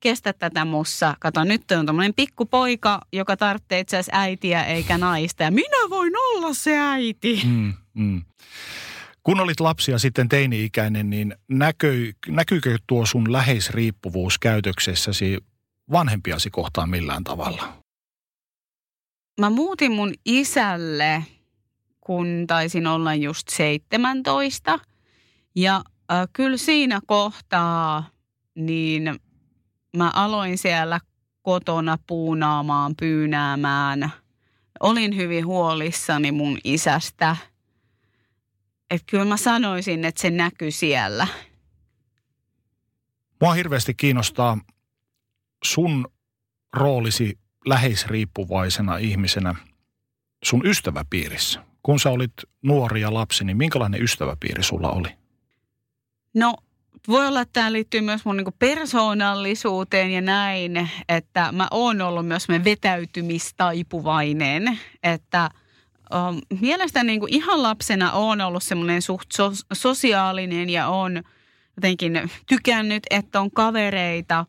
kestä 0.00 0.32
tätä 0.32 0.64
mussa, 0.64 1.16
kato 1.20 1.44
nyt 1.44 1.70
on 1.70 1.86
tämmöinen 1.86 2.14
pikkupoika, 2.14 3.00
joka 3.12 3.36
tarvitsee 3.36 3.80
itse 3.80 3.96
asiassa 3.96 4.20
äitiä 4.20 4.64
eikä 4.64 4.98
naista 4.98 5.42
ja 5.42 5.50
minä 5.50 5.90
voin 5.90 6.12
olla 6.16 6.54
se 6.54 6.78
äiti. 6.78 7.42
Mm, 7.44 7.72
mm. 7.94 8.22
Kun 9.22 9.40
olit 9.40 9.60
lapsia 9.60 9.98
sitten 9.98 10.28
teini-ikäinen, 10.28 11.10
niin 11.10 11.34
näkö, 11.48 12.12
näkyykö 12.28 12.78
tuo 12.86 13.06
sun 13.06 13.32
läheisriippuvuus 13.32 14.38
käytöksessäsi 14.38 15.38
vanhempiasi 15.92 16.50
kohtaan 16.50 16.90
millään 16.90 17.24
tavalla? 17.24 17.72
Mä 19.40 19.50
muutin 19.50 19.92
mun 19.92 20.12
isälle 20.24 21.24
kun 22.04 22.44
taisin 22.46 22.86
olla 22.86 23.14
just 23.14 23.48
17. 23.48 24.78
Ja 25.54 25.76
äh, 25.76 26.28
kyllä 26.32 26.56
siinä 26.56 27.00
kohtaa 27.06 28.10
niin 28.54 29.20
mä 29.96 30.10
aloin 30.14 30.58
siellä 30.58 31.00
kotona 31.42 31.98
puunaamaan, 32.06 32.94
pyynäämään. 32.96 34.12
Olin 34.80 35.16
hyvin 35.16 35.46
huolissani 35.46 36.32
mun 36.32 36.58
isästä. 36.64 37.36
Että 38.90 39.04
kyllä 39.10 39.24
mä 39.24 39.36
sanoisin, 39.36 40.04
että 40.04 40.22
se 40.22 40.30
näkyy 40.30 40.70
siellä. 40.70 41.26
Mua 43.40 43.52
hirveästi 43.54 43.94
kiinnostaa 43.94 44.58
sun 45.64 46.08
roolisi 46.72 47.38
läheisriippuvaisena 47.66 48.96
ihmisenä 48.96 49.54
sun 50.44 50.66
ystäväpiirissä 50.66 51.73
kun 51.84 52.00
sä 52.00 52.10
olit 52.10 52.32
nuori 52.62 53.00
ja 53.00 53.14
lapsi, 53.14 53.44
niin 53.44 53.56
minkälainen 53.56 54.02
ystäväpiiri 54.02 54.62
sulla 54.62 54.90
oli? 54.90 55.08
No 56.34 56.54
voi 57.08 57.26
olla, 57.26 57.40
että 57.40 57.52
tämä 57.52 57.72
liittyy 57.72 58.00
myös 58.00 58.24
mun 58.24 58.36
niinku 58.36 58.54
persoonallisuuteen 58.58 60.10
ja 60.10 60.20
näin, 60.20 60.90
että 61.08 61.52
mä 61.52 61.68
oon 61.70 62.00
ollut 62.00 62.26
myös 62.26 62.48
vetäytymistaipuvainen, 62.48 64.78
että 65.02 65.50
um, 66.14 66.40
mielestäni 66.60 67.06
niinku 67.06 67.26
ihan 67.30 67.62
lapsena 67.62 68.12
on 68.12 68.40
ollut 68.40 68.62
semmoinen 68.62 69.02
suht 69.02 69.32
so, 69.32 69.52
sosiaalinen 69.72 70.70
ja 70.70 70.88
on 70.88 71.22
jotenkin 71.76 72.30
tykännyt, 72.46 73.02
että 73.10 73.40
on 73.40 73.50
kavereita– 73.50 74.44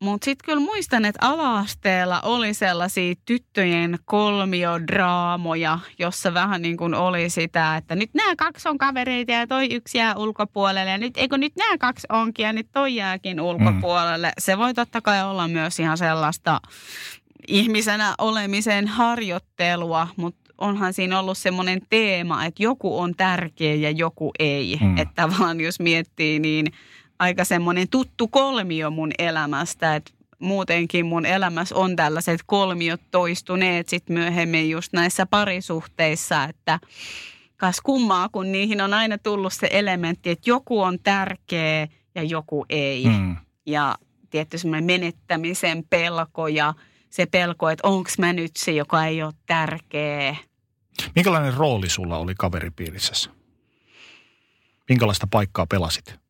mutta 0.00 0.24
sitten 0.24 0.44
kyllä 0.44 0.60
muistan, 0.60 1.04
että 1.04 1.26
alaasteella 1.26 2.20
oli 2.20 2.54
sellaisia 2.54 3.14
tyttöjen 3.24 3.98
kolmiodraamoja, 4.04 5.78
jossa 5.98 6.34
vähän 6.34 6.62
niin 6.62 6.76
kuin 6.76 6.94
oli 6.94 7.30
sitä, 7.30 7.76
että 7.76 7.94
nyt 7.94 8.10
nämä 8.14 8.36
kaksi 8.36 8.68
on 8.68 8.78
kavereita 8.78 9.32
ja 9.32 9.46
toi 9.46 9.74
yksi 9.74 9.98
jää 9.98 10.14
ulkopuolelle. 10.16 10.90
Ja 10.90 10.98
nyt, 10.98 11.16
eikö 11.16 11.38
nyt 11.38 11.56
nämä 11.56 11.78
kaksi 11.78 12.06
onkin 12.10 12.42
ja 12.42 12.52
nyt 12.52 12.68
toi 12.72 12.94
jääkin 12.94 13.40
ulkopuolelle. 13.40 14.26
Mm. 14.26 14.32
Se 14.38 14.58
voi 14.58 14.74
totta 14.74 15.00
kai 15.00 15.24
olla 15.24 15.48
myös 15.48 15.80
ihan 15.80 15.98
sellaista 15.98 16.60
ihmisenä 17.48 18.14
olemisen 18.18 18.88
harjoittelua, 18.88 20.08
mutta 20.16 20.52
onhan 20.58 20.92
siinä 20.92 21.18
ollut 21.20 21.38
semmoinen 21.38 21.80
teema, 21.90 22.44
että 22.44 22.62
joku 22.62 22.98
on 22.98 23.14
tärkeä 23.14 23.74
ja 23.74 23.90
joku 23.90 24.32
ei. 24.38 24.78
Mm. 24.80 24.98
Että 24.98 25.22
tavallaan 25.22 25.60
jos 25.60 25.80
miettii, 25.80 26.38
niin– 26.38 26.66
aika 27.18 27.44
semmoinen 27.44 27.88
tuttu 27.88 28.28
kolmio 28.28 28.90
mun 28.90 29.10
elämästä, 29.18 29.96
että 29.96 30.12
muutenkin 30.38 31.06
mun 31.06 31.26
elämässä 31.26 31.74
on 31.74 31.96
tällaiset 31.96 32.40
kolmiot 32.46 33.00
toistuneet 33.10 33.88
sitten 33.88 34.14
myöhemmin 34.14 34.70
just 34.70 34.92
näissä 34.92 35.26
parisuhteissa, 35.26 36.44
että 36.44 36.78
kas 37.56 37.80
kummaa, 37.80 38.28
kun 38.28 38.52
niihin 38.52 38.80
on 38.80 38.94
aina 38.94 39.18
tullut 39.18 39.52
se 39.52 39.68
elementti, 39.70 40.30
että 40.30 40.50
joku 40.50 40.80
on 40.80 40.98
tärkeä 40.98 41.88
ja 42.14 42.22
joku 42.22 42.66
ei. 42.68 43.04
Mm. 43.04 43.36
Ja 43.66 43.94
tietty 44.30 44.58
semmoinen 44.58 44.84
menettämisen 44.84 45.84
pelko 45.90 46.48
ja 46.48 46.74
se 47.10 47.26
pelko, 47.26 47.70
että 47.70 47.88
onko 47.88 48.10
mä 48.18 48.32
nyt 48.32 48.56
se, 48.56 48.72
joka 48.72 49.06
ei 49.06 49.22
ole 49.22 49.32
tärkeä. 49.46 50.36
Minkälainen 51.14 51.54
rooli 51.54 51.88
sulla 51.88 52.18
oli 52.18 52.34
kaveripiirissä? 52.38 53.30
Minkälaista 54.88 55.26
paikkaa 55.30 55.66
pelasit? 55.66 56.25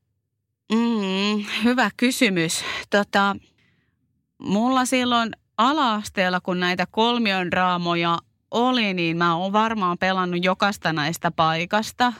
Mm, 0.72 1.44
hyvä 1.64 1.90
kysymys. 1.96 2.64
Tota, 2.90 3.36
mulla 4.38 4.84
silloin 4.84 5.30
ala-asteella, 5.56 6.40
kun 6.40 6.60
näitä 6.60 6.86
kolmion 6.90 7.52
raamoja 7.52 8.18
oli, 8.50 8.94
niin 8.94 9.16
mä 9.16 9.36
oon 9.36 9.52
varmaan 9.52 9.98
pelannut 9.98 10.44
jokaista 10.44 10.92
näistä 10.92 11.30
paikasta. 11.30 12.12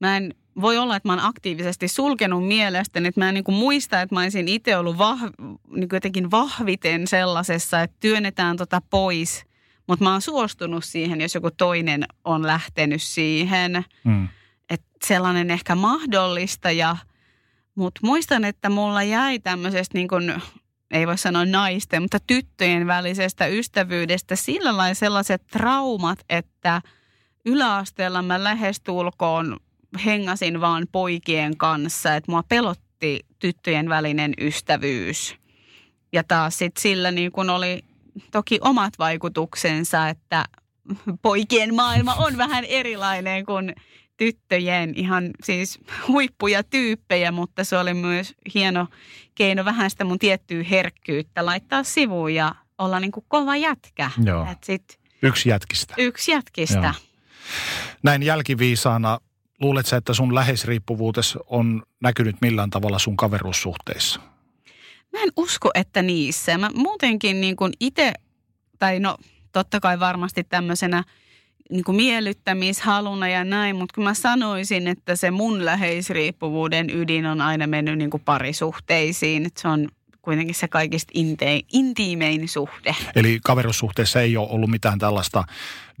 Mä 0.00 0.16
en 0.16 0.34
voi 0.60 0.78
olla, 0.78 0.96
että 0.96 1.08
mä 1.08 1.12
oon 1.12 1.24
aktiivisesti 1.24 1.88
sulkenut 1.88 2.48
mielestäni, 2.48 3.08
että 3.08 3.20
mä 3.20 3.28
en 3.28 3.34
niin 3.34 3.44
kuin 3.44 3.54
muista, 3.54 4.00
että 4.00 4.14
mä 4.14 4.20
olisin 4.20 4.48
itse 4.48 4.76
ollut 4.76 4.98
vah, 4.98 5.20
niin 5.70 5.88
jotenkin 5.92 6.30
vahviten 6.30 7.06
sellaisessa, 7.06 7.80
että 7.80 7.96
työnnetään 8.00 8.56
tota 8.56 8.82
pois. 8.90 9.44
Mutta 9.86 10.04
mä 10.04 10.12
oon 10.12 10.22
suostunut 10.22 10.84
siihen, 10.84 11.20
jos 11.20 11.34
joku 11.34 11.50
toinen 11.50 12.04
on 12.24 12.46
lähtenyt 12.46 13.02
siihen. 13.02 13.84
Mm. 14.04 14.28
Että 14.70 14.88
sellainen 15.04 15.50
ehkä 15.50 15.74
mahdollista 15.74 16.70
ja– 16.70 16.96
mutta 17.74 18.00
muistan, 18.04 18.44
että 18.44 18.70
mulla 18.70 19.02
jäi 19.02 19.38
tämmöisestä 19.38 19.98
niin 19.98 20.08
kuin, 20.08 20.42
ei 20.90 21.06
voi 21.06 21.18
sanoa 21.18 21.44
naisten, 21.44 22.02
mutta 22.02 22.18
tyttöjen 22.26 22.86
välisestä 22.86 23.46
ystävyydestä 23.46 24.36
sillä 24.36 24.76
lailla 24.76 24.94
sellaiset 24.94 25.46
traumat, 25.46 26.18
että 26.28 26.82
yläasteella 27.44 28.22
mä 28.22 28.44
lähestulkoon 28.44 29.56
hengasin 30.04 30.60
vaan 30.60 30.86
poikien 30.92 31.56
kanssa, 31.56 32.14
että 32.14 32.32
mua 32.32 32.42
pelotti 32.42 33.20
tyttöjen 33.38 33.88
välinen 33.88 34.34
ystävyys. 34.40 35.36
Ja 36.12 36.24
taas 36.24 36.58
sitten 36.58 36.82
sillä 36.82 37.10
niin 37.10 37.32
kun 37.32 37.50
oli 37.50 37.84
toki 38.30 38.58
omat 38.60 38.94
vaikutuksensa, 38.98 40.08
että 40.08 40.44
poikien 41.22 41.74
maailma 41.74 42.14
on 42.14 42.38
vähän 42.38 42.64
erilainen 42.64 43.46
kuin 43.46 43.74
tyttöjen 44.16 44.92
ihan 44.96 45.30
siis 45.44 45.78
huippuja 46.08 46.62
tyyppejä, 46.62 47.32
mutta 47.32 47.64
se 47.64 47.78
oli 47.78 47.94
myös 47.94 48.34
hieno 48.54 48.86
keino 49.34 49.64
vähän 49.64 49.90
sitä 49.90 50.04
mun 50.04 50.18
tiettyä 50.18 50.62
herkkyyttä 50.62 51.46
laittaa 51.46 51.82
sivuun 51.82 52.34
ja 52.34 52.54
olla 52.78 53.00
niin 53.00 53.12
kuin 53.12 53.26
kova 53.28 53.56
jätkä. 53.56 54.10
Joo. 54.24 54.46
Et 54.52 54.64
sit, 54.64 55.00
yksi 55.22 55.48
jätkistä. 55.48 55.94
Yksi 55.98 56.30
jätkistä. 56.30 56.78
Joo. 56.78 56.92
Näin 58.02 58.22
jälkiviisaana, 58.22 59.18
luuletko 59.60 59.96
että 59.96 60.14
sun 60.14 60.34
läheisriippuvuutes 60.34 61.38
on 61.46 61.82
näkynyt 62.00 62.36
millään 62.40 62.70
tavalla 62.70 62.98
sun 62.98 63.16
kaveruussuhteissa? 63.16 64.20
Mä 65.12 65.22
en 65.22 65.32
usko, 65.36 65.70
että 65.74 66.02
niissä. 66.02 66.58
Mä 66.58 66.70
muutenkin 66.74 67.40
niin 67.40 67.56
kuin 67.56 67.72
itse, 67.80 68.12
tai 68.78 69.00
no 69.00 69.16
totta 69.52 69.80
kai 69.80 70.00
varmasti 70.00 70.44
tämmöisenä– 70.44 71.04
niin 71.70 71.84
kuin 71.84 71.96
miellyttämishaluna 71.96 73.28
ja 73.28 73.44
näin, 73.44 73.76
mutta 73.76 73.94
kun 73.94 74.04
mä 74.04 74.14
sanoisin, 74.14 74.88
että 74.88 75.16
se 75.16 75.30
mun 75.30 75.64
läheisriippuvuuden 75.64 76.90
ydin 76.90 77.26
on 77.26 77.40
aina 77.40 77.66
mennyt 77.66 77.98
niin 77.98 78.10
kuin 78.10 78.22
parisuhteisiin, 78.24 79.46
että 79.46 79.62
se 79.62 79.68
on 79.68 79.88
kuitenkin 80.22 80.54
se 80.54 80.68
kaikista 80.68 81.12
inte- 81.14 81.64
intiimein 81.72 82.48
suhde. 82.48 82.96
Eli 83.14 83.40
kaverussuhteessa 83.44 84.20
ei 84.20 84.36
ole 84.36 84.48
ollut 84.50 84.70
mitään 84.70 84.98
tällaista 84.98 85.44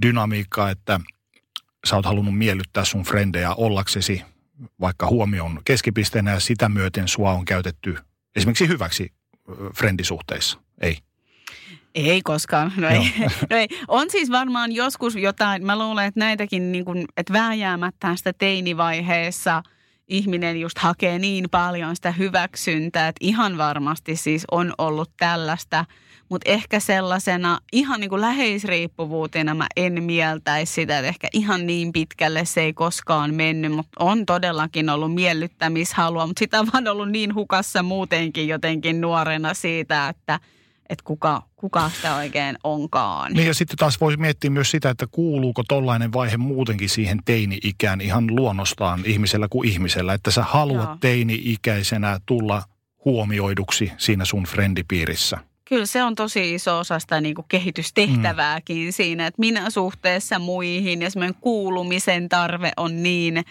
dynamiikkaa, 0.02 0.70
että 0.70 1.00
sä 1.86 1.96
oot 1.96 2.04
halunnut 2.04 2.38
miellyttää 2.38 2.84
sun 2.84 3.02
frendejä 3.02 3.54
ollaksesi 3.54 4.22
vaikka 4.80 5.06
huomion 5.06 5.60
keskipisteenä 5.64 6.30
ja 6.30 6.40
sitä 6.40 6.68
myöten 6.68 7.08
sua 7.08 7.32
on 7.32 7.44
käytetty 7.44 7.96
esimerkiksi 8.36 8.68
hyväksi 8.68 9.12
frendisuhteissa, 9.76 10.58
ei? 10.80 10.98
Ei 11.94 12.22
koskaan. 12.22 12.72
No 12.76 12.88
ei. 12.88 13.12
no 13.50 13.56
ei. 13.56 13.68
On 13.88 14.10
siis 14.10 14.30
varmaan 14.30 14.72
joskus 14.72 15.16
jotain, 15.16 15.66
mä 15.66 15.78
luulen, 15.78 16.06
että 16.06 16.20
näitäkin, 16.20 16.72
niin 16.72 16.84
kuin, 16.84 17.04
että 17.16 17.32
vääjäämättä 17.32 18.16
sitä 18.16 18.32
teinivaiheessa 18.32 19.62
ihminen 20.08 20.60
just 20.60 20.78
hakee 20.78 21.18
niin 21.18 21.50
paljon 21.50 21.96
sitä 21.96 22.12
hyväksyntää, 22.12 23.08
että 23.08 23.18
ihan 23.20 23.58
varmasti 23.58 24.16
siis 24.16 24.44
on 24.50 24.74
ollut 24.78 25.10
tällaista. 25.16 25.84
Mutta 26.28 26.50
ehkä 26.50 26.80
sellaisena 26.80 27.58
ihan 27.72 28.00
niin 28.00 28.10
kuin 28.10 28.20
läheisriippuvuutena 28.20 29.54
mä 29.54 29.66
en 29.76 30.02
mieltäisi 30.02 30.72
sitä, 30.72 30.98
että 30.98 31.08
ehkä 31.08 31.28
ihan 31.32 31.66
niin 31.66 31.92
pitkälle 31.92 32.44
se 32.44 32.60
ei 32.60 32.72
koskaan 32.72 33.34
mennyt, 33.34 33.72
mutta 33.72 34.04
on 34.04 34.26
todellakin 34.26 34.90
ollut 34.90 35.14
miellyttämishalua, 35.14 36.26
mutta 36.26 36.40
sitä 36.40 36.60
on 36.60 36.68
vaan 36.72 36.88
ollut 36.88 37.10
niin 37.10 37.34
hukassa 37.34 37.82
muutenkin 37.82 38.48
jotenkin 38.48 39.00
nuorena 39.00 39.54
siitä, 39.54 40.08
että– 40.08 40.40
että 40.92 41.04
kuka, 41.04 41.42
kuka 41.56 41.90
sitä 41.96 42.14
oikein 42.14 42.58
onkaan. 42.64 43.32
Niin 43.32 43.46
ja 43.46 43.54
sitten 43.54 43.76
taas 43.76 44.00
voisi 44.00 44.18
miettiä 44.18 44.50
myös 44.50 44.70
sitä, 44.70 44.90
että 44.90 45.06
kuuluuko 45.10 45.62
tollainen 45.68 46.12
vaihe 46.12 46.36
muutenkin 46.36 46.88
siihen 46.88 47.18
teini-ikään 47.24 48.00
ihan 48.00 48.36
luonnostaan 48.36 49.00
ihmisellä 49.04 49.48
kuin 49.50 49.68
ihmisellä. 49.68 50.14
Että 50.14 50.30
sä 50.30 50.42
haluat 50.42 50.88
Joo. 50.88 50.96
teini-ikäisenä 51.00 52.20
tulla 52.26 52.62
huomioiduksi 53.04 53.92
siinä 53.98 54.24
sun 54.24 54.44
frendipiirissä. 54.44 55.38
Kyllä 55.68 55.86
se 55.86 56.02
on 56.02 56.14
tosi 56.14 56.54
iso 56.54 56.78
osa 56.78 56.98
sitä 56.98 57.20
niin 57.20 57.34
kuin 57.34 57.44
kehitystehtävääkin 57.48 58.86
mm. 58.86 58.92
siinä, 58.92 59.26
että 59.26 59.40
minä 59.40 59.70
suhteessa 59.70 60.38
muihin 60.38 61.02
ja 61.02 61.10
semmoinen 61.10 61.40
kuulumisen 61.40 62.28
tarve 62.28 62.72
on 62.76 63.02
niin 63.02 63.44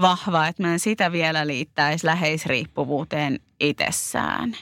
vahva, 0.00 0.46
että 0.46 0.62
mä 0.62 0.72
en 0.72 0.80
sitä 0.80 1.12
vielä 1.12 1.46
liittäisi 1.46 2.06
läheisriippuvuuteen 2.06 3.40
itsessään 3.60 4.56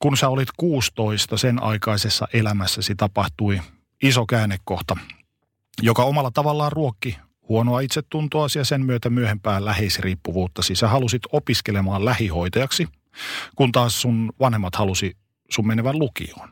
kun 0.00 0.16
sä 0.16 0.28
olit 0.28 0.48
16, 0.56 1.36
sen 1.36 1.62
aikaisessa 1.62 2.28
elämässäsi 2.32 2.94
tapahtui 2.94 3.60
iso 4.02 4.26
käännekohta, 4.26 4.96
joka 5.82 6.04
omalla 6.04 6.30
tavallaan 6.30 6.72
ruokki 6.72 7.16
huonoa 7.48 7.80
itsetuntoa 7.80 8.46
ja 8.54 8.64
sen 8.64 8.86
myötä 8.86 9.10
myöhempää 9.10 9.64
läheisriippuvuutta. 9.64 10.62
Siis 10.62 10.78
sä 10.78 10.88
halusit 10.88 11.22
opiskelemaan 11.32 12.04
lähihoitajaksi, 12.04 12.88
kun 13.56 13.72
taas 13.72 14.00
sun 14.00 14.32
vanhemmat 14.40 14.74
halusi 14.76 15.16
sun 15.50 15.66
menevän 15.66 15.98
lukioon. 15.98 16.48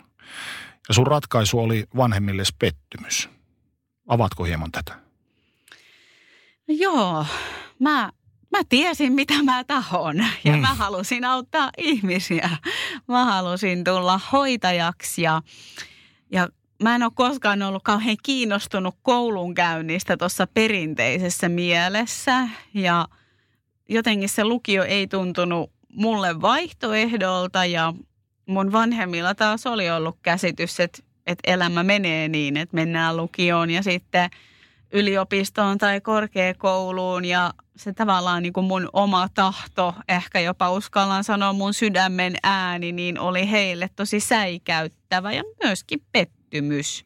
Ja 0.89 0.95
sun 0.95 1.07
ratkaisu 1.07 1.59
oli 1.59 1.85
vanhemmille 1.97 2.43
pettymys. 2.59 3.29
Avatko 4.09 4.45
hieman 4.45 4.73
tätä? 4.73 4.99
Joo, 6.69 7.27
mä 7.79 8.11
mä 8.59 8.65
tiesin, 8.69 9.13
mitä 9.13 9.43
mä 9.43 9.65
tahon 9.65 10.25
ja 10.45 10.53
mm. 10.53 10.59
mä 10.59 10.75
halusin 10.75 11.25
auttaa 11.25 11.71
ihmisiä. 11.79 12.51
Mä 13.09 13.25
halusin 13.25 13.85
tulla 13.85 14.21
hoitajaksi 14.33 15.23
ja, 15.23 15.43
ja 16.31 16.49
mä 16.83 16.95
en 16.95 17.03
ole 17.03 17.13
koskaan 17.15 17.63
ollut 17.63 17.83
kauhean 17.83 18.17
kiinnostunut 18.23 18.95
koulunkäynnistä 19.03 20.17
tuossa 20.17 20.47
perinteisessä 20.47 21.49
mielessä 21.49 22.49
ja 22.75 23.09
jotenkin 23.89 24.29
se 24.29 24.45
lukio 24.45 24.85
ei 24.85 25.07
tuntunut 25.07 25.73
mulle 25.93 26.41
vaihtoehdolta 26.41 27.65
ja 27.65 27.93
mun 28.47 28.73
vanhemmilla 28.73 29.35
taas 29.35 29.67
oli 29.67 29.91
ollut 29.91 30.19
käsitys, 30.23 30.81
että, 30.81 31.03
että 31.27 31.53
elämä 31.53 31.83
menee 31.83 32.29
niin, 32.29 32.57
että 32.57 32.75
mennään 32.75 33.17
lukioon 33.17 33.71
ja 33.71 33.83
sitten– 33.83 34.31
yliopistoon 34.95 35.79
tai 35.79 36.01
korkeakouluun 36.01 37.25
ja 37.25 37.55
se 37.77 37.93
tavallaan 37.93 38.43
niin 38.43 38.53
kuin 38.53 38.67
mun 38.67 38.89
oma 38.93 39.29
tahto, 39.35 39.95
ehkä 40.09 40.41
jopa 40.41 40.71
uskallan 40.71 41.25
sanoa 41.25 41.53
mun 41.53 41.75
sydämen 41.75 42.37
ääni, 42.43 42.93
niin 42.93 43.19
oli 43.19 43.51
heille 43.51 43.91
tosi 43.97 44.21
säikäyttävä 44.21 45.33
ja 45.33 45.43
myöskin 45.65 46.01
pettymys. 46.13 47.05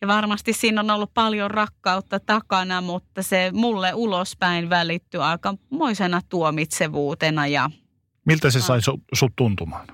Ja 0.00 0.08
varmasti 0.08 0.52
siinä 0.52 0.80
on 0.80 0.90
ollut 0.90 1.14
paljon 1.14 1.50
rakkautta 1.50 2.20
takana, 2.20 2.80
mutta 2.80 3.22
se 3.22 3.50
mulle 3.54 3.94
ulospäin 3.94 4.70
välittyi 4.70 5.20
aikamoisena 5.20 6.20
tuomitsevuutena. 6.28 7.46
Ja, 7.46 7.70
Miltä 8.26 8.50
se 8.50 8.60
sai 8.60 8.80
sut 9.12 9.32
tuntumaan? 9.36 9.86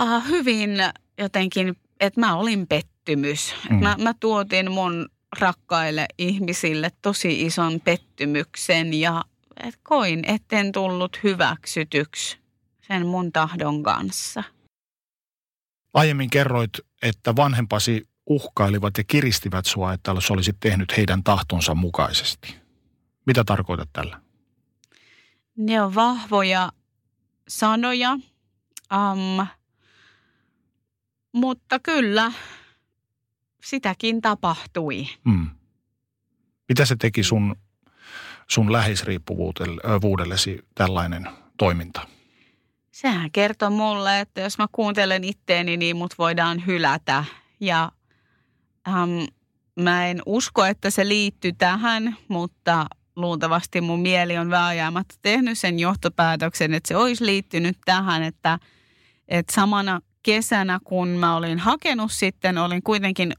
Uh, 0.00 0.28
hyvin 0.28 0.70
jotenkin, 1.18 1.76
että 2.00 2.20
mä 2.20 2.36
olin 2.36 2.66
pettymys. 2.66 3.54
Mm. 3.70 3.76
Mä, 3.76 3.96
mä 3.98 4.14
tuotin 4.20 4.70
mun 4.70 5.08
rakkaille 5.38 6.06
ihmisille 6.18 6.92
tosi 7.02 7.46
ison 7.46 7.80
pettymyksen 7.80 8.94
ja 8.94 9.24
et 9.64 9.78
koin, 9.82 10.24
etten 10.24 10.72
tullut 10.72 11.20
hyväksytyksi 11.24 12.38
sen 12.86 13.06
mun 13.06 13.32
tahdon 13.32 13.82
kanssa. 13.82 14.44
Aiemmin 15.94 16.30
kerroit, 16.30 16.70
että 17.02 17.36
vanhempasi 17.36 18.08
uhkailivat 18.26 18.98
ja 18.98 19.04
kiristivät 19.04 19.66
sua, 19.66 19.92
että 19.92 20.10
jos 20.10 20.30
olisit 20.30 20.56
tehnyt 20.60 20.96
heidän 20.96 21.22
tahtonsa 21.22 21.74
mukaisesti. 21.74 22.56
Mitä 23.26 23.44
tarkoitat 23.44 23.88
tällä? 23.92 24.20
Ne 25.56 25.82
on 25.82 25.94
vahvoja 25.94 26.72
sanoja, 27.48 28.12
um, 28.12 29.46
mutta 31.32 31.78
kyllä 31.78 32.32
sitäkin 33.70 34.20
tapahtui. 34.20 35.06
Hmm. 35.28 35.50
Mitä 36.68 36.84
se 36.84 36.96
teki 36.96 37.22
sun, 37.22 37.56
sun 38.46 38.72
läheisriippuvuudellesi 38.72 40.58
tällainen 40.74 41.28
toiminta? 41.58 42.08
Sehän 42.90 43.30
kertoo 43.30 43.70
mulle, 43.70 44.20
että 44.20 44.40
jos 44.40 44.58
mä 44.58 44.66
kuuntelen 44.72 45.24
itteeni, 45.24 45.76
niin 45.76 45.96
mut 45.96 46.14
voidaan 46.18 46.66
hylätä. 46.66 47.24
Ja 47.60 47.92
ähm, 48.88 49.24
mä 49.80 50.06
en 50.06 50.22
usko, 50.26 50.64
että 50.64 50.90
se 50.90 51.08
liittyy 51.08 51.52
tähän, 51.52 52.16
mutta 52.28 52.86
luultavasti 53.16 53.80
mun 53.80 54.00
mieli 54.00 54.38
on 54.38 54.50
vääjäämättä 54.50 55.14
tehnyt 55.22 55.58
sen 55.58 55.78
johtopäätöksen, 55.78 56.74
että 56.74 56.88
se 56.88 56.96
olisi 56.96 57.26
liittynyt 57.26 57.78
tähän, 57.84 58.22
että, 58.22 58.58
että 59.28 59.52
samana 59.54 60.00
kesänä, 60.22 60.78
kun 60.84 61.08
mä 61.08 61.36
olin 61.36 61.58
hakenut 61.58 62.12
sitten, 62.12 62.58
olin 62.58 62.82
kuitenkin 62.82 63.32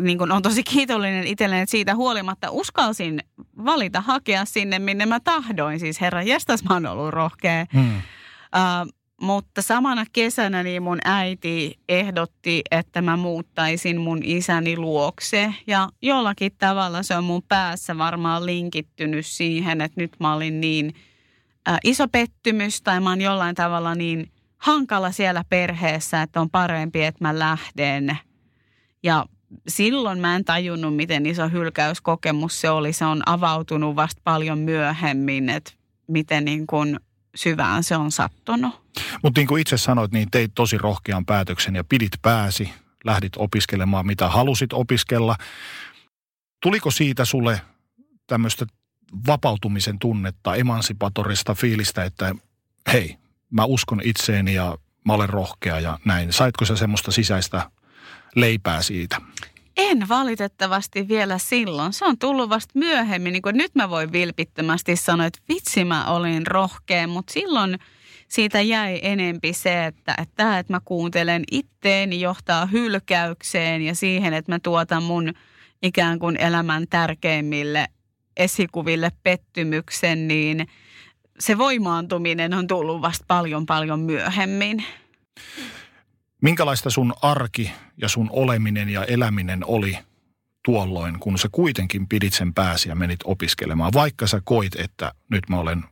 niin 0.00 0.18
kuin 0.18 0.32
on 0.32 0.42
tosi 0.42 0.62
kiitollinen 0.62 1.26
itselleen, 1.26 1.62
että 1.62 1.70
siitä 1.70 1.94
huolimatta 1.94 2.50
uskalsin 2.50 3.20
valita 3.64 4.00
hakea 4.00 4.44
sinne, 4.44 4.78
minne 4.78 5.06
mä 5.06 5.20
tahdoin. 5.20 5.80
Siis 5.80 6.00
herra 6.00 6.22
jestas, 6.22 6.64
mä 6.64 6.74
oon 6.74 6.86
ollut 6.86 7.10
rohkea. 7.10 7.66
Hmm. 7.72 7.96
Uh, 7.96 8.92
mutta 9.20 9.62
samana 9.62 10.04
kesänä 10.12 10.62
niin 10.62 10.82
mun 10.82 10.98
äiti 11.04 11.78
ehdotti, 11.88 12.62
että 12.70 13.02
mä 13.02 13.16
muuttaisin 13.16 14.00
mun 14.00 14.20
isäni 14.22 14.76
luokse. 14.76 15.54
Ja 15.66 15.88
jollakin 16.02 16.52
tavalla 16.58 17.02
se 17.02 17.16
on 17.16 17.24
mun 17.24 17.42
päässä 17.42 17.98
varmaan 17.98 18.46
linkittynyt 18.46 19.26
siihen, 19.26 19.80
että 19.80 20.00
nyt 20.00 20.12
mä 20.20 20.34
olin 20.34 20.60
niin 20.60 20.94
uh, 21.68 21.76
iso 21.84 22.08
pettymys 22.08 22.82
tai 22.82 23.00
mä 23.00 23.10
oon 23.10 23.20
jollain 23.20 23.54
tavalla 23.54 23.94
niin 23.94 24.30
hankala 24.56 25.12
siellä 25.12 25.44
perheessä, 25.48 26.22
että 26.22 26.40
on 26.40 26.50
parempi, 26.50 27.04
että 27.04 27.24
mä 27.24 27.38
lähden. 27.38 28.18
Ja 29.02 29.26
silloin 29.68 30.18
mä 30.18 30.36
en 30.36 30.44
tajunnut, 30.44 30.96
miten 30.96 31.26
iso 31.26 31.48
hylkäyskokemus 31.48 32.60
se 32.60 32.70
oli. 32.70 32.92
Se 32.92 33.04
on 33.04 33.22
avautunut 33.26 33.96
vasta 33.96 34.20
paljon 34.24 34.58
myöhemmin, 34.58 35.48
että 35.48 35.72
miten 36.08 36.44
niin 36.44 36.66
kuin 36.66 37.00
syvään 37.34 37.84
se 37.84 37.96
on 37.96 38.12
sattunut. 38.12 38.86
Mutta 39.22 39.40
niin 39.40 39.48
kuin 39.48 39.60
itse 39.60 39.78
sanoit, 39.78 40.12
niin 40.12 40.30
teit 40.30 40.52
tosi 40.54 40.78
rohkean 40.78 41.26
päätöksen 41.26 41.74
ja 41.74 41.84
pidit 41.84 42.12
pääsi, 42.22 42.70
lähdit 43.04 43.32
opiskelemaan 43.36 44.06
mitä 44.06 44.28
halusit 44.28 44.72
opiskella. 44.72 45.36
Tuliko 46.62 46.90
siitä 46.90 47.24
sulle 47.24 47.60
tämmöistä 48.26 48.66
vapautumisen 49.26 49.98
tunnetta, 49.98 50.54
emansipatorista 50.54 51.54
fiilistä, 51.54 52.04
että 52.04 52.34
hei, 52.92 53.16
mä 53.50 53.64
uskon 53.64 54.00
itseeni 54.04 54.54
ja 54.54 54.78
mä 55.04 55.12
olen 55.12 55.28
rohkea 55.28 55.80
ja 55.80 55.98
näin. 56.04 56.32
Saitko 56.32 56.64
sä 56.64 56.76
semmoista 56.76 57.12
sisäistä 57.12 57.70
leipää 58.36 58.82
siitä? 58.82 59.20
En 59.76 60.08
valitettavasti 60.08 61.08
vielä 61.08 61.38
silloin. 61.38 61.92
Se 61.92 62.04
on 62.04 62.18
tullut 62.18 62.50
vasta 62.50 62.72
myöhemmin. 62.74 63.32
Niin 63.32 63.42
nyt 63.52 63.74
mä 63.74 63.90
voin 63.90 64.12
vilpittömästi 64.12 64.96
sanoa, 64.96 65.26
että 65.26 65.38
vitsi 65.48 65.84
mä 65.84 66.04
olin 66.04 66.46
rohkea, 66.46 67.06
mutta 67.06 67.32
silloin 67.32 67.78
siitä 68.28 68.60
jäi 68.60 68.98
enempi 69.02 69.52
se, 69.52 69.86
että, 69.86 70.14
että 70.18 70.32
tämä, 70.36 70.58
että 70.58 70.72
mä 70.72 70.80
kuuntelen 70.84 71.42
itteeni 71.50 72.20
johtaa 72.20 72.66
hylkäykseen 72.66 73.82
ja 73.82 73.94
siihen, 73.94 74.34
että 74.34 74.52
mä 74.52 74.58
tuotan 74.62 75.02
mun 75.02 75.32
ikään 75.82 76.18
kuin 76.18 76.36
elämän 76.36 76.88
tärkeimmille 76.90 77.86
esikuville 78.36 79.12
pettymyksen, 79.22 80.28
niin 80.28 80.66
se 81.38 81.58
voimaantuminen 81.58 82.54
on 82.54 82.66
tullut 82.66 83.02
vasta 83.02 83.24
paljon 83.28 83.66
paljon 83.66 84.00
myöhemmin. 84.00 84.84
Minkälaista 86.42 86.90
sun 86.90 87.14
arki 87.22 87.72
ja 87.96 88.08
sun 88.08 88.28
oleminen 88.32 88.88
ja 88.88 89.04
eläminen 89.04 89.64
oli 89.64 89.98
tuolloin, 90.64 91.20
kun 91.20 91.38
sä 91.38 91.48
kuitenkin 91.52 92.08
pidit 92.08 92.32
sen 92.32 92.54
pääsi 92.54 92.88
ja 92.88 92.94
menit 92.94 93.20
opiskelemaan, 93.24 93.92
vaikka 93.94 94.26
sä 94.26 94.40
koit, 94.44 94.74
että 94.80 95.12
nyt 95.30 95.48
mä 95.48 95.58
olen 95.58 95.84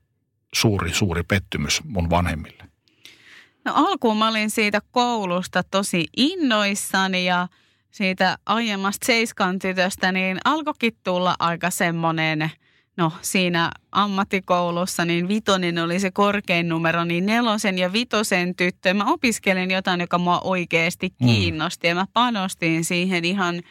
suuri, 0.55 0.95
suuri 0.95 1.22
pettymys 1.22 1.84
mun 1.84 2.11
vanhemmille? 2.11 2.64
No 3.64 3.72
alkuun 3.74 4.16
mä 4.16 4.28
olin 4.28 4.51
siitä 4.51 4.80
koulusta 4.90 5.62
tosi 5.62 6.07
innoissani 6.16 7.24
ja 7.24 7.49
siitä 7.90 8.38
aiemmasta 8.47 9.07
seiskan 9.07 9.59
tytöstä, 9.59 10.12
niin 10.12 10.38
alkoikin 10.45 10.97
tulla 11.05 11.36
aika 11.38 11.70
semmoinen– 11.70 12.51
no 12.97 13.12
siinä 13.22 13.70
ammattikoulussa 13.92 15.05
niin 15.05 15.28
vitonen 15.28 15.78
oli 15.78 16.01
se 16.01 16.11
korkein 16.11 16.68
numero, 16.68 17.05
niin 17.05 17.26
nelosen 17.26 17.78
ja 17.78 17.92
vitosen 17.92 18.55
tyttö. 18.55 18.95
Mä 18.95 19.05
opiskelin 19.05 19.70
jotain, 19.70 20.01
joka 20.01 20.18
mua 20.18 20.40
oikeasti 20.40 21.14
mm. 21.20 21.26
kiinnosti 21.26 21.86
mm. 21.86 21.88
ja 21.88 21.95
mä 21.95 22.07
panostin 22.12 22.84
siihen 22.84 23.24
ihan, 23.24 23.62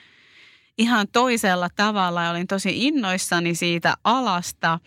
ihan 0.77 1.07
toisella 1.11 1.69
tavalla 1.75 2.23
ja 2.23 2.31
olin 2.31 2.47
tosi 2.47 2.87
innoissani 2.87 3.55
siitä 3.55 3.93
alasta. 4.03 4.79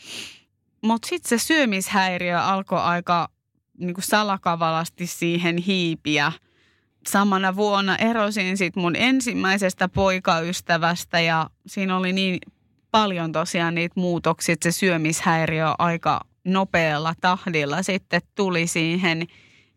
Mutta 0.83 1.09
sitten 1.09 1.29
se 1.29 1.47
syömishäiriö 1.47 2.41
alkoi 2.41 2.81
aika 2.81 3.29
niin 3.79 3.95
kuin 3.95 4.05
salakavalasti 4.05 5.07
siihen 5.07 5.57
hiipiä. 5.57 6.33
Samana 7.09 7.57
vuonna 7.57 7.97
erosin 7.97 8.57
sitten 8.57 8.83
mun 8.83 8.97
ensimmäisestä 8.97 9.89
poikaystävästä 9.89 11.21
ja 11.21 11.51
siinä 11.67 11.97
oli 11.97 12.13
niin 12.13 12.39
paljon 12.97 13.33
tosiaan 13.33 13.75
niitä 13.75 14.01
muutoksia, 14.01 14.53
että 14.53 14.71
se 14.71 14.79
syömishäiriö 14.79 15.67
aika 15.79 16.21
nopealla 16.45 17.15
tahdilla 17.21 17.83
sitten 17.83 18.21
tuli 18.35 18.67
siihen 18.67 19.27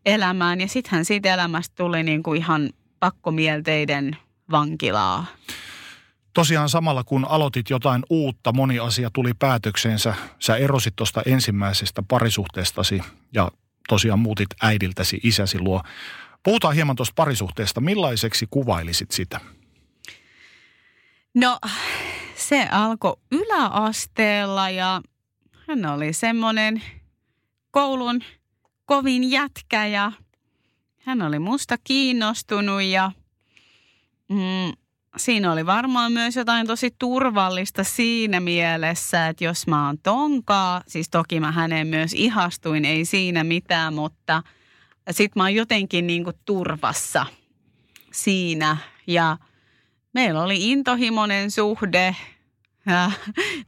elämään. 0.06 0.60
Ja 0.60 0.68
sittenhän 0.68 1.04
siitä 1.04 1.34
elämästä 1.34 1.74
tuli 1.76 2.02
niin 2.02 2.22
kuin 2.22 2.38
ihan 2.38 2.70
pakkomielteiden 3.00 4.16
vankilaa. 4.50 5.26
Tosiaan 6.34 6.68
samalla 6.68 7.04
kun 7.04 7.26
aloitit 7.28 7.70
jotain 7.70 8.02
uutta, 8.10 8.52
moni 8.52 8.78
asia 8.78 9.10
tuli 9.12 9.32
päätökseensä. 9.38 10.14
Sä 10.38 10.56
erosit 10.56 10.96
tuosta 10.96 11.22
ensimmäisestä 11.26 12.02
parisuhteestasi 12.08 13.02
ja 13.34 13.50
tosiaan 13.88 14.18
muutit 14.18 14.48
äidiltäsi 14.62 15.20
isäsi 15.22 15.58
luo. 15.58 15.82
Puhutaan 16.42 16.74
hieman 16.74 16.96
tuosta 16.96 17.14
parisuhteesta. 17.16 17.80
Millaiseksi 17.80 18.46
kuvailisit 18.50 19.10
sitä? 19.10 19.40
No 21.34 21.58
se 22.40 22.68
alkoi 22.70 23.16
yläasteella 23.32 24.70
ja 24.70 25.00
hän 25.68 25.86
oli 25.86 26.12
semmoinen 26.12 26.82
koulun 27.70 28.20
kovin 28.84 29.30
jätkä 29.30 29.86
ja 29.86 30.12
hän 30.98 31.22
oli 31.22 31.38
musta 31.38 31.76
kiinnostunut 31.84 32.82
ja 32.82 33.12
mm, 34.28 34.72
siinä 35.16 35.52
oli 35.52 35.66
varmaan 35.66 36.12
myös 36.12 36.36
jotain 36.36 36.66
tosi 36.66 36.90
turvallista 36.98 37.84
siinä 37.84 38.40
mielessä, 38.40 39.28
että 39.28 39.44
jos 39.44 39.66
mä 39.66 39.86
oon 39.86 39.98
tonkaa, 39.98 40.82
siis 40.86 41.10
toki 41.10 41.40
mä 41.40 41.52
häneen 41.52 41.86
myös 41.86 42.12
ihastuin, 42.14 42.84
ei 42.84 43.04
siinä 43.04 43.44
mitään, 43.44 43.94
mutta 43.94 44.42
sit 45.10 45.36
mä 45.36 45.42
oon 45.42 45.54
jotenkin 45.54 46.06
niinku 46.06 46.32
turvassa 46.44 47.26
siinä 48.12 48.76
ja– 49.06 49.36
meillä 50.12 50.42
oli 50.42 50.70
intohimoinen 50.70 51.50
suhde 51.50 52.16
ja 52.86 53.10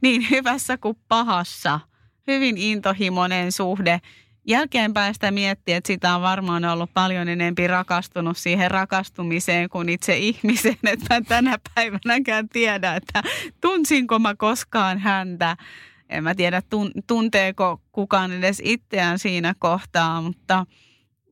niin 0.01 0.29
hyvässä 0.29 0.77
kuin 0.77 0.97
pahassa. 1.07 1.79
Hyvin 2.27 2.57
intohimoinen 2.57 3.51
suhde 3.51 4.01
jälkeenpäin 4.47 5.13
sitä 5.13 5.31
miettiä, 5.31 5.77
että 5.77 5.87
sitä 5.87 6.15
on 6.15 6.21
varmaan 6.21 6.65
ollut 6.65 6.93
paljon 6.93 7.27
enempi 7.29 7.67
rakastunut 7.67 8.37
siihen 8.37 8.71
rakastumiseen 8.71 9.69
kuin 9.69 9.89
itse 9.89 10.17
ihmiseen. 10.17 10.77
Että 10.93 11.15
mä 11.15 11.21
tänä 11.21 11.57
päivänäkään 11.75 12.49
tiedä, 12.49 12.95
että 12.95 13.23
tunsinko 13.61 14.19
mä 14.19 14.35
koskaan 14.35 14.99
häntä. 14.99 15.57
En 16.09 16.23
mä 16.23 16.35
tiedä, 16.35 16.61
tunteeko 17.07 17.81
kukaan 17.91 18.31
edes 18.31 18.61
itseään 18.65 19.19
siinä 19.19 19.55
kohtaa, 19.59 20.21
mutta 20.21 20.65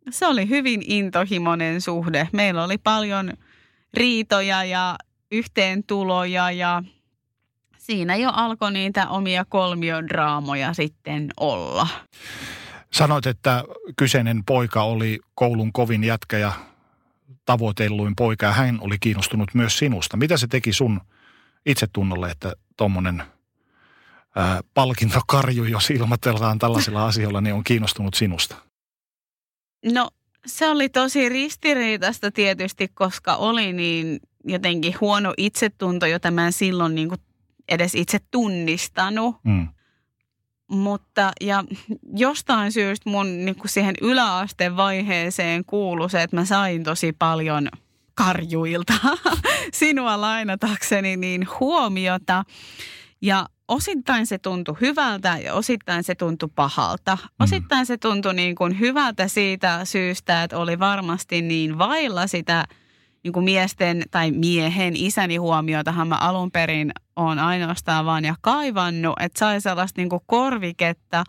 se 0.09 0.27
oli 0.27 0.49
hyvin 0.49 0.81
intohimoinen 0.85 1.81
suhde. 1.81 2.27
Meillä 2.31 2.63
oli 2.63 2.77
paljon 2.77 3.33
riitoja 3.93 4.63
ja 4.63 4.95
yhteentuloja 5.31 6.51
ja 6.51 6.83
siinä 7.77 8.15
jo 8.15 8.29
alkoi 8.33 8.71
niitä 8.71 9.09
omia 9.09 9.45
kolmiodraamoja 9.45 10.73
sitten 10.73 11.29
olla. 11.39 11.87
Sanoit, 12.93 13.25
että 13.25 13.63
kyseinen 13.97 14.43
poika 14.45 14.83
oli 14.83 15.19
koulun 15.35 15.73
kovin 15.73 16.03
jätkä 16.03 16.37
ja 16.37 16.53
tavoitelluin 17.45 18.15
poika 18.15 18.45
ja 18.45 18.51
hän 18.51 18.77
oli 18.81 18.99
kiinnostunut 18.99 19.53
myös 19.53 19.77
sinusta. 19.77 20.17
Mitä 20.17 20.37
se 20.37 20.47
teki 20.47 20.73
sun 20.73 21.01
itsetunnolle, 21.65 22.31
että 22.31 22.53
tuommoinen 22.77 23.23
palkintokarju, 24.73 25.63
jos 25.63 25.89
ilmoitellaan 25.89 26.59
tällaisilla 26.59 27.05
asioilla, 27.05 27.41
niin 27.41 27.55
on 27.55 27.63
kiinnostunut 27.63 28.13
sinusta? 28.13 28.55
No 29.85 30.09
se 30.45 30.69
oli 30.69 30.89
tosi 30.89 31.29
ristiriitaista 31.29 32.31
tietysti, 32.31 32.87
koska 32.87 33.35
oli 33.35 33.73
niin 33.73 34.19
jotenkin 34.43 34.95
huono 35.01 35.33
itsetunto, 35.37 36.05
jota 36.05 36.31
mä 36.31 36.45
en 36.45 36.53
silloin 36.53 36.95
niin 36.95 37.09
kuin 37.09 37.21
edes 37.69 37.95
itse 37.95 38.19
tunnistanut. 38.31 39.35
Mm. 39.43 39.67
Mutta 40.71 41.31
ja 41.41 41.63
jostain 42.15 42.71
syystä 42.71 43.09
mun 43.09 43.45
niin 43.45 43.55
kuin 43.55 43.69
siihen 43.69 43.95
yläasteen 44.01 44.77
vaiheeseen 44.77 45.65
kuului 45.65 46.09
se, 46.09 46.23
että 46.23 46.35
mä 46.35 46.45
sain 46.45 46.83
tosi 46.83 47.13
paljon 47.19 47.67
karjuilta 48.13 48.93
sinua 49.73 50.21
lainatakseni 50.21 51.17
niin 51.17 51.47
huomiota. 51.59 52.43
Ja 53.21 53.45
osittain 53.71 54.27
se 54.27 54.37
tuntui 54.37 54.75
hyvältä 54.81 55.37
ja 55.43 55.53
osittain 55.53 56.03
se 56.03 56.15
tuntui 56.15 56.49
pahalta. 56.55 57.15
Mm. 57.21 57.43
Osittain 57.43 57.85
se 57.85 57.97
tuntui 57.97 58.33
niin 58.33 58.55
kuin 58.55 58.79
hyvältä 58.79 59.27
siitä 59.27 59.85
syystä, 59.85 60.43
että 60.43 60.57
oli 60.57 60.79
varmasti 60.79 61.41
niin 61.41 61.77
vailla 61.77 62.27
sitä 62.27 62.65
niin 63.23 63.33
kuin 63.33 63.43
miesten 63.43 64.03
tai 64.11 64.31
miehen 64.31 64.95
isäni 64.95 65.35
huomiotahan 65.35 66.07
mä 66.07 66.15
alun 66.15 66.51
perin 66.51 66.91
on 67.15 67.39
ainoastaan 67.39 68.05
vaan 68.05 68.25
ja 68.25 68.35
kaivannut, 68.41 69.15
että 69.19 69.39
sai 69.39 69.61
sellaista 69.61 70.01
niin 70.01 70.09
kuin 70.09 70.21
korviketta. 70.25 71.23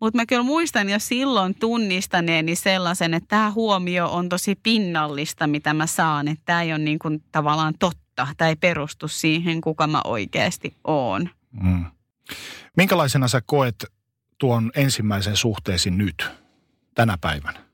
Mutta 0.00 0.16
mä 0.16 0.26
kyllä 0.26 0.42
muistan 0.42 0.88
jo 0.88 0.98
silloin 0.98 1.54
tunnistaneeni 1.54 2.56
sellaisen, 2.56 3.14
että 3.14 3.28
tämä 3.28 3.50
huomio 3.50 4.08
on 4.08 4.28
tosi 4.28 4.54
pinnallista, 4.62 5.46
mitä 5.46 5.74
mä 5.74 5.86
saan. 5.86 6.28
Että 6.28 6.42
tämä 6.44 6.62
ei 6.62 6.72
ole 6.72 6.78
niin 6.78 6.98
kuin 6.98 7.24
tavallaan 7.32 7.74
totta. 7.78 8.28
Tämä 8.36 8.48
ei 8.48 8.56
perustu 8.56 9.08
siihen, 9.08 9.60
kuka 9.60 9.86
mä 9.86 10.00
oikeasti 10.04 10.76
oon. 10.84 11.28
Mm. 11.60 11.84
Minkälaisena 12.76 13.28
sä 13.28 13.42
koet 13.46 13.84
tuon 14.38 14.70
ensimmäisen 14.74 15.36
suhteesi 15.36 15.90
nyt, 15.90 16.26
tänä 16.94 17.18
päivänä? 17.20 17.66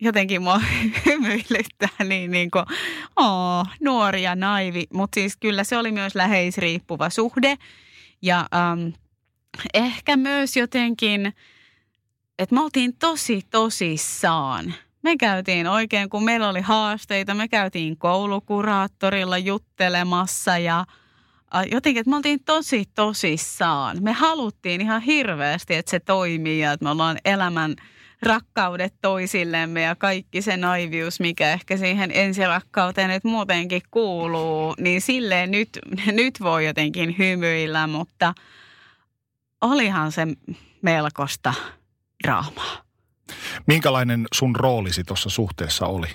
Jotenkin 0.00 0.42
mua 0.42 0.60
hymyilyttää 1.06 2.04
niin, 2.08 2.30
niin 2.30 2.50
kuin, 2.50 2.64
oh, 3.16 3.66
nuori 3.80 4.22
ja 4.22 4.34
naivi. 4.34 4.86
Mutta 4.92 5.14
siis 5.14 5.36
kyllä 5.36 5.64
se 5.64 5.76
oli 5.78 5.92
myös 5.92 6.14
läheisriippuva 6.14 7.10
suhde. 7.10 7.56
Ja 8.22 8.46
ähm, 8.54 8.88
ehkä 9.74 10.16
myös 10.16 10.56
jotenkin, 10.56 11.34
että 12.38 12.54
me 12.54 12.60
oltiin 12.60 12.96
tosi 12.96 13.42
tosissaan. 13.50 14.74
Me 15.02 15.16
käytiin 15.16 15.66
oikein, 15.66 16.10
kun 16.10 16.24
meillä 16.24 16.48
oli 16.48 16.60
haasteita, 16.60 17.34
me 17.34 17.48
käytiin 17.48 17.96
koulukuraattorilla 17.96 19.38
juttelemassa 19.38 20.58
ja– 20.58 20.84
jotenkin, 21.70 22.00
että 22.00 22.10
me 22.10 22.16
oltiin 22.16 22.44
tosi 22.44 22.84
tosissaan. 22.94 24.02
Me 24.02 24.12
haluttiin 24.12 24.80
ihan 24.80 25.02
hirveästi, 25.02 25.74
että 25.74 25.90
se 25.90 26.00
toimii 26.00 26.58
ja 26.58 26.72
että 26.72 26.84
me 26.84 26.90
ollaan 26.90 27.18
elämän 27.24 27.76
rakkaudet 28.22 28.94
toisillemme 29.02 29.82
ja 29.82 29.94
kaikki 29.94 30.42
se 30.42 30.56
naivius, 30.56 31.20
mikä 31.20 31.52
ehkä 31.52 31.76
siihen 31.76 32.10
ensirakkauteen 32.14 33.10
nyt 33.10 33.24
muutenkin 33.24 33.82
kuuluu, 33.90 34.74
niin 34.80 35.00
silleen 35.00 35.50
nyt, 35.50 35.68
nyt 36.12 36.40
voi 36.40 36.66
jotenkin 36.66 37.14
hymyillä, 37.18 37.86
mutta 37.86 38.34
olihan 39.60 40.12
se 40.12 40.26
melkoista 40.82 41.54
draamaa. 42.24 42.82
Minkälainen 43.66 44.26
sun 44.34 44.56
roolisi 44.56 45.04
tuossa 45.04 45.30
suhteessa 45.30 45.86
oli? 45.86 46.08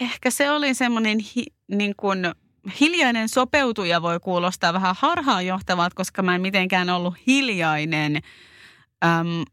Ehkä 0.00 0.30
se 0.30 0.50
oli 0.50 0.74
semmoinen 0.74 1.18
hi, 1.36 1.44
niin 1.68 1.94
kuin– 1.96 2.18
hiljainen 2.80 3.28
sopeutuja 3.28 4.02
voi 4.02 4.20
kuulostaa 4.20 4.72
vähän 4.72 4.94
harhaanjohtavalta, 4.98 5.94
koska 5.94 6.22
mä 6.22 6.34
en 6.34 6.40
mitenkään 6.40 6.90
ollut 6.90 7.14
hiljainen. 7.26 8.22
Öm, 9.04 9.44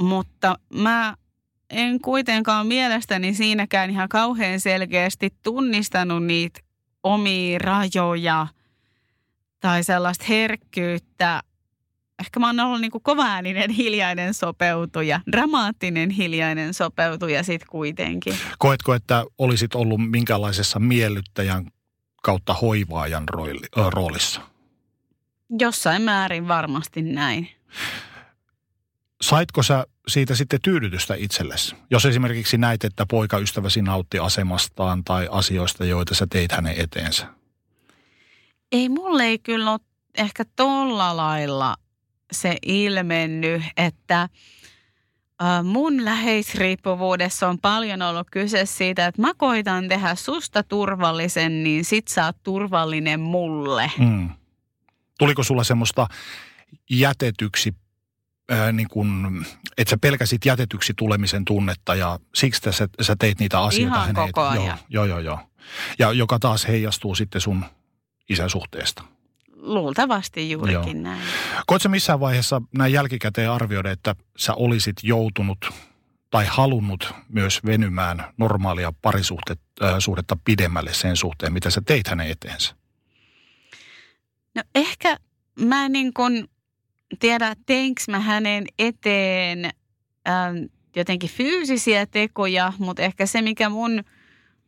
mutta 0.00 0.58
mä 0.74 1.14
en 1.70 2.00
kuitenkaan 2.00 2.66
mielestäni 2.66 3.34
siinäkään 3.34 3.90
ihan 3.90 4.08
kauhean 4.08 4.60
selkeästi 4.60 5.30
tunnistanut 5.42 6.24
niitä 6.24 6.60
omia 7.02 7.58
rajoja 7.58 8.46
tai 9.60 9.84
sellaista 9.84 10.24
herkkyyttä. 10.28 11.42
Ehkä 12.18 12.40
mä 12.40 12.46
oon 12.46 12.60
ollut 12.60 12.80
niin 12.80 12.90
kovaääninen 13.02 13.70
hiljainen 13.70 14.34
sopeutuja, 14.34 15.20
dramaattinen 15.32 16.10
hiljainen 16.10 16.74
sopeutuja 16.74 17.42
sitten 17.42 17.68
kuitenkin. 17.70 18.34
Koetko, 18.58 18.94
että 18.94 19.24
olisit 19.38 19.74
ollut 19.74 20.10
minkälaisessa 20.10 20.78
miellyttäjän 20.78 21.66
kautta 22.22 22.54
hoivaajan 22.54 23.24
roolissa? 23.92 24.40
Jossain 25.58 26.02
määrin 26.02 26.48
varmasti 26.48 27.02
näin. 27.02 27.48
Saitko 29.20 29.62
sä 29.62 29.86
siitä 30.08 30.34
sitten 30.34 30.60
tyydytystä 30.62 31.14
itsellesi? 31.14 31.76
Jos 31.90 32.06
esimerkiksi 32.06 32.58
näit, 32.58 32.84
että 32.84 33.06
poikaystäväsi 33.06 33.82
nautti 33.82 34.18
asemastaan 34.18 35.04
tai 35.04 35.28
asioista, 35.30 35.84
joita 35.84 36.14
sä 36.14 36.26
teit 36.30 36.52
hänen 36.52 36.74
eteensä? 36.80 37.26
Ei 38.72 38.88
mulle 38.88 39.24
ei 39.24 39.38
kyllä 39.38 39.70
ole 39.70 39.80
ehkä 40.14 40.44
tolla 40.56 41.16
lailla 41.16 41.76
se 42.32 42.56
ilmennyt, 42.62 43.62
että– 43.76 44.28
mun 45.64 46.04
läheisriippuvuudessa 46.04 47.48
on 47.48 47.58
paljon 47.58 48.02
ollut 48.02 48.26
kyse 48.30 48.66
siitä, 48.66 49.06
että 49.06 49.22
mä 49.22 49.34
koitan 49.36 49.88
tehdä 49.88 50.14
susta 50.14 50.62
turvallisen, 50.62 51.64
niin 51.64 51.84
sit 51.84 52.08
sä 52.08 52.26
oot 52.26 52.36
turvallinen 52.42 53.20
mulle. 53.20 53.92
Mm. 53.98 54.30
Tuliko 55.18 55.42
sulla 55.42 55.64
semmoista 55.64 56.06
jätetyksi, 56.90 57.74
ää, 58.48 58.72
niin 58.72 58.88
kun, 58.88 59.44
että 59.78 59.90
sä 59.90 59.98
pelkäsit 60.00 60.44
jätetyksi 60.44 60.92
tulemisen 60.96 61.44
tunnetta 61.44 61.94
ja 61.94 62.18
siksi 62.34 62.60
sä, 62.70 62.88
sä 63.00 63.16
teit 63.18 63.38
niitä 63.38 63.60
asioita 63.60 64.02
Ihan 64.02 64.14
koko 64.14 64.42
ajan. 64.42 64.78
Joo, 64.88 65.04
joo, 65.04 65.18
joo. 65.18 65.40
Ja 65.98 66.12
joka 66.12 66.38
taas 66.38 66.68
heijastuu 66.68 67.14
sitten 67.14 67.40
sun 67.40 67.64
isäsuhteesta. 68.28 69.02
Luultavasti 69.68 70.50
juurikin 70.50 70.96
Joo. 70.96 71.02
näin. 71.02 71.22
Koetko 71.66 71.88
missään 71.88 72.20
vaiheessa 72.20 72.62
näin 72.74 72.92
jälkikäteen 72.92 73.50
arvioida, 73.50 73.90
että 73.90 74.14
sä 74.36 74.54
olisit 74.54 74.96
joutunut 75.02 75.58
tai 76.30 76.46
halunnut 76.48 77.14
myös 77.28 77.60
venymään 77.64 78.24
normaalia 78.36 78.92
parisuhdetta 79.02 80.36
pidemmälle 80.44 80.94
sen 80.94 81.16
suhteen, 81.16 81.52
mitä 81.52 81.70
sä 81.70 81.82
teit 81.86 82.08
hänen 82.08 82.30
eteensä? 82.30 82.74
No 84.54 84.62
ehkä 84.74 85.16
mä 85.60 85.88
niin 85.88 86.14
kun 86.14 86.48
tiedä, 87.18 87.56
teinkö 87.66 88.02
mä 88.08 88.20
hänen 88.20 88.64
eteen 88.78 89.64
äh, 89.64 90.52
jotenkin 90.96 91.30
fyysisiä 91.30 92.06
tekoja, 92.06 92.72
mutta 92.78 93.02
ehkä 93.02 93.26
se, 93.26 93.42
mikä 93.42 93.68
mun– 93.68 94.02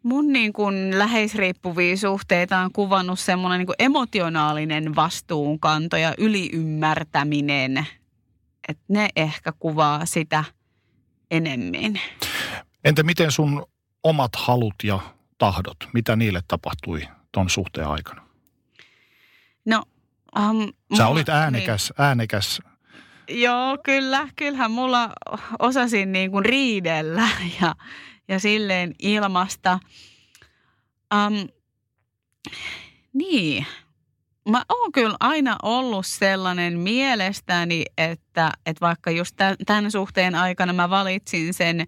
mun 0.02 0.32
niin 0.32 0.52
kuin 0.52 0.98
läheisriippuvia 0.98 1.96
suhteita 1.96 2.58
on 2.58 2.72
kuvannut 2.72 3.20
semmoinen 3.20 3.58
niin 3.58 3.66
kuin 3.66 3.76
emotionaalinen 3.78 4.96
vastuunkanto 4.96 5.96
ja 5.96 6.14
yliymmärtäminen. 6.18 7.86
Että 8.68 8.84
ne 8.88 9.08
ehkä 9.16 9.52
kuvaa 9.58 10.06
sitä 10.06 10.44
enemmän. 11.30 12.00
Entä 12.84 13.02
miten 13.02 13.32
sun 13.32 13.66
omat 14.02 14.36
halut 14.36 14.74
ja 14.84 15.00
tahdot, 15.38 15.76
mitä 15.92 16.16
niille 16.16 16.42
tapahtui 16.48 17.08
ton 17.32 17.50
suhteen 17.50 17.86
aikana? 17.86 18.22
No, 19.64 19.82
um, 20.38 20.72
Sä 20.96 21.06
olit 21.06 21.28
äänekäs, 21.28 21.92
niin. 21.98 22.06
äänekäs. 22.06 22.60
Joo, 23.28 23.78
kyllä. 23.84 24.28
Kyllähän 24.36 24.70
mulla 24.70 25.12
osasin 25.58 26.12
niin 26.12 26.30
kuin 26.30 26.44
riidellä 26.44 27.28
ja 27.60 27.74
ja 28.30 28.40
silleen 28.40 28.94
ilmasta. 28.98 29.78
Um, 31.14 31.48
niin, 33.12 33.66
mä 34.48 34.64
oon 34.68 34.92
kyllä 34.92 35.16
aina 35.20 35.56
ollut 35.62 36.06
sellainen 36.06 36.78
mielestäni, 36.78 37.84
että, 37.98 38.52
että 38.66 38.80
vaikka 38.80 39.10
just 39.10 39.36
tämän 39.66 39.90
suhteen 39.90 40.34
aikana 40.34 40.72
mä 40.72 40.90
valitsin 40.90 41.54
sen 41.54 41.86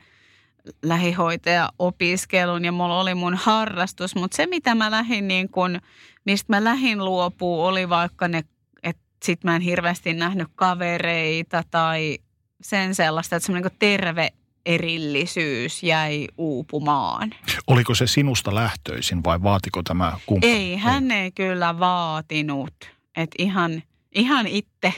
lähihoitaja-opiskelun 0.83 2.65
ja 2.65 2.73
mulla 2.73 3.01
oli 3.01 3.15
mun 3.15 3.35
harrastus, 3.35 4.15
mutta 4.15 4.37
se 4.37 4.47
mitä 4.47 4.75
mä 4.75 4.91
lähdin 4.91 5.29
niin 5.29 5.49
kun, 5.49 5.81
mistä 6.25 6.53
mä 6.53 6.65
lähin 6.65 7.05
luopuu 7.05 7.65
oli 7.65 7.89
vaikka 7.89 8.29
ne, 8.29 8.45
että 8.83 9.03
sit 9.25 9.45
mä 9.45 9.57
en 9.57 9.63
hirveästi 9.63 10.15
nähnyt 10.15 10.49
kavereita 10.55 11.63
tai 11.71 12.19
sen 12.63 12.95
sellaista, 12.95 13.37
että 13.37 13.47
semmoinen 13.47 13.71
niin 13.71 13.79
terve 13.79 14.29
erillisyys 14.67 15.83
jäi 15.83 16.29
uupumaan. 16.39 17.31
Oliko 17.67 17.95
se 17.95 18.07
sinusta 18.07 18.55
lähtöisin 18.55 19.25
vai 19.25 19.43
vaatiko 19.43 19.83
tämä 19.83 20.19
kumppani? 20.27 20.53
Ei, 20.53 20.77
hän 20.77 21.11
ei, 21.11 21.31
kyllä 21.33 21.79
vaatinut. 21.79 22.75
Että 23.17 23.37
ihan, 23.39 23.83
ihan 24.15 24.47
itse 24.47 24.95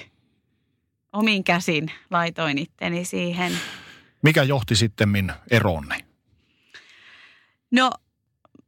omin 1.12 1.44
käsin 1.44 1.90
laitoin 2.10 2.58
itteni 2.58 3.04
siihen. 3.04 3.52
Mikä 4.22 4.42
johti 4.42 4.76
sitten 4.76 5.32
eroonne? 5.50 5.96
No 7.70 7.90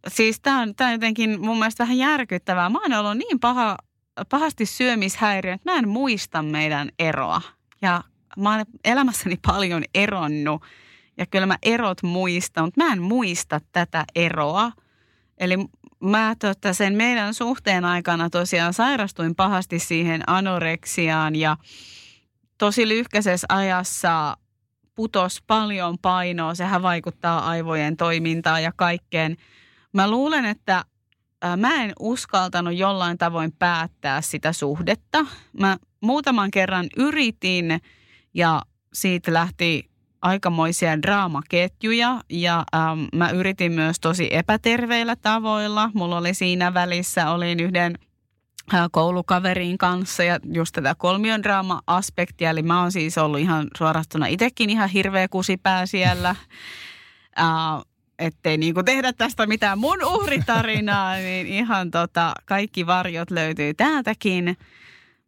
siis 0.08 0.40
tämä 0.40 0.60
on, 0.60 0.74
tää 0.74 0.86
on 0.86 0.92
jotenkin 0.92 1.40
mun 1.40 1.58
mielestä 1.58 1.84
vähän 1.84 1.98
järkyttävää. 1.98 2.68
Mä 2.68 2.78
oon 2.78 2.92
ollut 2.92 3.18
niin 3.18 3.40
paha, 3.40 3.76
pahasti 4.28 4.66
syömishäiriö, 4.66 5.52
että 5.52 5.72
mä 5.72 5.78
en 5.78 5.88
muista 5.88 6.42
meidän 6.42 6.88
eroa. 6.98 7.40
Ja 7.82 8.04
mä 8.36 8.56
oon 8.56 8.64
elämässäni 8.84 9.36
paljon 9.46 9.82
eronnut 9.94 10.62
ja 11.18 11.26
kyllä 11.26 11.46
mä 11.46 11.58
erot 11.62 12.02
muistan, 12.02 12.64
mutta 12.64 12.84
mä 12.84 12.92
en 12.92 13.02
muista 13.02 13.60
tätä 13.72 14.04
eroa. 14.14 14.72
Eli 15.38 15.56
mä 16.00 16.36
tota, 16.38 16.72
sen 16.72 16.94
meidän 16.94 17.34
suhteen 17.34 17.84
aikana 17.84 18.30
tosiaan 18.30 18.74
sairastuin 18.74 19.34
pahasti 19.34 19.78
siihen 19.78 20.22
anoreksiaan 20.26 21.36
ja 21.36 21.56
tosi 22.58 22.88
lyhkäisessä 22.88 23.46
ajassa 23.48 24.36
putos 24.94 25.42
paljon 25.46 25.98
painoa. 26.02 26.54
Sehän 26.54 26.82
vaikuttaa 26.82 27.48
aivojen 27.48 27.96
toimintaan 27.96 28.62
ja 28.62 28.72
kaikkeen. 28.76 29.36
Mä 29.92 30.10
luulen, 30.10 30.44
että 30.44 30.84
mä 31.56 31.84
en 31.84 31.92
uskaltanut 32.00 32.76
jollain 32.76 33.18
tavoin 33.18 33.52
päättää 33.52 34.20
sitä 34.20 34.52
suhdetta. 34.52 35.26
Mä 35.60 35.76
muutaman 36.00 36.50
kerran 36.50 36.86
yritin 36.96 37.80
ja 38.34 38.62
siitä 38.92 39.32
lähti 39.32 39.90
aikamoisia 40.26 41.02
draamaketjuja 41.02 42.20
ja 42.30 42.64
ähm, 42.74 43.00
mä 43.12 43.30
yritin 43.30 43.72
myös 43.72 44.00
tosi 44.00 44.28
epäterveillä 44.30 45.16
tavoilla. 45.16 45.90
Mulla 45.94 46.18
oli 46.18 46.34
siinä 46.34 46.74
välissä, 46.74 47.30
olin 47.30 47.60
yhden 47.60 47.98
äh, 48.74 48.88
koulukaverin 48.92 49.78
kanssa 49.78 50.24
ja 50.24 50.40
just 50.52 50.72
tätä 50.72 50.94
kolmion 50.98 51.42
draama-aspektia. 51.42 52.50
Eli 52.50 52.62
mä 52.62 52.80
oon 52.80 52.92
siis 52.92 53.18
ollut 53.18 53.40
ihan 53.40 53.68
suorastuna 53.78 54.26
itsekin 54.26 54.70
ihan 54.70 54.88
hirveä 54.88 55.28
kusipää 55.28 55.86
siellä. 55.86 56.36
Äh, 57.38 57.82
ettei 58.18 58.58
niin 58.58 58.74
tehdä 58.84 59.12
tästä 59.12 59.46
mitään 59.46 59.78
mun 59.78 60.04
uhritarinaa, 60.04 61.16
niin 61.16 61.46
ihan 61.46 61.90
tota, 61.90 62.32
kaikki 62.44 62.86
varjot 62.86 63.30
löytyy 63.30 63.74
täältäkin. 63.74 64.56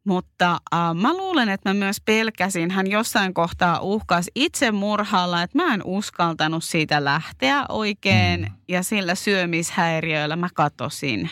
Mutta 0.05 0.53
äh, 0.75 0.95
mä 0.95 1.17
luulen, 1.17 1.49
että 1.49 1.71
mä 1.71 1.75
myös 1.75 2.01
pelkäsin, 2.01 2.71
hän 2.71 2.91
jossain 2.91 3.35
kohtaa 3.35 3.81
uhkas 3.81 4.31
murhalla, 4.73 5.43
että 5.43 5.59
mä 5.59 5.75
en 5.75 5.83
uskaltanut 5.85 6.65
siitä 6.65 7.05
lähteä 7.05 7.65
oikein 7.69 8.41
mm. 8.41 8.55
ja 8.69 8.83
sillä 8.83 9.15
syömishäiriöillä 9.15 10.37
mä 10.37 10.49
katosin. 10.55 11.31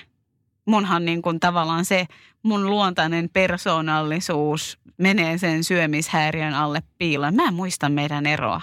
Munhan 0.66 1.04
niin 1.04 1.22
kuin 1.22 1.40
tavallaan 1.40 1.84
se 1.84 2.06
mun 2.42 2.70
luontainen 2.70 3.30
persoonallisuus 3.32 4.78
menee 4.98 5.38
sen 5.38 5.64
syömishäiriön 5.64 6.54
alle 6.54 6.82
piiloon. 6.98 7.34
Mä 7.34 7.44
en 7.44 7.54
muista 7.54 7.88
meidän 7.88 8.26
eroa. 8.26 8.60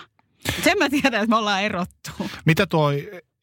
Sen 0.64 0.78
mä 0.78 0.90
tiedän, 0.90 1.14
että 1.14 1.28
me 1.28 1.36
ollaan 1.36 1.64
erottu. 1.64 2.12
Mitä 2.46 2.66
tuo 2.66 2.92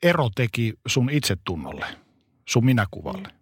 ero 0.03 0.31
teki 0.35 0.75
sun 0.87 1.11
itsetunnolle, 1.11 1.87
sun 2.49 2.65
minäkuvalle? 2.65 3.40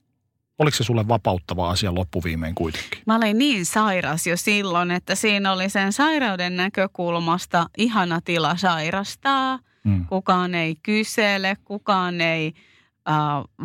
Oliko 0.59 0.77
se 0.77 0.85
sulle 0.85 1.09
vapauttava 1.09 1.71
asia 1.71 1.95
loppuviimein 1.95 2.55
kuitenkin? 2.55 3.03
Mä 3.07 3.17
olin 3.17 3.39
niin 3.39 3.67
sairas 3.67 4.27
jo 4.27 4.37
silloin, 4.37 4.91
että 4.91 5.15
siinä 5.15 5.53
oli 5.53 5.69
sen 5.69 5.93
sairauden 5.93 6.57
näkökulmasta 6.57 7.67
ihana 7.77 8.21
tila 8.21 8.57
sairastaa. 8.57 9.59
Mm. 9.85 10.07
Kukaan 10.07 10.55
ei 10.55 10.77
kysele, 10.83 11.57
kukaan 11.65 12.21
ei 12.21 12.53
äh, 13.09 13.15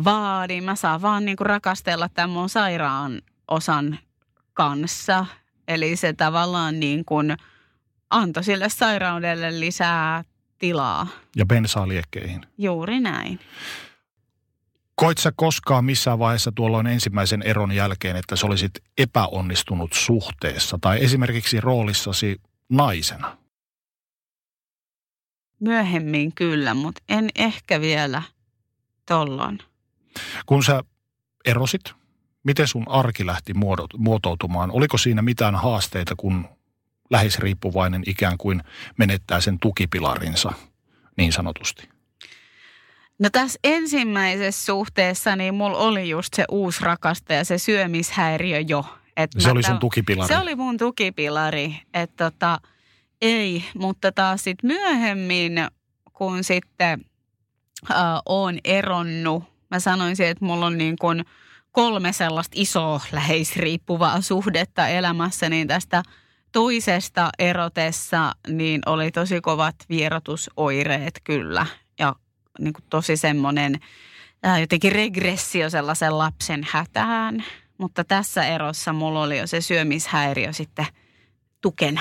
vaadi. 0.04 0.60
Mä 0.60 0.74
saan 0.74 1.02
vaan 1.02 1.24
niinku 1.24 1.44
rakastella 1.44 2.08
tämän 2.08 2.30
mun 2.30 2.48
sairaan 2.48 3.22
osan 3.48 3.98
kanssa. 4.52 5.26
Eli 5.68 5.96
se 5.96 6.12
tavallaan 6.12 6.80
niin 6.80 7.04
kuin 7.04 7.36
antoi 8.10 8.44
sille 8.44 8.68
sairaudelle 8.68 9.60
lisää 9.60 10.24
tilaa. 10.58 11.06
Ja 11.36 11.46
bensaa 11.46 11.88
liekkeihin. 11.88 12.42
Juuri 12.58 13.00
näin. 13.00 13.40
Koit 14.96 15.18
sä 15.18 15.32
koskaan 15.36 15.84
missään 15.84 16.18
vaiheessa 16.18 16.52
tuolloin 16.54 16.86
ensimmäisen 16.86 17.42
eron 17.42 17.72
jälkeen, 17.72 18.16
että 18.16 18.36
sä 18.36 18.46
olisit 18.46 18.70
epäonnistunut 18.98 19.92
suhteessa 19.92 20.78
tai 20.80 21.04
esimerkiksi 21.04 21.60
roolissasi 21.60 22.40
naisena? 22.68 23.38
Myöhemmin 25.60 26.34
kyllä, 26.34 26.74
mutta 26.74 27.02
en 27.08 27.28
ehkä 27.34 27.80
vielä 27.80 28.22
tollon. 29.06 29.58
Kun 30.46 30.64
sä 30.64 30.82
erosit, 31.44 31.82
miten 32.44 32.68
sun 32.68 32.88
arki 32.88 33.26
lähti 33.26 33.52
muotoutumaan? 33.98 34.70
Oliko 34.70 34.98
siinä 34.98 35.22
mitään 35.22 35.54
haasteita, 35.54 36.14
kun 36.16 36.48
läheisriippuvainen 37.10 38.02
ikään 38.06 38.38
kuin 38.38 38.62
menettää 38.98 39.40
sen 39.40 39.58
tukipilarinsa 39.58 40.52
niin 41.16 41.32
sanotusti? 41.32 41.93
No 43.18 43.30
tässä 43.32 43.58
ensimmäisessä 43.64 44.66
suhteessa 44.66 45.36
niin 45.36 45.54
mulla 45.54 45.78
oli 45.78 46.08
just 46.08 46.34
se 46.34 46.44
uusi 46.50 46.84
rakastaja, 46.84 47.44
se 47.44 47.58
syömishäiriö 47.58 48.60
jo. 48.60 48.84
Että 49.16 49.40
se 49.40 49.50
oli 49.50 49.62
sun 49.62 49.78
tukipilari? 49.78 50.28
Se 50.28 50.38
oli 50.38 50.54
mun 50.54 50.76
tukipilari. 50.76 51.76
Että 51.94 52.30
tota, 52.30 52.60
ei, 53.22 53.64
mutta 53.78 54.12
taas 54.12 54.44
sitten 54.44 54.68
myöhemmin, 54.68 55.52
kun 56.12 56.44
sitten 56.44 57.04
äh, 57.90 57.96
oon 58.26 58.58
eronnut, 58.64 59.44
mä 59.70 59.80
sanoisin, 59.80 60.26
että 60.26 60.44
mulla 60.44 60.66
on 60.66 60.78
niin 60.78 60.96
kuin 61.00 61.24
kolme 61.72 62.12
sellaista 62.12 62.52
isoa 62.56 63.00
läheisriippuvaa 63.12 64.20
suhdetta 64.20 64.88
elämässä, 64.88 65.48
niin 65.48 65.68
tästä 65.68 66.02
toisesta 66.52 67.30
erotessa 67.38 68.32
niin 68.48 68.80
oli 68.86 69.10
tosi 69.10 69.40
kovat 69.40 69.76
vierotusoireet 69.88 71.20
kyllä 71.24 71.66
niin 72.58 72.72
kuin 72.72 72.84
tosi 72.90 73.16
semmoinen 73.16 73.80
äh, 74.46 74.60
jotenkin 74.60 74.92
regressio 74.92 75.70
sellaisen 75.70 76.18
lapsen 76.18 76.66
hätään. 76.70 77.44
Mutta 77.78 78.04
tässä 78.04 78.44
erossa 78.44 78.92
mulla 78.92 79.22
oli 79.22 79.38
jo 79.38 79.46
se 79.46 79.60
syömishäiriö 79.60 80.52
sitten 80.52 80.86
tukena. 81.60 82.00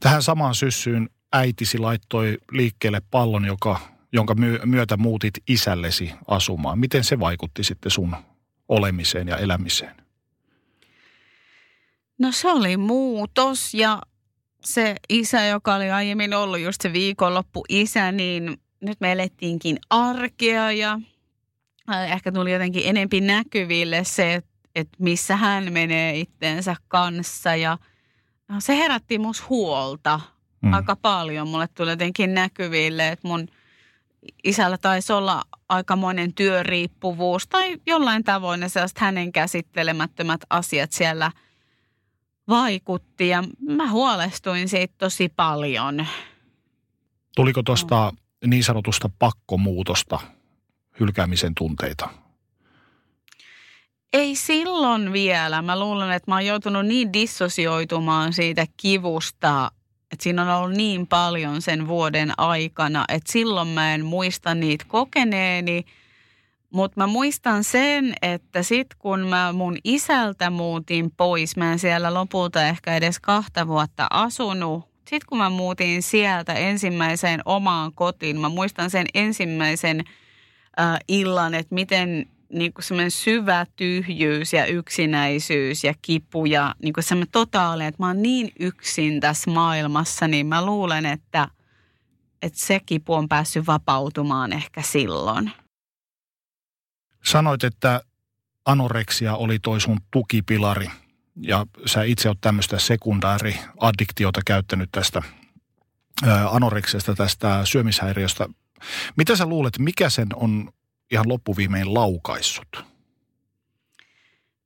Tähän 0.00 0.22
samaan 0.22 0.54
syssyyn 0.54 1.10
äitisi 1.32 1.78
laittoi 1.78 2.38
liikkeelle 2.52 3.02
pallon, 3.10 3.44
joka, 3.44 3.80
jonka 4.12 4.34
myötä 4.64 4.96
muutit 4.96 5.34
isällesi 5.48 6.12
asumaan. 6.28 6.78
Miten 6.78 7.04
se 7.04 7.20
vaikutti 7.20 7.64
sitten 7.64 7.90
sun 7.90 8.16
olemiseen 8.68 9.28
ja 9.28 9.36
elämiseen? 9.36 9.96
No 12.18 12.32
se 12.32 12.48
oli 12.48 12.76
muutos 12.76 13.74
ja 13.74 14.02
se 14.64 14.96
isä, 15.08 15.46
joka 15.46 15.74
oli 15.74 15.90
aiemmin 15.90 16.34
ollut 16.34 16.60
just 16.60 16.80
se 16.80 16.92
viikonloppu 16.92 17.64
isä, 17.68 18.12
niin 18.12 18.60
nyt 18.80 19.00
me 19.00 19.12
elettiinkin 19.12 19.78
arkea 19.90 20.72
ja 20.72 21.00
äh, 21.94 22.12
ehkä 22.12 22.32
tuli 22.32 22.52
jotenkin 22.52 22.82
enempi 22.86 23.20
näkyville 23.20 24.04
se, 24.04 24.34
että 24.34 24.56
et 24.76 24.88
missä 24.98 25.36
hän 25.36 25.72
menee 25.72 26.18
itteensä 26.18 26.76
kanssa 26.88 27.56
ja 27.56 27.78
no, 28.48 28.60
se 28.60 28.76
herätti 28.76 29.18
mus 29.18 29.48
huolta 29.48 30.20
mm. 30.62 30.72
aika 30.72 30.96
paljon. 30.96 31.48
Mulle 31.48 31.68
tuli 31.68 31.90
jotenkin 31.90 32.34
näkyville, 32.34 33.08
että 33.08 33.28
mun 33.28 33.48
isällä 34.44 34.78
taisi 34.78 35.12
olla 35.12 35.42
aikamoinen 35.68 36.34
työriippuvuus 36.34 37.46
tai 37.46 37.76
jollain 37.86 38.24
tavoin 38.24 38.60
ne 38.60 38.68
sellaiset 38.68 38.98
hänen 38.98 39.32
käsittelemättömät 39.32 40.40
asiat 40.50 40.92
siellä 40.92 41.32
vaikutti 42.48 43.28
ja 43.28 43.44
mä 43.60 43.90
huolestuin 43.90 44.68
siitä 44.68 44.94
tosi 44.98 45.28
paljon. 45.28 46.06
Tuliko 47.36 47.62
tuosta 47.62 48.12
niin 48.46 48.64
sanotusta 48.64 49.10
pakkomuutosta 49.18 50.20
hylkäämisen 51.00 51.54
tunteita? 51.54 52.08
Ei 54.12 54.36
silloin 54.36 55.12
vielä. 55.12 55.62
Mä 55.62 55.78
luulen, 55.78 56.10
että 56.10 56.30
mä 56.30 56.34
oon 56.34 56.46
joutunut 56.46 56.86
niin 56.86 57.12
dissosioitumaan 57.12 58.32
siitä 58.32 58.66
kivusta, 58.76 59.70
että 60.12 60.22
siinä 60.22 60.42
on 60.42 60.62
ollut 60.62 60.76
niin 60.76 61.06
paljon 61.06 61.62
sen 61.62 61.88
vuoden 61.88 62.32
aikana, 62.38 63.04
että 63.08 63.32
silloin 63.32 63.68
mä 63.68 63.94
en 63.94 64.04
muista 64.04 64.54
niitä 64.54 64.84
kokeneeni. 64.88 65.84
Mutta 66.70 67.00
mä 67.00 67.06
muistan 67.06 67.64
sen, 67.64 68.14
että 68.22 68.62
sit 68.62 68.86
kun 68.98 69.20
mä 69.20 69.52
mun 69.52 69.76
isältä 69.84 70.50
muutin 70.50 71.10
pois, 71.10 71.56
mä 71.56 71.72
en 71.72 71.78
siellä 71.78 72.14
lopulta 72.14 72.66
ehkä 72.66 72.96
edes 72.96 73.20
kahta 73.20 73.66
vuotta 73.66 74.06
asunut. 74.10 74.95
Sitten 75.10 75.28
kun 75.28 75.38
mä 75.38 75.50
muutin 75.50 76.02
sieltä 76.02 76.52
ensimmäiseen 76.52 77.40
omaan 77.44 77.92
kotiin, 77.92 78.40
mä 78.40 78.48
muistan 78.48 78.90
sen 78.90 79.06
ensimmäisen 79.14 80.04
äh, 80.80 80.98
illan, 81.08 81.54
että 81.54 81.74
miten 81.74 82.26
niin 82.52 82.72
kuin 82.72 82.84
semmoinen 82.84 83.10
syvä 83.10 83.66
tyhjyys 83.76 84.52
ja 84.52 84.66
yksinäisyys 84.66 85.84
ja 85.84 85.94
kipu 86.02 86.46
ja 86.46 86.74
niin 86.82 86.92
kuin 86.92 87.04
semmoinen 87.04 87.32
totaalinen, 87.32 87.88
että 87.88 88.02
mä 88.02 88.06
oon 88.06 88.22
niin 88.22 88.52
yksin 88.58 89.20
tässä 89.20 89.50
maailmassa, 89.50 90.28
niin 90.28 90.46
mä 90.46 90.66
luulen, 90.66 91.06
että, 91.06 91.48
että 92.42 92.58
se 92.58 92.80
kipu 92.86 93.14
on 93.14 93.28
päässyt 93.28 93.66
vapautumaan 93.66 94.52
ehkä 94.52 94.82
silloin. 94.82 95.50
Sanoit, 97.24 97.64
että 97.64 98.00
anoreksia 98.64 99.36
oli 99.36 99.58
toi 99.58 99.80
sun 99.80 100.00
tukipilari 100.10 100.86
ja 101.42 101.66
sä 101.86 102.02
itse 102.02 102.28
oot 102.28 102.40
tämmöistä 102.40 102.78
sekundääriaddiktiota 102.78 104.40
käyttänyt 104.46 104.88
tästä 104.92 105.22
anoreksiasta, 106.50 107.14
tästä 107.14 107.60
syömishäiriöstä. 107.64 108.48
Mitä 109.16 109.36
sä 109.36 109.46
luulet, 109.46 109.78
mikä 109.78 110.10
sen 110.10 110.28
on 110.34 110.70
ihan 111.12 111.28
loppuviimein 111.28 111.94
laukaissut? 111.94 112.84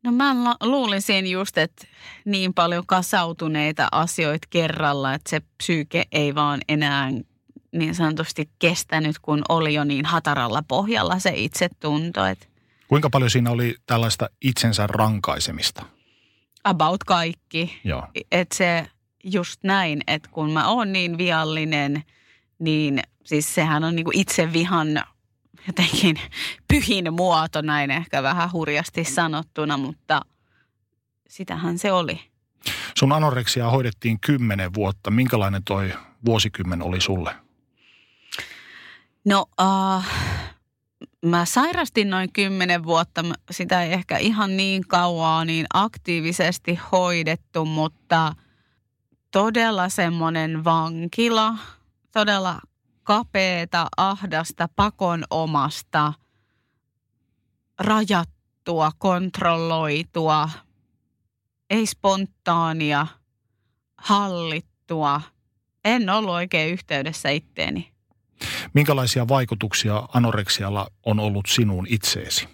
No 0.05 0.13
mä 0.13 0.35
luulisin 0.63 1.27
just, 1.27 1.59
että 1.59 1.87
niin 2.25 2.55
paljon 2.55 2.87
kasautuneita 2.87 3.89
asioita 3.93 4.47
kerralla, 4.51 5.15
että 5.15 5.31
se 5.31 5.41
psyyke 5.57 6.05
ei 6.13 6.35
vaan 6.35 6.61
enää 6.69 7.11
niin 7.73 7.95
sanotusti 7.95 8.51
kestänyt, 8.59 9.19
kun 9.19 9.43
oli 9.49 9.75
jo 9.75 9.85
niin 9.85 10.05
hataralla 10.05 10.63
pohjalla 10.69 11.19
se 11.19 11.33
itsetunto. 11.35 12.25
Että 12.25 12.47
Kuinka 12.89 13.11
paljon 13.11 13.31
siinä 13.31 13.51
oli 13.51 13.77
tällaista 13.87 14.31
itsensä 14.41 14.87
rankaisemista? 14.87 15.83
About 16.65 17.05
kaikki. 17.05 17.81
Joo. 17.85 18.07
Että 18.33 18.57
se 18.57 18.87
just 19.25 19.65
näin, 19.65 20.01
että 20.07 20.29
kun 20.33 20.51
mä 20.51 20.69
oon 20.69 20.93
niin 20.93 21.19
viallinen, 21.19 22.03
niin 22.59 23.01
siis 23.25 23.55
sehän 23.55 23.85
on 23.85 23.97
niinku 23.97 24.11
itse 24.15 24.53
vihan 24.53 24.89
jotenkin 25.67 26.21
pyhin 26.69 27.15
muoto, 27.15 27.63
näin 27.63 27.91
ehkä 27.91 28.23
vähän 28.23 28.53
hurjasti 28.53 29.05
sanottuna, 29.05 29.77
mutta 29.77 30.21
sitähän 31.29 31.79
se 31.79 31.93
oli. 31.93 32.21
Sun 32.99 33.13
anoreksia 33.13 33.71
hoidettiin 33.71 34.21
kymmenen 34.21 34.75
vuotta. 34.75 35.11
Minkälainen 35.11 35.65
toi 35.65 35.93
vuosikymmen 36.25 36.83
oli 36.83 37.01
sulle? 37.01 37.35
No, 39.25 39.47
uh, 39.61 40.05
mä 41.25 41.45
sairastin 41.45 42.11
noin 42.11 42.33
kymmenen 42.33 42.85
vuotta. 42.85 43.25
Sitä 43.51 43.83
ei 43.83 43.93
ehkä 43.93 44.19
ihan 44.19 44.57
niin 44.57 44.89
kauaa 44.89 45.45
niin 45.45 45.67
aktiivisesti 45.75 46.79
hoidettu, 46.93 47.65
mutta 47.65 48.33
todella 49.31 49.89
semmoinen 49.89 50.65
vankila, 50.65 51.55
todella 52.13 52.61
kapeeta, 53.03 53.87
ahdasta, 53.97 54.69
pakonomasta, 54.77 56.13
rajattua, 57.79 58.91
kontrolloitua, 58.99 60.51
ei 61.71 61.87
spontaania, 61.87 63.07
hallittua. 63.97 65.21
En 65.85 66.11
ollut 66.11 66.35
oikein 66.35 66.73
yhteydessä 66.73 67.31
itteeni. 67.31 67.93
Minkälaisia 68.75 69.29
vaikutuksia 69.29 70.09
anoreksialla 70.15 70.87
on 71.07 71.21
ollut 71.21 71.47
sinuun 71.49 71.87
itseesi? 71.89 72.49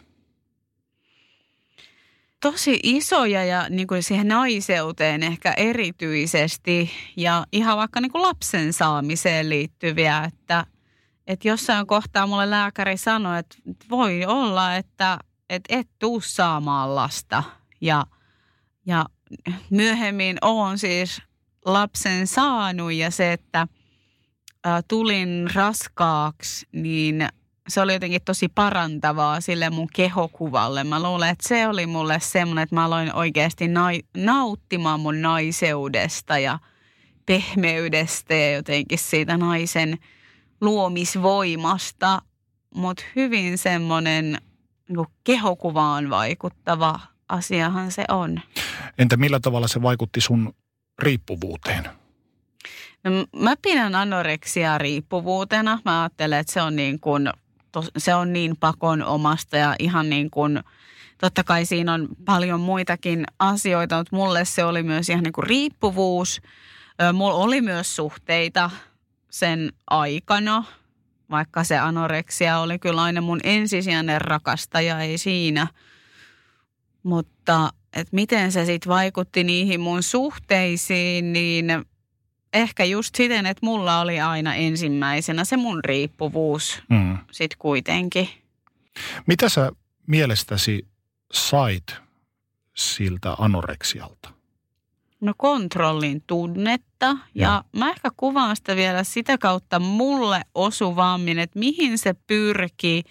Tosi 2.40 2.80
isoja 2.82 3.44
ja 3.44 3.68
niin 3.68 3.86
kuin 3.86 4.02
siihen 4.02 4.28
naiseuteen 4.28 5.22
ehkä 5.22 5.52
erityisesti 5.52 6.90
ja 7.16 7.46
ihan 7.52 7.76
vaikka 7.76 8.00
niin 8.00 8.12
kuin 8.12 8.22
lapsen 8.22 8.72
saamiseen 8.72 9.48
liittyviä, 9.48 10.24
että, 10.24 10.66
että 11.26 11.48
jossain 11.48 11.86
kohtaa 11.86 12.26
mulle 12.26 12.50
lääkäri 12.50 12.96
sanoi, 12.96 13.38
että 13.38 13.56
voi 13.90 14.24
olla, 14.24 14.76
että, 14.76 15.18
että 15.50 15.76
et 15.76 15.88
tuu 15.98 16.20
saamaan 16.20 16.94
lasta 16.94 17.42
ja, 17.80 18.06
ja 18.86 19.06
myöhemmin 19.70 20.38
on 20.42 20.78
siis 20.78 21.22
lapsen 21.64 22.26
saanut 22.26 22.92
ja 22.92 23.10
se, 23.10 23.32
että– 23.32 23.66
tulin 24.88 25.50
raskaaksi, 25.54 26.66
niin 26.72 27.28
se 27.68 27.80
oli 27.80 27.92
jotenkin 27.92 28.22
tosi 28.24 28.48
parantavaa 28.48 29.40
sille 29.40 29.70
mun 29.70 29.88
kehokuvalle. 29.94 30.84
Mä 30.84 31.02
luulen, 31.02 31.30
että 31.30 31.48
se 31.48 31.68
oli 31.68 31.86
mulle 31.86 32.20
semmoinen, 32.20 32.62
että 32.62 32.74
mä 32.74 32.84
aloin 32.84 33.14
oikeasti 33.14 33.68
nai- 33.68 34.04
nauttimaan 34.16 35.00
mun 35.00 35.22
naiseudesta 35.22 36.38
ja 36.38 36.58
pehmeydestä 37.26 38.34
ja 38.34 38.52
jotenkin 38.52 38.98
siitä 38.98 39.36
naisen 39.36 39.98
luomisvoimasta. 40.60 42.22
Mutta 42.74 43.02
hyvin 43.16 43.58
semmoinen 43.58 44.38
niin 44.88 45.06
kehokuvaan 45.24 46.10
vaikuttava 46.10 47.00
asiahan 47.28 47.92
se 47.92 48.04
on. 48.08 48.40
Entä 48.98 49.16
millä 49.16 49.40
tavalla 49.40 49.68
se 49.68 49.82
vaikutti 49.82 50.20
sun 50.20 50.54
riippuvuuteen? 50.98 51.88
No, 53.06 53.26
mä 53.40 53.54
pidän 53.62 53.94
anoreksia 53.94 54.78
riippuvuutena. 54.78 55.80
Mä 55.84 56.02
ajattelen, 56.02 56.38
että 56.38 56.52
se 56.52 56.62
on 56.62 56.76
niin 56.76 57.00
kuin, 57.00 57.30
se 57.98 58.14
on 58.14 58.32
niin 58.32 58.56
pakon 58.56 59.02
omasta 59.02 59.56
ja 59.56 59.74
ihan 59.78 60.10
niin 60.10 60.30
kuin, 60.30 60.60
totta 61.18 61.44
kai 61.44 61.64
siinä 61.64 61.92
on 61.92 62.08
paljon 62.24 62.60
muitakin 62.60 63.24
asioita, 63.38 63.96
mutta 63.96 64.16
mulle 64.16 64.44
se 64.44 64.64
oli 64.64 64.82
myös 64.82 65.08
ihan 65.08 65.22
niin 65.22 65.32
kuin 65.32 65.46
riippuvuus. 65.46 66.40
Mulla 67.12 67.34
oli 67.34 67.60
myös 67.60 67.96
suhteita 67.96 68.70
sen 69.30 69.72
aikana, 69.90 70.64
vaikka 71.30 71.64
se 71.64 71.78
anoreksia 71.78 72.58
oli 72.58 72.78
kyllä 72.78 73.02
aina 73.02 73.20
mun 73.20 73.40
ensisijainen 73.44 74.20
rakastaja, 74.20 75.00
ei 75.00 75.18
siinä. 75.18 75.66
Mutta 77.02 77.70
että 77.92 78.16
miten 78.16 78.52
se 78.52 78.64
sitten 78.64 78.90
vaikutti 78.90 79.44
niihin 79.44 79.80
mun 79.80 80.02
suhteisiin, 80.02 81.32
niin 81.32 81.66
ehkä 82.56 82.84
just 82.84 83.14
siten, 83.14 83.46
että 83.46 83.66
mulla 83.66 84.00
oli 84.00 84.20
aina 84.20 84.54
ensimmäisenä 84.54 85.44
se 85.44 85.56
mun 85.56 85.84
riippuvuus 85.84 86.82
mm. 86.88 87.18
sitten 87.32 87.58
kuitenkin. 87.58 88.28
Mitä 89.26 89.48
sä 89.48 89.72
mielestäsi 90.06 90.86
sait 91.32 91.94
siltä 92.76 93.34
anoreksialta? 93.38 94.36
No 95.20 95.32
kontrollin 95.36 96.22
tunnetta 96.26 97.06
ja, 97.06 97.18
ja 97.34 97.64
mä 97.72 97.90
ehkä 97.90 98.10
kuvaan 98.16 98.56
sitä 98.56 98.76
vielä 98.76 99.04
sitä 99.04 99.38
kautta 99.38 99.78
mulle 99.78 100.40
osuvammin, 100.54 101.38
että 101.38 101.58
mihin 101.58 101.98
se 101.98 102.14
pyrki, 102.26 103.02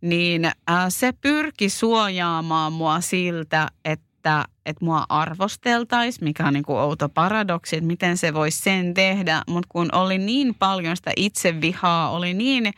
niin 0.00 0.44
äh, 0.44 0.54
se 0.88 1.12
pyrki 1.12 1.68
suojaamaan 1.68 2.72
mua 2.72 3.00
siltä, 3.00 3.68
että 3.84 4.44
että, 4.70 4.84
mua 4.84 5.06
arvosteltaisiin, 5.08 6.24
mikä 6.24 6.46
on 6.46 6.52
niin 6.52 6.64
kuin 6.64 6.78
outo 6.78 7.08
paradoksi, 7.08 7.76
että 7.76 7.86
miten 7.86 8.16
se 8.16 8.34
voisi 8.34 8.58
sen 8.58 8.94
tehdä. 8.94 9.42
Mutta 9.48 9.66
kun 9.68 9.88
oli 9.94 10.18
niin 10.18 10.54
paljon 10.54 10.96
sitä 10.96 11.12
itsevihaa, 11.16 12.10
oli 12.10 12.34
niin 12.34 12.72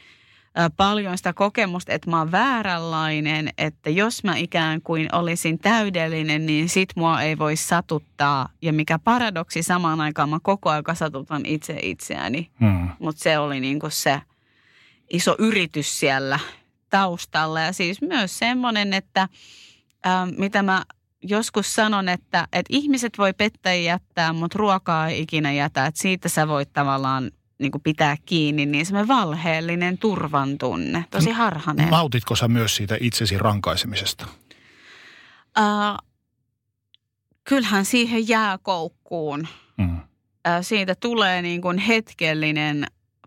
paljon 0.76 1.16
sitä 1.16 1.32
kokemusta, 1.32 1.92
että 1.92 2.10
mä 2.10 2.18
oon 2.18 2.32
vääränlainen, 2.32 3.48
että 3.58 3.90
jos 3.90 4.24
mä 4.24 4.36
ikään 4.36 4.82
kuin 4.82 5.14
olisin 5.14 5.58
täydellinen, 5.58 6.46
niin 6.46 6.68
sit 6.68 6.88
mua 6.96 7.22
ei 7.22 7.38
voi 7.38 7.56
satuttaa. 7.56 8.48
Ja 8.62 8.72
mikä 8.72 8.98
paradoksi, 8.98 9.62
samaan 9.62 10.00
aikaan 10.00 10.28
mä 10.28 10.38
koko 10.42 10.70
ajan 10.70 10.84
satutan 10.94 11.46
itse 11.46 11.78
itseäni. 11.82 12.50
Hmm. 12.60 12.88
Mutta 12.98 13.22
se 13.22 13.38
oli 13.38 13.60
niin 13.60 13.80
kuin 13.80 13.92
se 13.92 14.20
iso 15.10 15.36
yritys 15.38 16.00
siellä 16.00 16.38
taustalla. 16.90 17.60
Ja 17.60 17.72
siis 17.72 18.00
myös 18.00 18.38
semmoinen, 18.38 18.92
että 18.92 19.28
mitä 20.38 20.62
mä 20.62 20.82
joskus 21.22 21.74
sanon, 21.74 22.08
että, 22.08 22.48
että 22.52 22.68
ihmiset 22.68 23.18
voi 23.18 23.32
pettäjiä 23.32 23.92
jättää, 23.92 24.32
mutta 24.32 24.58
ruokaa 24.58 25.08
ei 25.08 25.22
ikinä 25.22 25.52
jätä. 25.52 25.86
Että 25.86 26.02
siitä 26.02 26.28
sä 26.28 26.48
voit 26.48 26.72
tavallaan 26.72 27.30
niin 27.58 27.72
kuin 27.72 27.82
pitää 27.82 28.16
kiinni, 28.26 28.66
niin 28.66 28.86
semmoinen 28.86 29.08
valheellinen 29.08 29.98
turvan 29.98 30.58
tunne, 30.58 31.04
tosi 31.10 31.30
harhainen. 31.30 31.88
Nautitko 31.90 32.36
sä 32.36 32.48
myös 32.48 32.76
siitä 32.76 32.96
itsesi 33.00 33.38
rankaisemisesta? 33.38 34.26
Uh, 35.58 36.08
kyllähän 37.44 37.84
siihen 37.84 38.28
jää 38.28 38.58
koukkuun. 38.58 39.48
Mm. 39.78 39.96
Uh, 39.96 40.02
siitä 40.60 40.94
tulee 40.94 41.42
niin 41.42 41.62
kuin 41.62 41.78
hetkellinen 41.78 42.86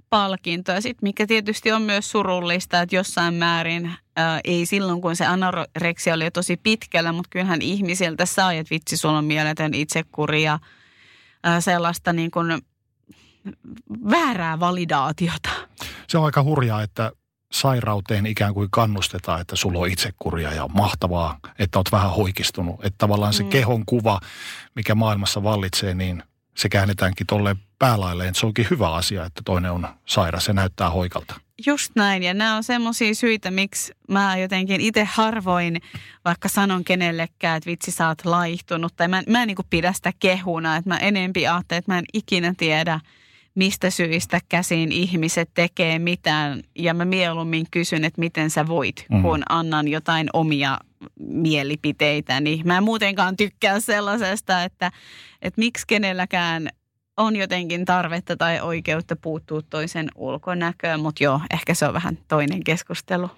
palkinto. 0.09 0.71
Ja 0.71 0.81
sitten 0.81 1.07
mikä 1.07 1.27
tietysti 1.27 1.71
on 1.71 1.81
myös 1.81 2.11
surullista, 2.11 2.81
että 2.81 2.95
jossain 2.95 3.33
määrin 3.33 3.93
ää, 4.15 4.39
ei 4.43 4.65
silloin, 4.65 5.01
kun 5.01 5.15
se 5.15 5.25
anoreksia 5.25 6.13
oli 6.13 6.23
jo 6.23 6.31
tosi 6.31 6.57
pitkällä, 6.57 7.11
mutta 7.11 7.29
kyllähän 7.29 7.61
ihmisiltä 7.61 8.25
saa, 8.25 8.53
että 8.53 8.71
vitsi, 8.71 8.97
sulla 8.97 9.17
on 9.17 9.25
mieletön 9.25 9.73
itsekuri 9.73 10.43
ja 10.43 10.59
ää, 11.43 11.61
sellaista 11.61 12.13
niin 12.13 12.31
kuin 12.31 12.61
väärää 14.11 14.59
validaatiota. 14.59 15.49
Se 16.07 16.17
on 16.17 16.25
aika 16.25 16.43
hurjaa, 16.43 16.81
että 16.81 17.11
sairauteen 17.51 18.25
ikään 18.25 18.53
kuin 18.53 18.71
kannustetaan, 18.71 19.41
että 19.41 19.55
sulla 19.55 19.79
on 19.79 19.87
itsekuria 19.87 20.53
ja 20.53 20.67
mahtavaa, 20.67 21.39
että 21.59 21.79
oot 21.79 21.91
vähän 21.91 22.11
hoikistunut. 22.11 22.85
Että 22.85 22.97
tavallaan 22.97 23.33
se 23.33 23.43
mm. 23.43 23.49
kehon 23.49 23.85
kuva, 23.85 24.19
mikä 24.75 24.95
maailmassa 24.95 25.43
vallitsee, 25.43 25.93
niin 25.93 26.23
se 26.57 26.69
käännetäänkin 26.69 27.27
tolleen 27.27 27.59
päälailleen. 27.79 28.35
Se 28.35 28.45
onkin 28.45 28.67
hyvä 28.69 28.93
asia, 28.93 29.25
että 29.25 29.41
toinen 29.45 29.71
on 29.71 29.87
sairas 30.05 30.47
ja 30.47 30.53
näyttää 30.53 30.89
hoikalta. 30.89 31.39
Just 31.65 31.91
näin, 31.95 32.23
ja 32.23 32.33
nämä 32.33 32.55
on 32.55 32.63
semmoisia 32.63 33.15
syitä, 33.15 33.51
miksi 33.51 33.93
mä 34.09 34.37
jotenkin 34.37 34.81
itse 34.81 35.03
harvoin 35.03 35.81
vaikka 36.25 36.49
sanon 36.49 36.83
kenellekään, 36.83 37.57
että 37.57 37.69
vitsi 37.69 37.91
sä 37.91 38.07
oot 38.07 38.25
laihtunut, 38.25 38.93
tai 38.95 39.07
mä, 39.07 39.23
mä 39.27 39.41
en 39.41 39.47
niin 39.47 39.57
pidä 39.69 39.93
sitä 39.93 40.11
kehuna, 40.19 40.75
että 40.75 40.89
mä 40.89 40.97
enempi 40.97 41.47
ajattelen, 41.47 41.79
että 41.79 41.91
mä 41.91 41.97
en 41.97 42.05
ikinä 42.13 42.53
tiedä, 42.57 42.99
mistä 43.55 43.89
syistä 43.89 44.41
käsin 44.49 44.91
ihmiset 44.91 45.49
tekee 45.53 45.99
mitään, 45.99 46.61
ja 46.75 46.93
mä 46.93 47.05
mieluummin 47.05 47.65
kysyn, 47.71 48.05
että 48.05 48.19
miten 48.19 48.49
sä 48.49 48.67
voit, 48.67 49.05
mm. 49.11 49.21
kun 49.21 49.43
annan 49.49 49.87
jotain 49.87 50.29
omia 50.33 50.77
mielipiteitä, 51.19 52.39
niin 52.39 52.67
mä 52.67 52.77
en 52.77 52.83
muutenkaan 52.83 53.37
tykkää 53.37 53.79
sellaisesta, 53.79 54.63
että, 54.63 54.91
että 55.41 55.59
miksi 55.59 55.87
kenelläkään 55.87 56.69
on 57.17 57.35
jotenkin 57.35 57.85
tarvetta 57.85 58.37
tai 58.37 58.61
oikeutta 58.61 59.15
puuttua 59.15 59.61
toisen 59.61 60.09
ulkonäköön, 60.15 60.99
mutta 60.99 61.23
joo, 61.23 61.41
ehkä 61.53 61.73
se 61.73 61.87
on 61.87 61.93
vähän 61.93 62.17
toinen 62.27 62.63
keskustelu. 62.63 63.29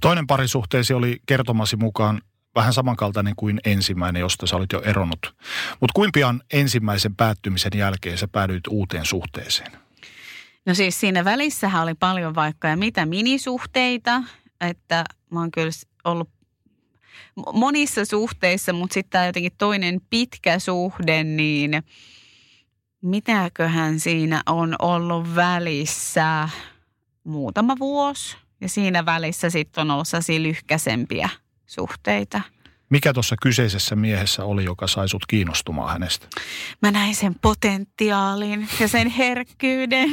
Toinen 0.00 0.26
parisuhteesi 0.26 0.94
oli 0.94 1.20
kertomasi 1.26 1.76
mukaan 1.76 2.20
vähän 2.54 2.72
samankaltainen 2.72 3.34
kuin 3.36 3.60
ensimmäinen, 3.64 4.20
josta 4.20 4.46
sä 4.46 4.56
olit 4.56 4.72
jo 4.72 4.82
eronnut. 4.82 5.34
Mutta 5.80 5.92
kuin 5.94 6.12
pian 6.12 6.42
ensimmäisen 6.52 7.16
päättymisen 7.16 7.72
jälkeen 7.76 8.18
sä 8.18 8.28
päädyit 8.28 8.66
uuteen 8.70 9.04
suhteeseen? 9.04 9.72
No 10.66 10.74
siis 10.74 11.00
siinä 11.00 11.24
välissähän 11.24 11.82
oli 11.82 11.94
paljon 11.94 12.34
vaikka 12.34 12.68
ja 12.68 12.76
mitä 12.76 13.06
minisuhteita, 13.06 14.22
että 14.60 15.04
mä 15.30 15.40
oon 15.40 15.50
kyllä 15.50 15.70
ollut 16.04 16.30
monissa 17.52 18.04
suhteissa, 18.04 18.72
mutta 18.72 18.94
sitten 18.94 19.26
jotenkin 19.26 19.52
toinen 19.58 20.00
pitkä 20.10 20.58
suhde, 20.58 21.24
niin– 21.24 21.82
mitäköhän 23.02 24.00
siinä 24.00 24.42
on 24.46 24.76
ollut 24.78 25.34
välissä 25.34 26.48
muutama 27.24 27.74
vuosi. 27.78 28.36
Ja 28.60 28.68
siinä 28.68 29.06
välissä 29.06 29.50
sitten 29.50 29.82
on 29.82 29.90
ollut 29.90 30.08
sellaisia 30.08 30.42
lyhkäsempiä 30.42 31.28
suhteita. 31.66 32.40
Mikä 32.90 33.12
tuossa 33.12 33.36
kyseisessä 33.42 33.96
miehessä 33.96 34.44
oli, 34.44 34.64
joka 34.64 34.86
sai 34.86 35.08
sut 35.08 35.26
kiinnostumaan 35.26 35.92
hänestä? 35.92 36.26
Mä 36.82 36.90
näin 36.90 37.14
sen 37.14 37.34
potentiaalin 37.42 38.68
ja 38.80 38.88
sen 38.88 39.08
herkkyyden, 39.08 40.10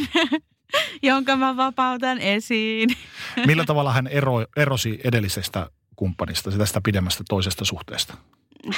jonka 1.01 1.35
mä 1.35 1.57
vapautan 1.57 2.19
esiin. 2.19 2.89
Millä 3.47 3.65
tavalla 3.65 3.93
hän 3.93 4.07
ero, 4.07 4.45
erosi 4.57 4.99
edellisestä 5.03 5.69
kumppanista, 5.95 6.51
tästä 6.51 6.81
pidemmästä 6.83 7.23
toisesta 7.29 7.65
suhteesta? 7.65 8.17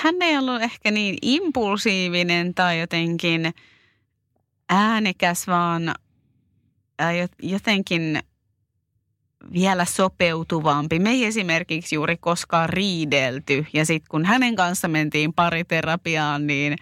Hän 0.03 0.15
ei 0.21 0.37
ollut 0.37 0.61
ehkä 0.61 0.91
niin 0.91 1.17
impulsiivinen 1.21 2.53
tai 2.53 2.79
jotenkin– 2.79 3.53
äänekäs, 4.69 5.47
vaan 5.47 5.95
jotenkin 7.41 8.19
vielä 9.53 9.85
sopeutuvampi. 9.85 10.99
Me 10.99 11.09
ei 11.09 11.25
esimerkiksi 11.25 11.95
juuri 11.95 12.17
koskaan 12.17 12.69
riidelty 12.69 13.65
ja 13.73 13.85
sitten 13.85 14.07
kun 14.09 14.25
hänen 14.25 14.55
kanssa 14.55 14.87
mentiin 14.87 15.33
pariterapiaan, 15.33 16.47
niin 16.47 16.75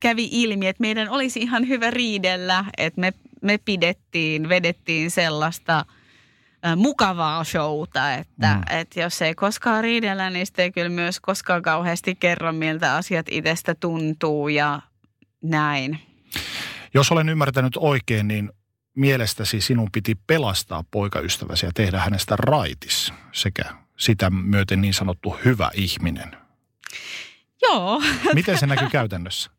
kävi 0.00 0.28
ilmi, 0.32 0.66
että 0.66 0.80
meidän 0.80 1.08
olisi 1.08 1.40
ihan 1.40 1.68
hyvä 1.68 1.90
riidellä, 1.90 2.64
että 2.78 3.00
me, 3.00 3.12
me 3.42 3.58
pidettiin, 3.58 4.48
vedettiin 4.48 5.10
sellaista 5.10 5.84
mukavaa 6.76 7.44
showta, 7.44 8.14
että, 8.14 8.54
mm. 8.54 8.78
että 8.78 9.00
jos 9.00 9.22
ei 9.22 9.34
koskaan 9.34 9.84
riidellä, 9.84 10.30
niin 10.30 10.46
sitten 10.46 10.62
ei 10.62 10.72
kyllä 10.72 10.88
myös 10.88 11.20
koskaan 11.20 11.62
kauheasti 11.62 12.14
kerro, 12.14 12.52
miltä 12.52 12.94
asiat 12.94 13.26
itsestä 13.30 13.74
tuntuu 13.74 14.48
ja 14.48 14.80
näin. 15.42 15.98
Jos 16.94 17.12
olen 17.12 17.28
ymmärtänyt 17.28 17.76
oikein, 17.76 18.28
niin 18.28 18.52
mielestäsi 18.94 19.60
sinun 19.60 19.88
piti 19.92 20.14
pelastaa 20.26 20.84
poikaystäväsi 20.90 21.66
ja 21.66 21.72
tehdä 21.74 22.00
hänestä 22.00 22.36
raitis 22.36 23.12
sekä 23.32 23.62
sitä 23.96 24.30
myöten 24.30 24.80
niin 24.80 24.94
sanottu 24.94 25.36
hyvä 25.44 25.70
ihminen. 25.74 26.36
Joo. 27.62 28.02
Miten 28.34 28.58
se 28.58 28.66
näkyy 28.66 28.88
käytännössä? 28.90 29.50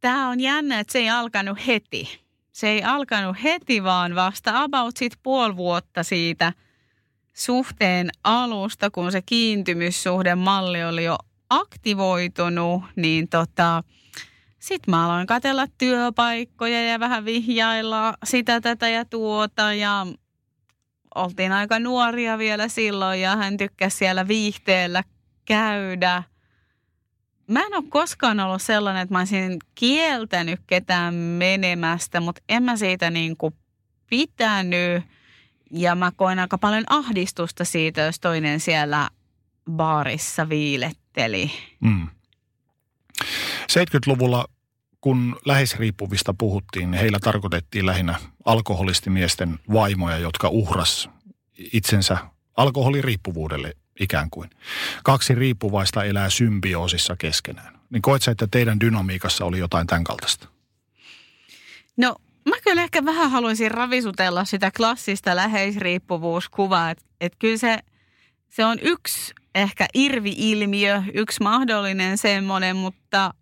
Tämä 0.00 0.28
on 0.28 0.40
jännä, 0.40 0.80
että 0.80 0.92
se 0.92 0.98
ei 0.98 1.10
alkanut 1.10 1.66
heti. 1.66 2.20
Se 2.52 2.68
ei 2.68 2.82
alkanut 2.82 3.36
heti, 3.42 3.84
vaan 3.84 4.14
vasta 4.14 4.62
about 4.62 4.96
sit 4.96 5.18
puoli 5.22 5.56
vuotta 5.56 6.02
siitä 6.02 6.52
suhteen 7.32 8.10
alusta, 8.24 8.90
kun 8.90 9.12
se 9.12 9.22
kiintymyssuhdemalli 9.22 10.84
oli 10.84 11.04
jo 11.04 11.18
aktivoitunut, 11.50 12.82
niin 12.96 13.28
tota– 13.28 13.82
sitten 14.62 14.90
mä 14.92 15.04
aloin 15.04 15.26
katella 15.26 15.66
työpaikkoja 15.78 16.84
ja 16.84 17.00
vähän 17.00 17.24
vihjailla 17.24 18.14
sitä, 18.24 18.60
tätä 18.60 18.88
ja 18.88 19.04
tuota 19.04 19.72
ja 19.72 20.06
oltiin 21.14 21.52
aika 21.52 21.78
nuoria 21.78 22.38
vielä 22.38 22.68
silloin 22.68 23.20
ja 23.20 23.36
hän 23.36 23.56
tykkäsi 23.56 23.96
siellä 23.96 24.28
viihteellä 24.28 25.04
käydä. 25.44 26.22
Mä 27.48 27.60
en 27.60 27.74
ole 27.74 27.84
koskaan 27.88 28.40
ollut 28.40 28.62
sellainen, 28.62 29.02
että 29.02 29.14
mä 29.14 29.18
olisin 29.18 29.58
kieltänyt 29.74 30.60
ketään 30.66 31.14
menemästä, 31.14 32.20
mutta 32.20 32.42
en 32.48 32.62
mä 32.62 32.76
siitä 32.76 33.10
niin 33.10 33.36
kuin 33.36 33.54
pitänyt. 34.10 35.04
Ja 35.70 35.94
mä 35.94 36.12
koin 36.16 36.38
aika 36.38 36.58
paljon 36.58 36.84
ahdistusta 36.88 37.64
siitä, 37.64 38.00
jos 38.00 38.20
toinen 38.20 38.60
siellä 38.60 39.08
baarissa 39.70 40.48
viiletteli. 40.48 41.50
Mm. 41.80 42.08
70-luvulla, 43.62 44.46
kun 45.00 45.36
läheisriippuvista 45.44 46.34
puhuttiin, 46.34 46.90
niin 46.90 47.00
heillä 47.00 47.18
tarkoitettiin 47.20 47.86
lähinnä 47.86 48.14
alkoholistimiesten 48.44 49.58
vaimoja, 49.72 50.18
jotka 50.18 50.48
uhras 50.48 51.08
itsensä 51.72 52.16
alkoholiriippuvuudelle 52.56 53.72
ikään 54.00 54.30
kuin. 54.30 54.50
Kaksi 55.04 55.34
riippuvaista 55.34 56.04
elää 56.04 56.30
symbioosissa 56.30 57.16
keskenään. 57.16 57.80
Niin 57.90 58.02
koet 58.02 58.28
että 58.28 58.46
teidän 58.50 58.80
dynamiikassa 58.80 59.44
oli 59.44 59.58
jotain 59.58 59.86
tämän 59.86 60.04
kaltaista? 60.04 60.48
No 61.96 62.16
mä 62.48 62.56
kyllä 62.64 62.82
ehkä 62.82 63.04
vähän 63.04 63.30
haluaisin 63.30 63.70
ravisutella 63.70 64.44
sitä 64.44 64.70
klassista 64.76 65.36
läheisriippuvuuskuvaa, 65.36 66.90
että 66.90 67.04
et 67.20 67.32
kyllä 67.38 67.56
se, 67.56 67.78
se 68.48 68.64
on 68.64 68.78
yksi 68.82 69.34
ehkä 69.54 69.86
irvi-ilmiö, 69.94 71.02
yksi 71.14 71.42
mahdollinen 71.42 72.18
semmoinen, 72.18 72.76
mutta 72.76 73.34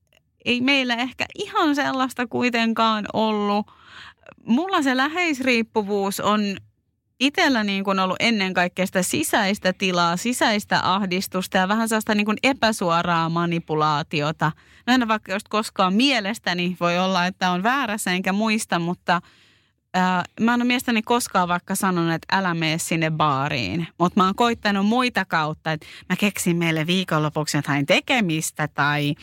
ei 0.45 0.61
meillä 0.61 0.95
ehkä 0.95 1.27
ihan 1.35 1.75
sellaista 1.75 2.27
kuitenkaan 2.27 3.05
ollut. 3.13 3.67
Mulla 4.47 4.83
se 4.83 4.97
läheisriippuvuus 4.97 6.21
on 6.21 6.41
itsellä 7.21 7.65
niin 7.65 7.85
kuin 7.85 7.99
ollut 7.99 8.17
ennen 8.21 8.55
kaikkea 8.55 8.87
sitä 8.87 9.03
sisäistä 9.03 9.73
tilaa, 9.73 10.17
sisäistä 10.17 10.81
ahdistusta 10.95 11.59
ja 11.59 11.69
vähän 11.69 11.89
sellaista 11.89 12.15
niin 12.15 12.25
kuin 12.25 12.39
epäsuoraa 12.43 13.29
manipulaatiota. 13.29 14.53
Mä 14.87 14.95
en 14.95 15.09
vaikka 15.09 15.33
just 15.33 15.49
koskaan 15.49 15.95
mielestäni 15.95 16.77
voi 16.81 16.99
olla, 16.99 17.27
että 17.27 17.51
on 17.51 17.63
väärässä 17.63 18.11
enkä 18.11 18.33
muista, 18.33 18.79
mutta 18.79 19.21
ää, 19.95 20.25
mä 20.41 20.55
en 20.55 20.61
ole 20.61 20.67
mielestäni 20.67 21.03
koskaan 21.03 21.49
vaikka 21.49 21.75
sanonut, 21.75 22.15
että 22.15 22.37
älä 22.37 22.55
mene 22.55 22.79
sinne 22.79 23.11
baariin. 23.11 23.89
Mutta 23.99 24.21
mä 24.21 24.25
oon 24.25 24.35
koittanut 24.35 24.87
muita 24.87 25.25
kautta, 25.25 25.73
että 25.73 25.87
mä 26.09 26.17
keksin 26.17 26.57
meille 26.57 26.87
viikonlopuksi 26.87 27.57
jotain 27.57 27.87
tekemistä 27.87 28.69
tai 28.69 29.15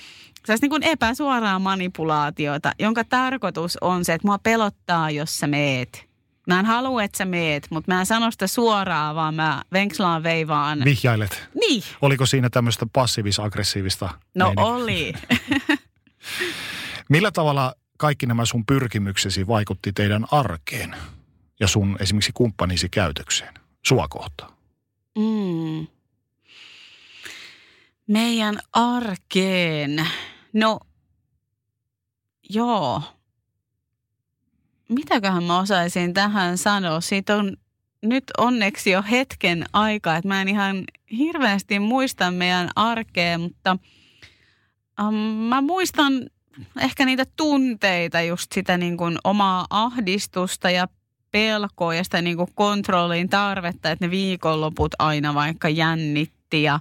sellaista 0.48 0.64
niin 0.64 0.70
kuin 0.70 0.84
epäsuoraa 0.84 1.60
manipulaatiota, 1.60 2.72
jonka 2.80 3.04
tarkoitus 3.04 3.78
on 3.82 4.06
se, 4.06 4.14
että 4.14 4.28
mua 4.28 4.38
pelottaa, 4.38 5.12
jos 5.12 5.38
sä 5.38 5.48
meet. 5.48 6.08
Mä 6.48 6.60
en 6.60 6.66
halua, 6.66 7.04
että 7.04 7.18
sä 7.18 7.26
meet, 7.26 7.68
mutta 7.70 7.92
mä 7.94 8.00
en 8.00 8.06
sano 8.06 8.32
sitä 8.32 8.48
suoraan, 8.48 9.16
vaan 9.16 9.36
mä 9.36 9.64
venkslaan 9.74 10.24
veivaan. 10.24 10.82
Vihjailet. 10.86 11.50
Niin. 11.60 11.84
Oliko 12.02 12.26
siinä 12.26 12.50
tämmöistä 12.50 12.86
passiivis-aggressiivista 12.94 14.10
No 14.36 14.46
meininkiä? 14.46 14.66
oli. 14.66 15.14
Millä 17.10 17.32
tavalla 17.32 17.74
kaikki 17.98 18.26
nämä 18.26 18.46
sun 18.46 18.66
pyrkimyksesi 18.66 19.48
vaikutti 19.48 19.94
teidän 19.94 20.26
arkeen 20.32 20.96
ja 21.60 21.68
sun 21.68 21.98
esimerkiksi 22.00 22.32
kumppanisi 22.34 22.90
käytökseen, 22.90 23.54
sua 23.88 24.08
kohtaan? 24.08 24.54
Mm. 25.18 25.88
Meidän 28.08 28.60
arkeen. 28.74 30.08
No, 30.54 30.80
joo. 32.50 33.02
Mitäköhän 34.90 35.44
mä 35.44 35.60
osaisin 35.60 36.14
tähän 36.14 36.58
sanoa? 36.58 37.02
Siitä 37.02 37.36
on 37.36 37.58
nyt 38.02 38.24
onneksi 38.38 38.92
jo 38.92 39.04
hetken 39.12 39.66
aika, 39.74 40.16
että 40.16 40.28
mä 40.28 40.42
en 40.42 40.48
ihan 40.48 40.84
hirveästi 41.12 41.80
muista 41.80 42.32
meidän 42.32 42.70
arkea, 42.76 43.38
mutta 43.38 43.78
um, 45.08 45.16
mä 45.50 45.62
muistan 45.62 46.14
ehkä 46.80 47.06
niitä 47.06 47.26
tunteita, 47.36 48.22
just 48.22 48.52
sitä 48.52 48.78
niin 48.78 48.98
kuin 48.98 49.18
omaa 49.24 49.66
ahdistusta 49.70 50.70
ja 50.70 50.88
pelkoa 51.32 51.96
ja 51.96 52.04
sitä 52.04 52.22
niin 52.22 52.38
kuin 52.38 52.50
kontrollin 52.56 53.30
tarvetta, 53.30 53.92
että 53.92 54.06
ne 54.06 54.12
viikonloput 54.12 54.96
aina 55.00 55.34
vaikka 55.34 55.70
jännitti 55.70 56.64
ja 56.64 56.80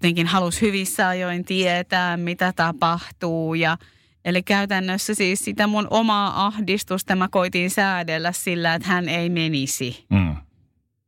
jotenkin 0.00 0.26
halusi 0.26 0.60
hyvissä 0.60 1.08
ajoin 1.08 1.44
tietää, 1.44 2.16
mitä 2.16 2.52
tapahtuu 2.56 3.54
ja 3.54 3.76
Eli 4.24 4.42
käytännössä 4.42 5.14
siis 5.14 5.44
sitä 5.44 5.66
mun 5.66 5.86
omaa 5.90 6.46
ahdistusta 6.46 7.16
mä 7.16 7.28
koitin 7.28 7.70
säädellä 7.70 8.32
sillä, 8.32 8.74
että 8.74 8.88
hän 8.88 9.08
ei 9.08 9.30
menisi 9.30 10.06
mm. 10.10 10.36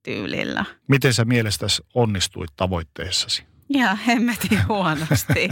tyylillä. 0.02 0.64
Miten 0.88 1.14
sä 1.14 1.24
mielestäsi 1.24 1.82
onnistuit 1.94 2.50
tavoitteessasi? 2.56 3.44
Ja 3.68 3.94
hemmetin 3.94 4.68
huonosti. 4.68 5.48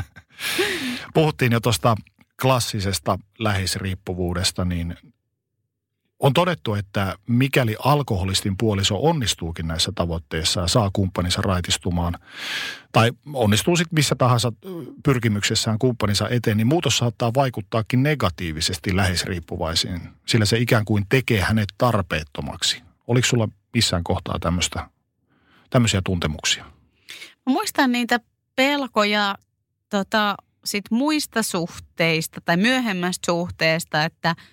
Puhuttiin 1.15 1.53
jo 1.53 1.61
tuosta 1.61 1.95
klassisesta 2.43 3.19
läheisriippuvuudesta, 3.39 4.65
niin 4.65 4.97
on 6.21 6.33
todettu, 6.33 6.75
että 6.75 7.17
mikäli 7.27 7.77
alkoholistin 7.85 8.57
puoliso 8.57 8.99
onnistuukin 9.03 9.69
näissä 9.69 9.93
tavoitteissa 9.95 10.61
ja 10.61 10.69
saa 10.69 10.91
kumppaninsa 10.93 11.43
raitistumaan, 11.43 12.19
tai 12.93 13.13
onnistuu 13.33 13.77
sitten 13.77 13.95
missä 13.97 14.15
tahansa 14.15 14.53
pyrkimyksessään 15.05 15.79
kumppaninsa 15.79 16.29
eteen, 16.29 16.57
niin 16.57 16.67
muutos 16.67 16.99
saattaa 16.99 17.35
vaikuttaakin 17.35 18.03
negatiivisesti 18.03 18.97
läheisriippuvaisiin, 18.97 20.01
sillä 20.27 20.45
se 20.45 20.59
ikään 20.59 20.85
kuin 20.85 21.07
tekee 21.09 21.41
hänet 21.41 21.69
tarpeettomaksi. 21.79 22.83
Oliko 23.07 23.27
sulla 23.27 23.49
missään 23.75 24.05
kohtaa 24.05 24.39
tämmöisiä 25.71 26.01
tuntemuksia? 26.05 26.65
Mä 27.47 27.53
muistan 27.53 27.93
niitä 27.93 28.21
pelkoja 28.57 29.35
tota, 29.91 30.35
sit 30.65 30.85
muista 30.91 31.43
suhteista 31.43 32.41
tai 32.45 32.57
myöhemmästä 32.57 33.27
suhteesta, 33.27 34.05
että– 34.05 34.35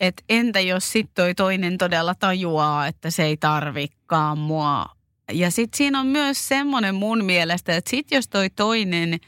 että 0.00 0.22
entä 0.28 0.60
jos 0.60 0.92
sitten 0.92 1.14
toi 1.14 1.34
toinen 1.34 1.78
todella 1.78 2.14
tajuaa, 2.14 2.86
että 2.86 3.10
se 3.10 3.24
ei 3.24 3.36
tarvikkaan 3.36 4.38
mua. 4.38 4.86
Ja 5.32 5.50
sitten 5.50 5.76
siinä 5.76 6.00
on 6.00 6.06
myös 6.06 6.48
semmoinen 6.48 6.94
mun 6.94 7.24
mielestä, 7.24 7.76
että 7.76 7.90
sitten 7.90 8.16
jos 8.16 8.28
toi 8.28 8.50
toinen 8.50 9.20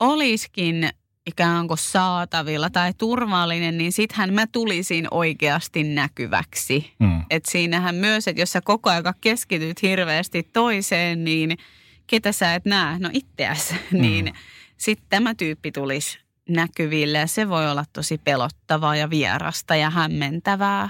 olisikin 0.00 0.90
ikään 1.26 1.68
kuin 1.68 1.78
saatavilla 1.78 2.70
tai 2.70 2.94
turvallinen, 2.98 3.78
niin 3.78 3.92
sittenhän 3.92 4.34
mä 4.34 4.46
tulisin 4.46 5.08
oikeasti 5.10 5.84
näkyväksi. 5.84 6.92
Mm. 6.98 7.24
Että 7.30 7.50
siinähän 7.50 7.94
myös, 7.94 8.28
että 8.28 8.42
jos 8.42 8.52
sä 8.52 8.60
koko 8.60 8.90
ajan 8.90 9.14
keskityt 9.20 9.82
hirveästi 9.82 10.42
toiseen, 10.42 11.24
niin 11.24 11.58
ketä 12.06 12.32
sä 12.32 12.54
et 12.54 12.64
näe? 12.64 12.98
No 12.98 13.10
itseäsi. 13.12 13.74
Mm. 13.92 14.00
niin 14.00 14.32
sitten 14.76 15.06
tämä 15.08 15.34
tyyppi 15.34 15.72
tulisi 15.72 16.18
näkyville 16.48 17.18
ja 17.18 17.26
se 17.26 17.48
voi 17.48 17.70
olla 17.70 17.84
tosi 17.92 18.18
pelottavaa 18.18 18.96
ja 18.96 19.10
vierasta 19.10 19.76
ja 19.76 19.90
hämmentävää. 19.90 20.88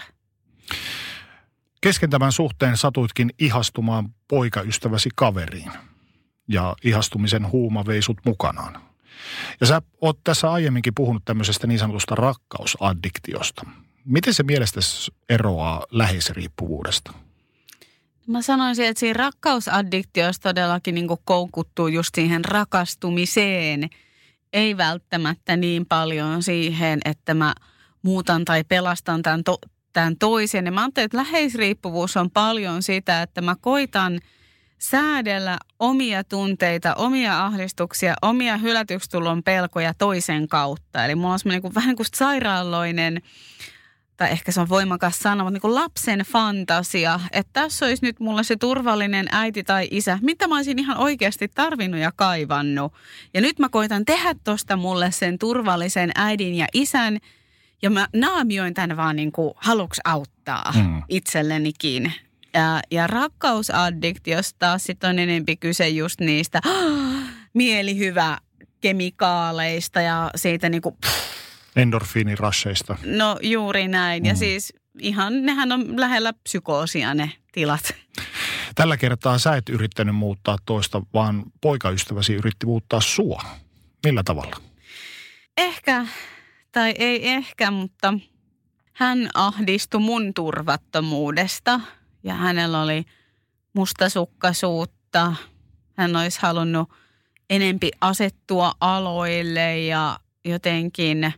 Kesken 1.80 2.10
tämän 2.10 2.32
suhteen 2.32 2.76
satuitkin 2.76 3.30
ihastumaan 3.38 4.14
poikaystäväsi 4.28 5.10
kaveriin 5.14 5.72
ja 6.48 6.76
ihastumisen 6.84 7.50
huuma 7.50 7.86
vei 7.86 8.02
sut 8.02 8.18
mukanaan. 8.24 8.82
Ja 9.60 9.66
sä 9.66 9.82
oot 10.00 10.18
tässä 10.24 10.52
aiemminkin 10.52 10.94
puhunut 10.94 11.24
tämmöisestä 11.24 11.66
niin 11.66 11.78
sanotusta 11.78 12.14
rakkausaddiktiosta. 12.14 13.62
Miten 14.04 14.34
se 14.34 14.42
mielestäsi 14.42 15.12
eroaa 15.28 15.86
läheisriippuvuudesta? 15.90 17.12
Mä 18.26 18.42
sanoisin, 18.42 18.84
että 18.84 19.00
siinä 19.00 19.18
rakkausaddiktiossa 19.18 20.42
todellakin 20.42 20.94
niin 20.94 21.08
koukuttuu 21.24 21.88
just 21.88 22.14
siihen 22.14 22.44
rakastumiseen– 22.44 23.88
ei 24.52 24.76
välttämättä 24.76 25.56
niin 25.56 25.86
paljon 25.86 26.42
siihen, 26.42 27.00
että 27.04 27.34
mä 27.34 27.54
muutan 28.02 28.44
tai 28.44 28.64
pelastan 28.64 29.22
tämän, 29.22 29.44
to, 29.44 29.58
tämän 29.92 30.16
toisen. 30.16 30.66
Ja 30.66 30.72
mä 30.72 30.80
ajattelen, 30.82 31.04
että 31.04 31.18
läheisriippuvuus 31.18 32.16
on 32.16 32.30
paljon 32.30 32.82
sitä, 32.82 33.22
että 33.22 33.40
mä 33.40 33.56
koitan 33.60 34.20
säädellä 34.78 35.58
omia 35.78 36.24
tunteita, 36.24 36.94
omia 36.94 37.44
ahdistuksia, 37.44 38.14
omia 38.22 38.56
hylätykstulon 38.56 39.42
pelkoja 39.42 39.94
toisen 39.94 40.48
kautta. 40.48 41.04
Eli 41.04 41.14
mulla 41.14 41.32
on 41.32 41.38
semmoinen 41.38 41.62
niin 41.62 41.74
vähän 41.74 41.88
niin 41.88 41.96
kuin 41.96 42.06
sairaaloinen 42.14 43.22
tai 44.22 44.32
ehkä 44.32 44.52
se 44.52 44.60
on 44.60 44.68
voimakas 44.68 45.18
sana, 45.18 45.44
mutta 45.44 45.54
niin 45.54 45.60
kuin 45.60 45.74
lapsen 45.74 46.20
fantasia, 46.20 47.20
että 47.32 47.50
tässä 47.52 47.86
olisi 47.86 48.06
nyt 48.06 48.20
mulle 48.20 48.44
se 48.44 48.56
turvallinen 48.56 49.26
äiti 49.32 49.64
tai 49.64 49.88
isä, 49.90 50.18
mitä 50.22 50.48
mä 50.48 50.56
olisin 50.56 50.78
ihan 50.78 50.96
oikeasti 50.96 51.48
tarvinnut 51.48 52.00
ja 52.00 52.12
kaivannut. 52.16 52.92
Ja 53.34 53.40
nyt 53.40 53.58
mä 53.58 53.68
koitan 53.68 54.04
tehdä 54.04 54.34
tosta 54.44 54.76
mulle 54.76 55.10
sen 55.10 55.38
turvallisen 55.38 56.10
äidin 56.14 56.54
ja 56.54 56.66
isän, 56.74 57.18
ja 57.82 57.90
mä 57.90 58.08
naamioin 58.14 58.74
tämän 58.74 58.96
vaan 58.96 59.16
niin 59.16 59.32
kuin 59.32 59.54
haluks 59.56 59.98
auttaa 60.04 60.72
mm. 60.76 61.02
itsellenikin. 61.08 62.12
Ja, 62.54 62.80
ja 62.90 63.06
rakkausaddiktiosta 63.06 64.78
sitten 64.78 65.10
on 65.10 65.18
enempi 65.18 65.56
kyse 65.56 65.88
just 65.88 66.20
niistä 66.20 66.60
mielihyvä 67.54 68.38
kemikaaleista 68.80 70.00
ja 70.00 70.30
siitä 70.36 70.68
niin 70.68 70.82
kuin, 70.82 70.96
pff, 71.06 71.41
endorfiinirasseista. 71.76 72.96
No 73.04 73.38
juuri 73.42 73.88
näin. 73.88 74.22
Mm. 74.22 74.26
Ja 74.26 74.34
siis 74.34 74.72
ihan 74.98 75.42
nehän 75.42 75.72
on 75.72 76.00
lähellä 76.00 76.32
psykoosia 76.32 77.14
ne 77.14 77.32
tilat. 77.52 77.94
Tällä 78.74 78.96
kertaa 78.96 79.38
sä 79.38 79.56
et 79.56 79.68
yrittänyt 79.68 80.14
muuttaa 80.14 80.58
toista, 80.66 81.02
vaan 81.14 81.42
poikaystäväsi 81.60 82.34
yritti 82.34 82.66
muuttaa 82.66 83.00
sua. 83.00 83.42
Millä 84.06 84.22
tavalla? 84.22 84.56
Ehkä, 85.56 86.06
tai 86.72 86.94
ei 86.98 87.28
ehkä, 87.28 87.70
mutta 87.70 88.14
hän 88.92 89.30
ahdistui 89.34 90.00
mun 90.00 90.34
turvattomuudesta 90.34 91.80
ja 92.22 92.34
hänellä 92.34 92.82
oli 92.82 93.04
mustasukkaisuutta. 93.74 95.34
Hän 95.96 96.16
olisi 96.16 96.38
halunnut 96.42 96.90
enempi 97.50 97.90
asettua 98.00 98.72
aloille 98.80 99.78
ja 99.78 100.18
jotenkin– 100.44 101.32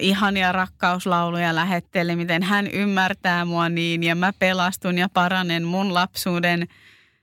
ihania 0.00 0.52
rakkauslauluja 0.52 1.54
lähetteli, 1.54 2.16
miten 2.16 2.42
hän 2.42 2.66
ymmärtää 2.66 3.44
mua 3.44 3.68
niin 3.68 4.02
ja 4.02 4.14
mä 4.14 4.32
pelastun 4.38 4.98
ja 4.98 5.08
paranen 5.08 5.64
mun 5.64 5.94
lapsuuden 5.94 6.68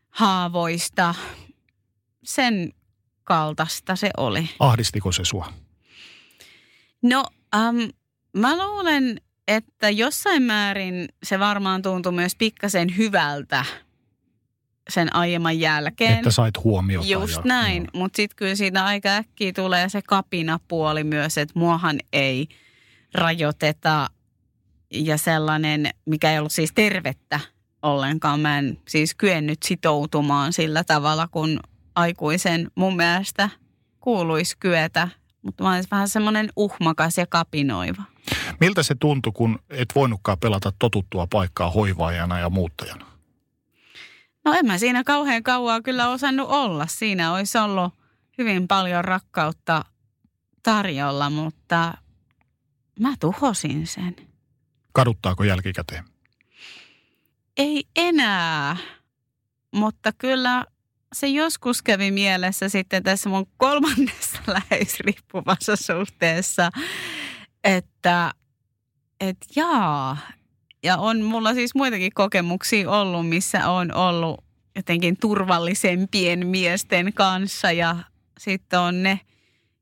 haavoista. 0.09 1.15
Sen 2.23 2.73
kaltaista 3.23 3.95
se 3.95 4.09
oli. 4.17 4.49
Ahdistiko 4.59 5.11
se 5.11 5.26
sua? 5.26 5.53
No, 7.01 7.26
um, 7.55 7.89
mä 8.38 8.57
luulen, 8.57 9.21
että 9.47 9.89
jossain 9.89 10.43
määrin 10.43 11.09
se 11.23 11.39
varmaan 11.39 11.82
tuntui 11.82 12.11
myös 12.11 12.36
pikkasen 12.36 12.97
hyvältä 12.97 13.65
sen 14.89 15.15
aiemman 15.15 15.59
jälkeen. 15.59 16.13
Että 16.13 16.32
sait 16.32 16.63
huomiota. 16.63 17.07
Just 17.07 17.36
ja, 17.36 17.41
näin, 17.45 17.88
mutta 17.93 18.17
sitten 18.17 18.36
kyllä 18.36 18.55
siitä 18.55 18.86
aika 18.86 19.09
äkkiä 19.09 19.53
tulee 19.53 19.89
se 19.89 20.01
kapinapuoli 20.01 21.03
myös, 21.03 21.38
että 21.38 21.59
muahan 21.59 21.99
ei– 22.13 22.47
rajoiteta 23.16 24.07
ja 24.91 25.18
sellainen, 25.18 25.89
mikä 26.05 26.32
ei 26.32 26.39
ollut 26.39 26.51
siis 26.51 26.72
tervettä 26.76 27.39
ollenkaan. 27.82 28.39
Mä 28.39 28.57
en 28.57 28.78
siis 28.88 29.16
kyennyt 29.16 29.63
sitoutumaan 29.63 30.53
sillä 30.53 30.84
tavalla, 30.84 31.27
kun 31.27 31.60
aikuisen 31.95 32.72
mun 32.76 32.95
mielestä 32.95 33.49
kuuluisi 33.99 34.57
kyetä. 34.60 35.07
Mutta 35.41 35.64
mä 35.64 35.73
olisin 35.73 35.91
vähän 35.91 36.10
semmoinen 36.10 36.49
uhmakas 36.56 37.18
ja 37.18 37.27
kapinoiva. 37.27 38.03
Miltä 38.60 38.84
se 38.84 38.95
tuntui, 38.95 39.34
kun 39.35 39.60
et 39.69 39.89
voinutkaan 39.95 40.38
pelata 40.39 40.73
totuttua 40.80 41.27
paikkaa 41.27 41.72
hoivaajana 41.72 42.39
ja 42.39 42.49
muuttajana? 42.49 43.06
No 44.45 44.53
en 44.53 44.65
mä 44.65 44.77
siinä 44.77 45.03
kauhean 45.03 45.44
kauaa 45.44 45.81
kyllä 45.81 46.10
osannut 46.10 46.49
olla. 46.49 46.88
Siinä 46.88 47.34
olisi 47.34 47.57
ollut 47.57 47.94
hyvin 48.38 48.68
paljon 48.68 49.06
rakkautta 49.06 49.85
tarjolla, 50.64 51.30
mutta 51.30 51.94
Mä 52.99 53.13
tuhosin 53.19 53.88
sen. 53.88 54.15
Kaduttaako 54.91 55.43
jälkikäteen? 55.43 56.03
Ei 57.57 57.84
enää, 57.95 58.77
mutta 59.72 60.11
kyllä 60.17 60.65
se 61.13 61.27
joskus 61.27 61.81
kävi 61.81 62.11
mielessä 62.11 62.69
sitten 62.69 63.03
tässä 63.03 63.30
mun 63.30 63.47
kolmannessa 63.57 64.39
läheisriippuvassa 64.53 65.76
suhteessa, 65.76 66.69
että 67.63 68.31
et 69.19 69.38
jaa. 69.55 70.17
Ja 70.84 70.97
on 70.97 71.22
mulla 71.22 71.53
siis 71.53 71.76
muitakin 71.76 72.11
kokemuksia 72.13 72.91
ollut, 72.91 73.30
missä 73.30 73.69
on 73.69 73.95
ollut 73.95 74.43
jotenkin 74.76 75.17
turvallisempien 75.17 76.47
miesten 76.47 77.13
kanssa 77.13 77.72
ja 77.72 77.95
sitten 78.39 78.80
on 78.80 79.03
ne– 79.03 79.19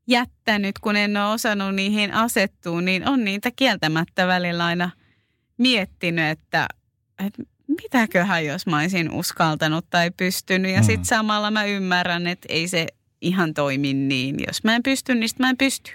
jättänyt, 0.06 0.78
kun 0.78 0.96
en 0.96 1.16
ole 1.16 1.32
osannut 1.32 1.74
niihin 1.74 2.14
asettua, 2.14 2.80
niin 2.80 3.08
on 3.08 3.24
niitä 3.24 3.50
kieltämättä 3.56 4.26
välillä 4.26 4.64
aina 4.64 4.90
miettinyt, 5.58 6.24
että, 6.24 6.66
että 7.26 7.42
mitäköhän 7.82 8.44
jos 8.44 8.66
mä 8.66 8.78
olisin 8.78 9.10
uskaltanut 9.10 9.86
tai 9.90 10.10
pystynyt. 10.10 10.72
Ja 10.72 10.80
mm. 10.80 10.84
sitten 10.84 11.04
samalla 11.04 11.50
mä 11.50 11.64
ymmärrän, 11.64 12.26
että 12.26 12.46
ei 12.48 12.68
se 12.68 12.86
ihan 13.20 13.54
toimi 13.54 13.94
niin. 13.94 14.36
Jos 14.46 14.64
mä 14.64 14.74
en 14.74 14.82
pysty, 14.82 15.14
niin 15.14 15.30
mä 15.38 15.50
en 15.50 15.56
pysty. 15.56 15.90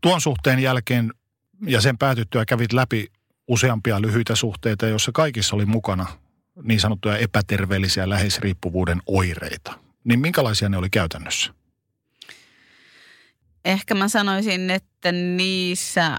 Tuon 0.00 0.20
suhteen 0.20 0.58
jälkeen 0.58 1.12
ja 1.66 1.80
sen 1.80 1.98
päätyttyä 1.98 2.44
kävit 2.44 2.72
läpi 2.72 3.06
useampia 3.48 4.02
lyhyitä 4.02 4.34
suhteita, 4.34 4.86
joissa 4.86 5.12
kaikissa 5.12 5.56
oli 5.56 5.66
mukana 5.66 6.06
niin 6.62 6.80
sanottuja 6.80 7.16
epäterveellisiä 7.16 8.08
läheisriippuvuuden 8.08 9.02
oireita. 9.06 9.78
Niin 10.04 10.20
minkälaisia 10.20 10.68
ne 10.68 10.76
oli 10.76 10.90
käytännössä? 10.90 11.54
Ehkä 13.66 13.94
mä 13.94 14.08
sanoisin, 14.08 14.70
että 14.70 15.12
niissä 15.12 16.16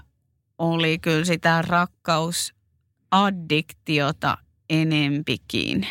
oli 0.58 0.98
kyllä 0.98 1.24
sitä 1.24 1.62
rakkausaddiktiota 1.62 4.38
enempikin. 4.70 5.86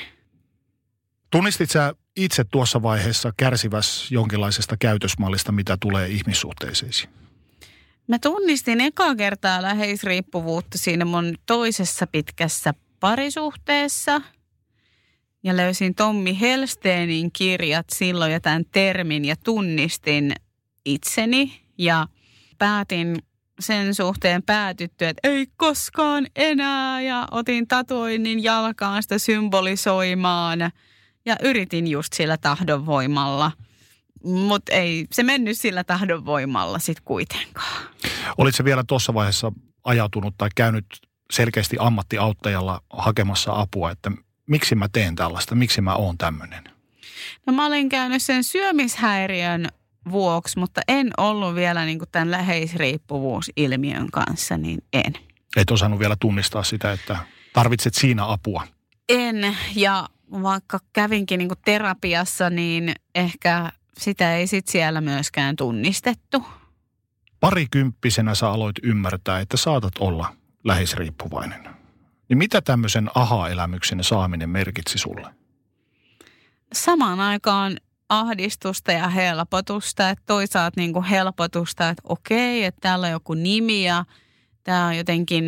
Tunnistit 1.32 1.70
sä 1.70 1.94
itse 2.16 2.44
tuossa 2.44 2.82
vaiheessa 2.82 3.34
kärsiväs 3.38 4.12
jonkinlaisesta 4.12 4.78
käytösmallista, 4.78 5.52
mitä 5.52 5.78
tulee 5.82 6.08
ihmissuhteisiin? 6.08 7.10
Mä 8.08 8.20
tunnistin 8.20 8.82
ekaa 8.82 9.16
kertaa 9.16 9.62
läheisriippuvuutta 9.62 10.78
siinä 10.78 11.06
mun 11.06 11.36
toisessa 11.46 12.08
pitkässä 12.08 12.74
parisuhteessa. 13.00 14.22
Ja 15.44 15.58
löysin 15.58 15.96
Tommi 15.96 16.40
Helsteenin 16.40 17.32
kirjat 17.32 17.86
silloin 17.90 18.32
ja 18.32 18.40
tämän 18.40 18.66
termin 18.72 19.26
ja 19.26 19.36
tunnistin 19.44 20.34
itseni. 20.88 21.62
Ja 21.78 22.08
päätin 22.58 23.18
sen 23.60 23.96
suhteen 23.96 24.44
päätyttyä, 24.44 25.10
että 25.10 25.28
ei 25.30 25.48
koskaan 25.58 26.28
enää. 26.36 27.02
Ja 27.02 27.28
otin 27.32 27.68
tatuoinnin 27.68 28.44
jalkaan 28.44 29.04
sitä 29.04 29.18
symbolisoimaan. 29.18 30.60
Ja 31.26 31.36
yritin 31.44 31.88
just 31.88 32.14
sillä 32.14 32.38
tahdonvoimalla– 32.38 33.52
mutta 34.24 34.74
ei 34.74 35.08
se 35.12 35.24
mennyt 35.24 35.58
sillä 35.58 35.84
tahdonvoimalla 35.84 36.80
sitten 36.80 37.04
kuitenkaan. 37.06 37.88
Olitko 38.38 38.64
vielä 38.64 38.84
tuossa 38.88 39.14
vaiheessa 39.14 39.52
ajatunut 39.84 40.36
tai 40.38 40.50
käynyt 40.56 40.86
selkeästi 41.32 41.76
ammattiauttajalla 41.80 42.82
hakemassa 42.90 43.60
apua, 43.60 43.92
että 43.92 44.12
miksi 44.48 44.76
mä 44.76 44.90
teen 44.90 45.16
tällaista, 45.16 45.56
miksi 45.56 45.82
mä 45.82 45.96
oon 45.96 46.18
tämmöinen? 46.18 46.64
No 47.46 47.54
mä 47.54 47.66
olin 47.66 47.90
käynyt 47.90 48.24
sen 48.24 48.44
syömishäiriön 48.44 49.68
vuoksi, 50.12 50.60
mutta 50.60 50.82
en 50.88 51.10
ollut 51.18 51.56
vielä 51.56 51.86
niin 51.86 52.00
kuin 52.00 52.10
tämän 52.12 52.32
läheisriippuvuusilmiön 52.32 54.12
kanssa, 54.12 54.58
niin 54.58 54.80
en. 54.94 55.14
Et 55.58 55.72
osannut 55.72 56.00
vielä 56.00 56.16
tunnistaa 56.20 56.64
sitä, 56.64 56.92
että 56.92 57.18
tarvitset 57.54 57.94
siinä 57.94 58.32
apua? 58.32 58.68
En, 59.10 59.58
ja 59.76 60.10
vaikka 60.32 60.80
kävinkin 60.94 61.38
niin 61.38 61.48
kuin 61.48 61.60
terapiassa, 61.66 62.50
niin 62.50 62.92
ehkä 63.16 63.72
sitä 63.98 64.36
ei 64.36 64.48
sit 64.48 64.68
siellä 64.68 65.02
myöskään 65.02 65.56
tunnistettu. 65.56 66.46
Parikymppisenä 67.40 68.36
sä 68.36 68.50
aloit 68.50 68.76
ymmärtää, 68.84 69.40
että 69.40 69.58
saatat 69.58 69.98
olla 70.00 70.36
läheisriippuvainen. 70.64 71.70
Niin 72.30 72.38
mitä 72.38 72.62
tämmöisen 72.62 73.10
aha-elämyksen 73.16 74.04
saaminen 74.04 74.50
merkitsi 74.50 74.98
sulle? 74.98 75.36
Samaan 76.74 77.20
aikaan 77.20 77.78
ahdistusta 78.10 78.92
ja 78.92 79.08
helpotusta. 79.08 80.10
Että 80.10 80.24
toisaalta 80.26 80.82
niin 80.82 80.94
kuin 80.94 81.06
helpotusta, 81.06 81.90
että 81.90 82.04
okei, 82.10 82.64
että 82.64 82.82
täällä 82.82 83.06
on 83.06 83.12
joku 83.12 83.34
nimi 83.34 83.84
ja 83.84 84.06
tämä 84.64 84.88
on 84.88 84.98
jotenkin 84.98 85.48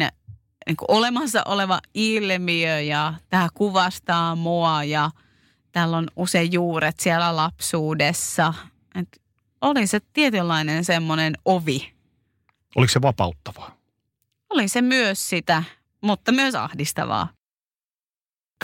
niin 0.67 0.77
kuin 0.77 0.91
olemassa 0.91 1.41
oleva 1.45 1.79
ilmiö 1.93 2.79
ja 2.79 3.13
tämä 3.29 3.47
kuvastaa 3.53 4.35
mua 4.35 4.83
ja– 4.83 5.11
täällä 5.71 5.97
on 5.97 6.07
usein 6.15 6.53
juuret 6.53 6.99
siellä 6.99 7.35
lapsuudessa. 7.35 8.53
Et 8.95 9.21
oli 9.61 9.87
se 9.87 9.99
tietynlainen 10.13 10.85
semmoinen 10.85 11.33
ovi. 11.45 11.93
Oliko 12.75 12.91
se 12.91 13.01
vapauttavaa? 13.01 13.77
Oli 14.49 14.67
se 14.67 14.81
myös 14.81 15.29
sitä, 15.29 15.63
mutta 16.01 16.31
myös 16.31 16.55
ahdistavaa. 16.55 17.29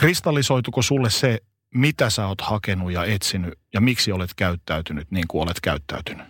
Kristallisoituko 0.00 0.82
sulle 0.82 1.10
se, 1.10 1.40
mitä 1.74 2.10
sä 2.10 2.26
oot 2.26 2.40
hakenut 2.40 2.92
ja 2.92 3.04
etsinyt 3.04 3.54
ja 3.74 3.80
miksi 3.80 4.12
olet 4.12 4.30
käyttäytynyt 4.36 5.10
niin 5.10 5.24
kuin 5.28 5.42
olet 5.42 5.60
käyttäytynyt? 5.60 6.26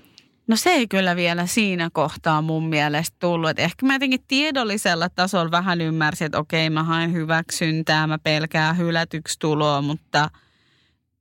No 0.46 0.56
se 0.56 0.70
ei 0.70 0.88
kyllä 0.88 1.16
vielä 1.16 1.46
siinä 1.46 1.90
kohtaa 1.92 2.42
mun 2.42 2.68
mielestä 2.68 3.16
tullut. 3.18 3.50
Et 3.50 3.58
ehkä 3.58 3.86
mä 3.86 3.94
jotenkin 3.94 4.24
tiedollisella 4.28 5.08
tasolla 5.08 5.50
vähän 5.50 5.80
ymmärsin, 5.80 6.24
että 6.24 6.38
okei 6.38 6.70
mä 6.70 6.82
haen 6.82 7.12
hyväksyntää, 7.12 8.06
mä 8.06 8.18
pelkään 8.18 8.78
hylätyksi 8.78 9.38
tuloa, 9.38 9.82
mutta– 9.82 10.30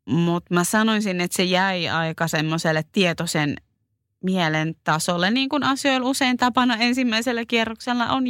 mutta 0.05 0.53
mä 0.53 0.63
sanoisin, 0.63 1.21
että 1.21 1.37
se 1.37 1.43
jäi 1.43 1.89
aika 1.89 2.27
semmoiselle 2.27 2.83
tietoisen 2.91 3.55
mielen 4.23 4.75
tasolle, 4.83 5.31
niin 5.31 5.49
kuin 5.49 5.63
asioilla 5.63 6.09
usein 6.09 6.37
tapana 6.37 6.75
ensimmäisellä 6.75 7.45
kierroksella 7.45 8.07
on 8.07 8.23
mm. 8.23 8.29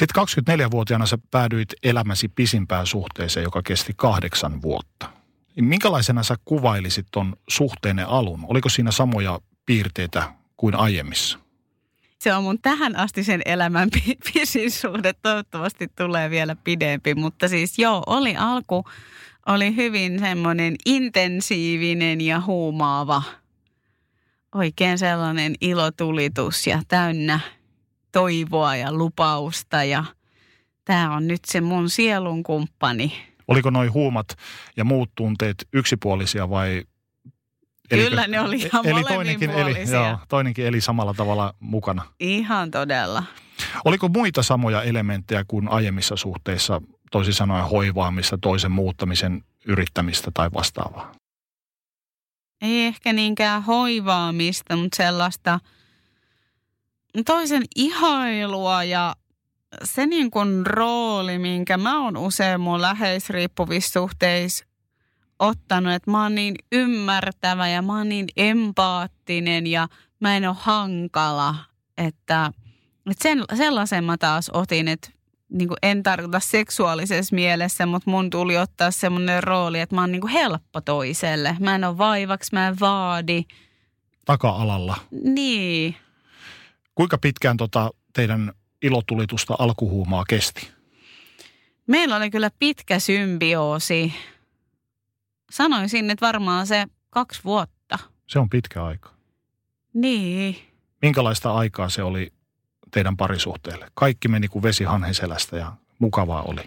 Sitten 0.00 0.24
24-vuotiaana 0.66 1.06
sä 1.06 1.18
päädyit 1.30 1.68
elämäsi 1.82 2.28
pisimpään 2.28 2.86
suhteeseen, 2.86 3.44
joka 3.44 3.62
kesti 3.62 3.92
kahdeksan 3.96 4.62
vuotta. 4.62 5.10
Minkälaisena 5.60 6.22
sä 6.22 6.36
kuvailisit 6.44 7.06
ton 7.10 7.36
suhteenne 7.48 8.02
alun? 8.02 8.44
Oliko 8.48 8.68
siinä 8.68 8.90
samoja 8.90 9.40
piirteitä 9.66 10.32
kuin 10.56 10.74
aiemmissa? 10.74 11.38
Se 12.18 12.34
on 12.34 12.42
mun 12.42 12.58
tähän 12.62 12.96
asti 12.96 13.24
sen 13.24 13.42
elämän 13.44 13.88
pisin 14.32 14.70
suhde. 14.70 15.12
Toivottavasti 15.12 15.88
tulee 15.96 16.30
vielä 16.30 16.56
pidempi, 16.64 17.14
mutta 17.14 17.48
siis 17.48 17.78
joo, 17.78 18.02
oli 18.06 18.36
alku 18.36 18.84
oli 19.46 19.76
hyvin 19.76 20.18
semmoinen 20.18 20.76
intensiivinen 20.86 22.20
ja 22.20 22.40
huumaava. 22.40 23.22
Oikein 24.54 24.98
sellainen 24.98 25.54
ilotulitus 25.60 26.66
ja 26.66 26.82
täynnä 26.88 27.40
toivoa 28.12 28.76
ja 28.76 28.92
lupausta 28.92 29.84
ja 29.84 30.04
tämä 30.84 31.16
on 31.16 31.26
nyt 31.26 31.44
se 31.44 31.60
mun 31.60 31.90
sielun 31.90 32.42
kumppani. 32.42 33.12
Oliko 33.48 33.70
noi 33.70 33.86
huumat 33.86 34.36
ja 34.76 34.84
muut 34.84 35.10
tunteet 35.14 35.68
yksipuolisia 35.72 36.50
vai 36.50 36.84
Elikö, 37.90 38.08
Kyllä 38.08 38.26
ne 38.26 38.40
oli 38.40 38.56
ihan 38.56 38.86
eli 38.86 39.04
toinenkin 39.04 39.50
eli, 39.50 39.90
joo, 39.90 40.18
toinenkin 40.28 40.66
eli 40.66 40.80
samalla 40.80 41.14
tavalla 41.14 41.54
mukana. 41.60 42.02
Ihan 42.20 42.70
todella. 42.70 43.24
Oliko 43.84 44.08
muita 44.08 44.42
samoja 44.42 44.82
elementtejä 44.82 45.44
kuin 45.48 45.68
aiemmissa 45.68 46.16
suhteissa 46.16 46.82
toisin 47.10 47.34
sanoen 47.34 47.64
hoivaamista, 47.64 48.38
toisen 48.38 48.70
muuttamisen 48.70 49.44
yrittämistä 49.66 50.30
tai 50.34 50.50
vastaavaa? 50.54 51.12
Ei 52.62 52.86
ehkä 52.86 53.12
niinkään 53.12 53.62
hoivaamista, 53.62 54.76
mutta 54.76 54.96
sellaista 54.96 55.60
toisen 57.26 57.62
ihailua 57.76 58.84
ja 58.84 59.16
se 59.84 60.06
niin 60.06 60.30
kuin 60.30 60.66
rooli, 60.66 61.38
minkä 61.38 61.76
mä 61.76 62.04
oon 62.04 62.16
usein 62.16 62.60
mun 62.60 62.82
läheisriippuvissa 62.82 64.00
suhteissa 64.00 64.64
ottanut, 65.38 65.92
että 65.92 66.10
mä 66.10 66.22
oon 66.22 66.34
niin 66.34 66.54
ymmärtävä 66.72 67.68
ja 67.68 67.82
mä 67.82 67.96
oon 67.96 68.08
niin 68.08 68.26
empaattinen 68.36 69.66
ja 69.66 69.88
mä 70.20 70.36
en 70.36 70.48
ole 70.48 70.56
hankala, 70.58 71.54
että, 71.98 72.52
että 73.10 73.22
sen, 73.22 73.44
sellaisen 73.56 74.04
mä 74.04 74.16
taas 74.18 74.50
otin, 74.50 74.88
että 74.88 75.10
niin 75.52 75.68
kuin 75.68 75.78
en 75.82 76.02
tarkoita 76.02 76.40
seksuaalisessa 76.40 77.34
mielessä, 77.34 77.86
mutta 77.86 78.10
mun 78.10 78.30
tuli 78.30 78.58
ottaa 78.58 78.90
semmoinen 78.90 79.42
rooli, 79.42 79.80
että 79.80 79.94
mä 79.94 80.00
oon 80.00 80.12
niin 80.12 80.20
kuin 80.20 80.32
helppo 80.32 80.80
toiselle. 80.80 81.56
Mä 81.60 81.74
en 81.74 81.84
ole 81.84 81.98
vaivaksi, 81.98 82.50
mä 82.52 82.68
en 82.68 82.80
vaadi. 82.80 83.42
Taka-alalla. 84.24 84.96
Niin. 85.10 85.96
Kuinka 87.00 87.18
pitkään 87.18 87.56
tota 87.56 87.90
teidän 88.12 88.52
ilotulitusta 88.82 89.54
alkuhuumaa 89.58 90.24
kesti? 90.28 90.70
Meillä 91.86 92.16
oli 92.16 92.30
kyllä 92.30 92.50
pitkä 92.58 92.98
symbioosi. 92.98 94.14
Sanoisin, 95.50 96.10
että 96.10 96.26
varmaan 96.26 96.66
se 96.66 96.86
kaksi 97.10 97.40
vuotta. 97.44 97.98
Se 98.26 98.38
on 98.38 98.50
pitkä 98.50 98.84
aika. 98.84 99.10
Niin. 99.94 100.56
Minkälaista 101.02 101.54
aikaa 101.54 101.88
se 101.88 102.02
oli 102.02 102.32
teidän 102.90 103.16
parisuhteelle? 103.16 103.90
Kaikki 103.94 104.28
meni 104.28 104.48
kuin 104.48 104.62
vesi 104.62 104.84
hanheselästä 104.84 105.56
ja 105.56 105.72
mukavaa 105.98 106.42
oli. 106.42 106.62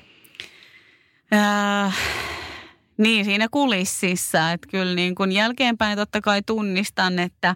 Äh, 1.33 1.97
niin, 2.97 3.25
siinä 3.25 3.47
kulississa. 3.51 4.51
Että 4.51 4.67
kyllä 4.71 4.95
niin 4.95 5.15
kuin 5.15 5.31
jälkeenpäin 5.31 5.97
totta 5.97 6.21
kai 6.21 6.41
tunnistan, 6.45 7.19
että, 7.19 7.55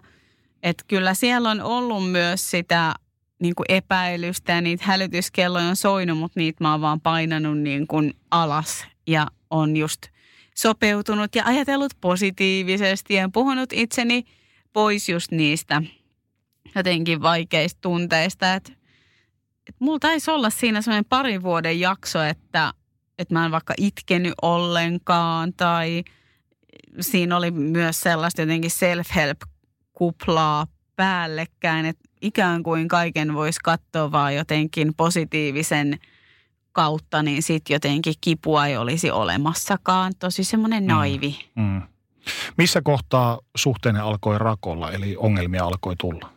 että 0.62 0.84
kyllä 0.88 1.14
siellä 1.14 1.50
on 1.50 1.60
ollut 1.60 2.10
myös 2.10 2.50
sitä 2.50 2.94
niin 3.42 3.54
kuin 3.54 3.66
epäilystä 3.68 4.52
ja 4.52 4.60
niitä 4.60 4.84
hälytyskelloja 4.86 5.66
on 5.66 5.76
soinut, 5.76 6.18
mutta 6.18 6.40
niitä 6.40 6.64
mä 6.64 6.70
oon 6.70 6.80
vaan 6.80 7.00
painanut 7.00 7.58
niin 7.58 7.86
kuin 7.86 8.14
alas 8.30 8.86
ja 9.06 9.26
on 9.50 9.76
just 9.76 10.02
sopeutunut 10.54 11.34
ja 11.34 11.44
ajatellut 11.46 11.92
positiivisesti 12.00 13.14
ja 13.14 13.28
puhunut 13.32 13.72
itseni 13.72 14.24
pois 14.72 15.08
just 15.08 15.30
niistä– 15.30 15.82
jotenkin 16.74 17.22
vaikeista 17.22 17.78
tunteista. 17.80 18.54
Että 18.54 18.72
et 19.68 19.76
mulla 19.78 19.98
taisi 19.98 20.30
olla 20.30 20.50
siinä 20.50 20.82
semmoinen 20.82 21.04
parin 21.04 21.42
vuoden 21.42 21.80
jakso, 21.80 22.22
että, 22.22 22.72
että 23.18 23.34
mä 23.34 23.44
en 23.44 23.50
vaikka 23.50 23.74
itkenyt 23.78 24.34
ollenkaan 24.42 25.52
tai 25.52 26.04
siinä 27.00 27.36
oli 27.36 27.50
myös 27.50 28.00
sellaista 28.00 28.40
jotenkin 28.40 28.70
self-help-kuplaa 29.98 30.66
päällekkäin, 30.96 31.86
että 31.86 32.08
ikään 32.22 32.62
kuin 32.62 32.88
kaiken 32.88 33.34
voisi 33.34 33.60
katsoa 33.64 34.12
vaan 34.12 34.34
jotenkin 34.34 34.94
positiivisen 34.94 35.98
kautta, 36.72 37.22
niin 37.22 37.42
sitten 37.42 37.74
jotenkin 37.74 38.14
kipua 38.20 38.66
ei 38.66 38.76
olisi 38.76 39.10
olemassakaan. 39.10 40.12
Tosi 40.18 40.44
semmoinen 40.44 40.82
mm. 40.82 40.88
naivi. 40.88 41.38
Mm. 41.56 41.62
Mm. 41.62 41.82
Missä 42.58 42.82
kohtaa 42.82 43.38
suhteenne 43.56 44.00
alkoi 44.00 44.38
rakolla, 44.38 44.92
eli 44.92 45.16
ongelmia 45.18 45.64
alkoi 45.64 45.96
tulla? 45.96 46.32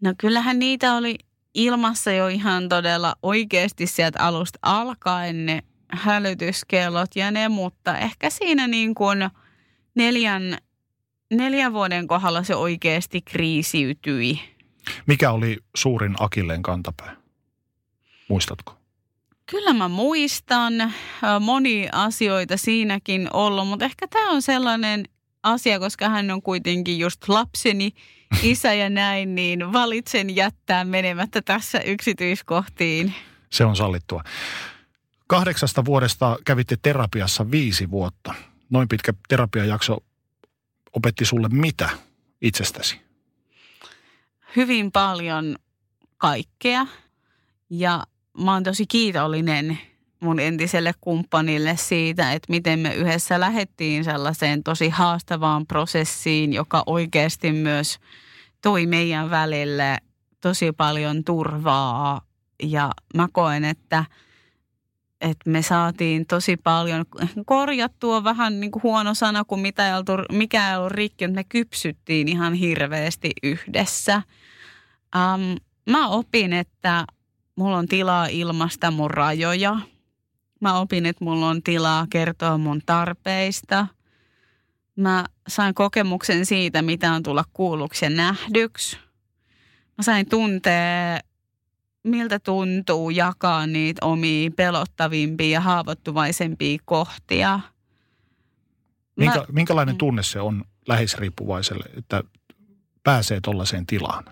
No 0.00 0.14
kyllähän 0.18 0.58
niitä 0.58 0.94
oli 0.94 1.18
ilmassa 1.54 2.12
jo 2.12 2.28
ihan 2.28 2.68
todella 2.68 3.14
oikeasti 3.22 3.86
sieltä 3.86 4.20
alusta 4.20 4.58
alkaen 4.62 5.46
ne 5.46 5.62
hälytyskellot 5.92 7.16
ja 7.16 7.30
ne, 7.30 7.48
mutta 7.48 7.98
ehkä 7.98 8.30
siinä 8.30 8.66
niin 8.66 8.94
kuin 8.94 9.30
neljän, 9.94 10.58
neljän 11.32 11.72
vuoden 11.72 12.06
kohdalla 12.06 12.42
se 12.42 12.54
oikeasti 12.54 13.20
kriisiytyi. 13.22 14.40
Mikä 15.06 15.30
oli 15.30 15.58
suurin 15.76 16.14
Akilleen 16.18 16.62
kantapää? 16.62 17.16
Muistatko? 18.28 18.76
Kyllä 19.46 19.72
mä 19.72 19.88
muistan 19.88 20.92
moni 21.40 21.88
asioita 21.92 22.56
siinäkin 22.56 23.28
ollut, 23.32 23.68
mutta 23.68 23.84
ehkä 23.84 24.08
tämä 24.08 24.30
on 24.30 24.42
sellainen 24.42 25.04
asia, 25.42 25.78
koska 25.78 26.08
hän 26.08 26.30
on 26.30 26.42
kuitenkin 26.42 26.98
just 26.98 27.28
lapseni 27.28 27.92
isä 28.42 28.74
ja 28.74 28.90
näin, 28.90 29.34
niin 29.34 29.72
valitsen 29.72 30.36
jättää 30.36 30.84
menemättä 30.84 31.42
tässä 31.42 31.80
yksityiskohtiin. 31.80 33.14
Se 33.50 33.64
on 33.64 33.76
sallittua. 33.76 34.22
Kahdeksasta 35.26 35.84
vuodesta 35.84 36.36
kävitte 36.44 36.76
terapiassa 36.82 37.50
viisi 37.50 37.90
vuotta. 37.90 38.34
Noin 38.70 38.88
pitkä 38.88 39.12
terapiajakso 39.28 39.98
opetti 40.92 41.24
sulle 41.24 41.48
mitä 41.48 41.88
itsestäsi? 42.42 43.00
Hyvin 44.56 44.92
paljon 44.92 45.56
kaikkea 46.18 46.86
ja 47.70 48.04
mä 48.38 48.52
oon 48.52 48.62
tosi 48.62 48.86
kiitollinen 48.86 49.78
mun 50.20 50.40
entiselle 50.40 50.92
kumppanille 51.00 51.76
siitä, 51.76 52.32
että 52.32 52.50
miten 52.50 52.78
me 52.78 52.94
yhdessä 52.94 53.40
lähettiin 53.40 54.04
sellaiseen 54.04 54.62
tosi 54.62 54.88
haastavaan 54.88 55.66
prosessiin, 55.66 56.52
joka 56.52 56.82
oikeasti 56.86 57.52
myös 57.52 57.98
toi 58.62 58.86
meidän 58.86 59.30
välille 59.30 59.98
tosi 60.40 60.72
paljon 60.72 61.24
turvaa. 61.24 62.20
Ja 62.62 62.90
mä 63.14 63.28
koen, 63.32 63.64
että, 63.64 64.04
että 65.22 65.50
me 65.50 65.62
saatiin 65.62 66.26
tosi 66.26 66.56
paljon 66.56 67.04
korjattua 67.46 68.24
vähän 68.24 68.60
niin 68.60 68.70
kuin 68.70 68.82
huono 68.82 69.14
sana 69.14 69.44
kuin 69.44 69.60
mitä 69.60 69.88
ei 69.88 69.94
oltu, 69.94 70.12
mikä 70.32 70.70
ei 70.70 70.76
ollut 70.76 70.92
rikki, 70.92 71.26
mutta 71.26 71.38
me 71.38 71.44
kypsyttiin 71.44 72.28
ihan 72.28 72.54
hirveästi 72.54 73.30
yhdessä. 73.42 74.22
Um, 75.16 75.56
mä 75.90 76.08
opin, 76.08 76.52
että 76.52 77.04
mulla 77.56 77.76
on 77.76 77.86
tilaa 77.86 78.26
ilmasta 78.26 78.90
mun 78.90 79.10
rajoja. 79.10 79.76
Mä 80.60 80.78
opin, 80.78 81.06
että 81.06 81.24
mulla 81.24 81.48
on 81.48 81.62
tilaa 81.62 82.06
kertoa 82.10 82.58
mun 82.58 82.82
tarpeista. 82.86 83.86
Mä 84.96 85.24
sain 85.48 85.74
kokemuksen 85.74 86.46
siitä, 86.46 86.82
mitä 86.82 87.12
on 87.12 87.22
tulla 87.22 87.44
kuulluksi 87.52 88.04
ja 88.04 88.10
nähdyksi. 88.10 88.96
Mä 89.98 90.02
sain 90.04 90.28
tuntea, 90.28 91.20
miltä 92.04 92.38
tuntuu 92.38 93.10
jakaa 93.10 93.66
niitä 93.66 94.06
omia 94.06 94.50
pelottavimpia 94.56 95.50
ja 95.50 95.60
haavoittuvaisempia 95.60 96.78
kohtia. 96.84 97.60
Minkä, 99.16 99.38
Mä, 99.38 99.44
minkälainen 99.52 99.94
mm. 99.94 99.98
tunne 99.98 100.22
se 100.22 100.40
on 100.40 100.64
läheisriippuvaiselle, 100.88 101.84
että 101.96 102.24
pääsee 103.02 103.40
tuollaiseen 103.42 103.86
tilaan? 103.86 104.24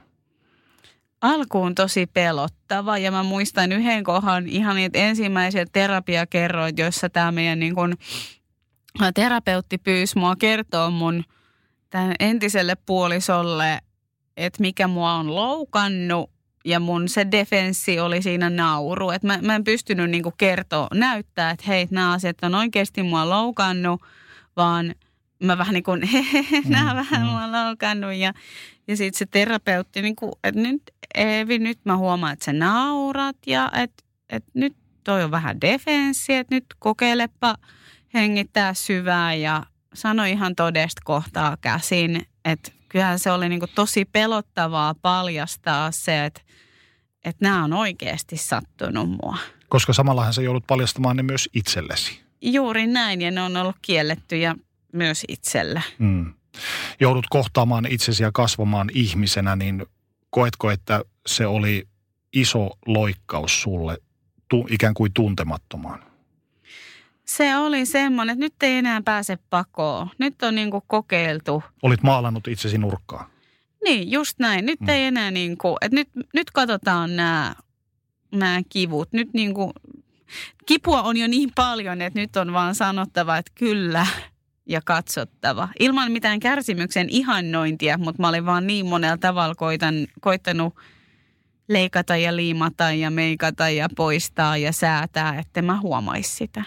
alkuun 1.20 1.74
tosi 1.74 2.06
pelottava 2.06 2.98
ja 2.98 3.10
mä 3.10 3.22
muistan 3.22 3.72
yhden 3.72 4.04
kohan 4.04 4.48
ihan 4.48 4.76
niitä 4.76 4.98
ensimmäiset 4.98 5.68
terapiakerroit, 5.72 6.78
joissa 6.78 7.08
tämä 7.08 7.32
meidän 7.32 7.60
niin 7.60 7.74
kun, 7.74 7.96
terapeutti 9.14 9.78
pyysi 9.78 10.18
mua 10.18 10.36
kertoa 10.36 10.90
mun 10.90 11.24
tämän 11.90 12.14
entiselle 12.20 12.74
puolisolle, 12.86 13.78
että 14.36 14.60
mikä 14.60 14.88
mua 14.88 15.12
on 15.12 15.34
loukannut 15.34 16.29
ja 16.64 16.80
mun 16.80 17.08
se 17.08 17.26
defenssi 17.30 18.00
oli 18.00 18.22
siinä 18.22 18.50
nauru. 18.50 19.10
Että 19.10 19.26
mä, 19.26 19.38
mä 19.42 19.54
en 19.54 19.64
pystynyt 19.64 20.10
niin 20.10 20.24
kertoa, 20.36 20.88
näyttää, 20.94 21.50
että 21.50 21.64
hei, 21.68 21.88
nämä 21.90 22.12
asiat 22.12 22.36
on 22.42 22.54
oikeasti 22.54 23.02
mua 23.02 23.28
loukannut, 23.28 24.02
vaan 24.56 24.94
mä 25.42 25.58
vähän 25.58 25.74
niin 25.74 25.84
kuin, 25.84 26.00
nämä 26.68 26.90
mm, 26.90 26.96
vähän 26.96 27.22
mm. 27.22 27.26
mua 27.26 27.52
loukannut 27.52 28.14
ja, 28.14 28.32
ja 28.88 28.96
sitten 28.96 29.18
se 29.18 29.26
terapeutti, 29.26 30.02
niin 30.02 30.16
kuin, 30.16 30.32
että 30.44 30.60
nyt 30.60 30.82
Eevi, 31.14 31.58
nyt 31.58 31.78
mä 31.84 31.96
huomaan, 31.96 32.32
että 32.32 32.44
sä 32.44 32.52
naurat 32.52 33.36
ja 33.46 33.70
että, 33.76 34.04
että 34.28 34.50
nyt 34.54 34.76
toi 35.04 35.24
on 35.24 35.30
vähän 35.30 35.60
defenssi, 35.60 36.34
että 36.34 36.54
nyt 36.54 36.64
kokeilepa 36.78 37.56
hengittää 38.14 38.74
syvää 38.74 39.34
ja 39.34 39.66
sano 39.94 40.24
ihan 40.24 40.54
todesta 40.56 41.02
kohtaa 41.04 41.56
käsin, 41.60 42.26
että 42.44 42.72
kyllähän 42.88 43.18
se 43.18 43.30
oli 43.30 43.48
niin 43.48 43.60
kuin 43.60 43.70
tosi 43.74 44.04
pelottavaa 44.04 44.94
paljastaa 44.94 45.90
se, 45.90 46.24
että, 46.24 46.40
että 47.24 47.44
nämä 47.44 47.64
on 47.64 47.72
oikeasti 47.72 48.36
sattunut 48.36 49.10
mua. 49.10 49.36
Koska 49.68 49.92
samallahan 49.92 50.34
se 50.34 50.42
joudut 50.42 50.66
paljastamaan 50.66 51.16
ne 51.16 51.22
myös 51.22 51.48
itsellesi. 51.54 52.20
Juuri 52.40 52.86
näin 52.86 53.22
ja 53.22 53.30
ne 53.30 53.42
on 53.42 53.56
ollut 53.56 53.76
kiellettyjä 53.82 54.56
myös 54.92 55.24
itselle. 55.28 55.82
Mm 55.98 56.34
joudut 57.00 57.26
kohtaamaan 57.30 57.86
itsesi 57.86 58.22
ja 58.22 58.30
kasvamaan 58.32 58.90
ihmisenä, 58.94 59.56
niin 59.56 59.86
koetko, 60.30 60.70
että 60.70 61.04
se 61.26 61.46
oli 61.46 61.88
iso 62.32 62.70
loikkaus 62.86 63.62
sulle 63.62 63.98
tu, 64.48 64.66
ikään 64.70 64.94
kuin 64.94 65.12
tuntemattomaan? 65.12 66.04
Se 67.24 67.56
oli 67.56 67.86
semmoinen, 67.86 68.32
että 68.32 68.44
nyt 68.44 68.62
ei 68.62 68.78
enää 68.78 69.02
pääse 69.04 69.38
pakoon. 69.50 70.10
Nyt 70.18 70.42
on 70.42 70.54
niin 70.54 70.70
kokeiltu. 70.86 71.62
Olit 71.82 72.02
maalannut 72.02 72.48
itsesi 72.48 72.78
nurkkaan. 72.78 73.30
Niin, 73.90 74.10
just 74.10 74.38
näin. 74.38 74.66
Nyt 74.66 74.80
mm. 74.80 74.88
ei 74.88 75.04
enää 75.04 75.30
niin 75.30 75.58
kuin, 75.58 75.76
että 75.80 75.94
nyt, 75.94 76.08
nyt 76.34 76.50
katsotaan 76.50 77.16
nämä, 77.16 77.54
nämä 78.32 78.60
kivut. 78.68 79.12
Nyt 79.12 79.28
niin 79.34 79.54
kuin, 79.54 79.72
kipua 80.66 81.02
on 81.02 81.16
jo 81.16 81.26
niin 81.26 81.50
paljon, 81.54 82.02
että 82.02 82.18
nyt 82.18 82.36
on 82.36 82.52
vaan 82.52 82.74
sanottava, 82.74 83.36
että 83.36 83.52
kyllä, 83.54 84.06
ja 84.66 84.80
katsottava. 84.84 85.68
Ilman 85.80 86.12
mitään 86.12 86.40
kärsimyksen 86.40 87.06
ihannointia, 87.08 87.98
mutta 87.98 88.22
mä 88.22 88.28
olin 88.28 88.46
vaan 88.46 88.66
niin 88.66 88.86
monella 88.86 89.16
tavalla 89.16 89.54
koitan, 89.54 90.06
koittanut 90.20 90.74
leikata 91.68 92.16
ja 92.16 92.36
liimata 92.36 92.92
ja 92.92 93.10
meikata 93.10 93.68
ja 93.68 93.88
poistaa 93.96 94.56
ja 94.56 94.72
säätää, 94.72 95.38
että 95.38 95.62
mä 95.62 95.80
huomaisi 95.80 96.36
sitä. 96.36 96.64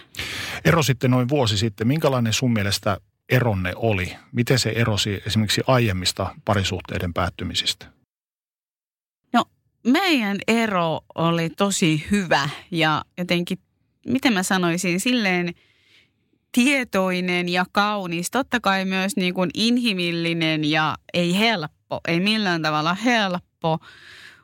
Ero 0.64 0.82
sitten 0.82 1.10
noin 1.10 1.28
vuosi 1.28 1.58
sitten. 1.58 1.86
Minkälainen 1.86 2.32
sun 2.32 2.52
mielestä 2.52 2.98
eronne 3.28 3.72
oli? 3.76 4.16
Miten 4.32 4.58
se 4.58 4.70
erosi 4.70 5.22
esimerkiksi 5.26 5.62
aiemmista 5.66 6.34
parisuhteiden 6.44 7.14
päättymisistä? 7.14 7.86
No 9.32 9.44
meidän 9.86 10.36
ero 10.48 11.00
oli 11.14 11.50
tosi 11.50 12.06
hyvä 12.10 12.48
ja 12.70 13.02
jotenkin, 13.18 13.58
miten 14.06 14.32
mä 14.32 14.42
sanoisin, 14.42 15.00
silleen– 15.00 15.54
tietoinen 16.54 17.48
ja 17.48 17.64
kaunis. 17.72 18.30
Totta 18.30 18.60
kai 18.60 18.84
myös 18.84 19.16
niin 19.16 19.34
kuin 19.34 19.50
inhimillinen 19.54 20.64
ja 20.64 20.96
ei 21.14 21.38
helppo, 21.38 22.00
ei 22.08 22.20
millään 22.20 22.62
tavalla 22.62 22.94
helppo. 22.94 23.78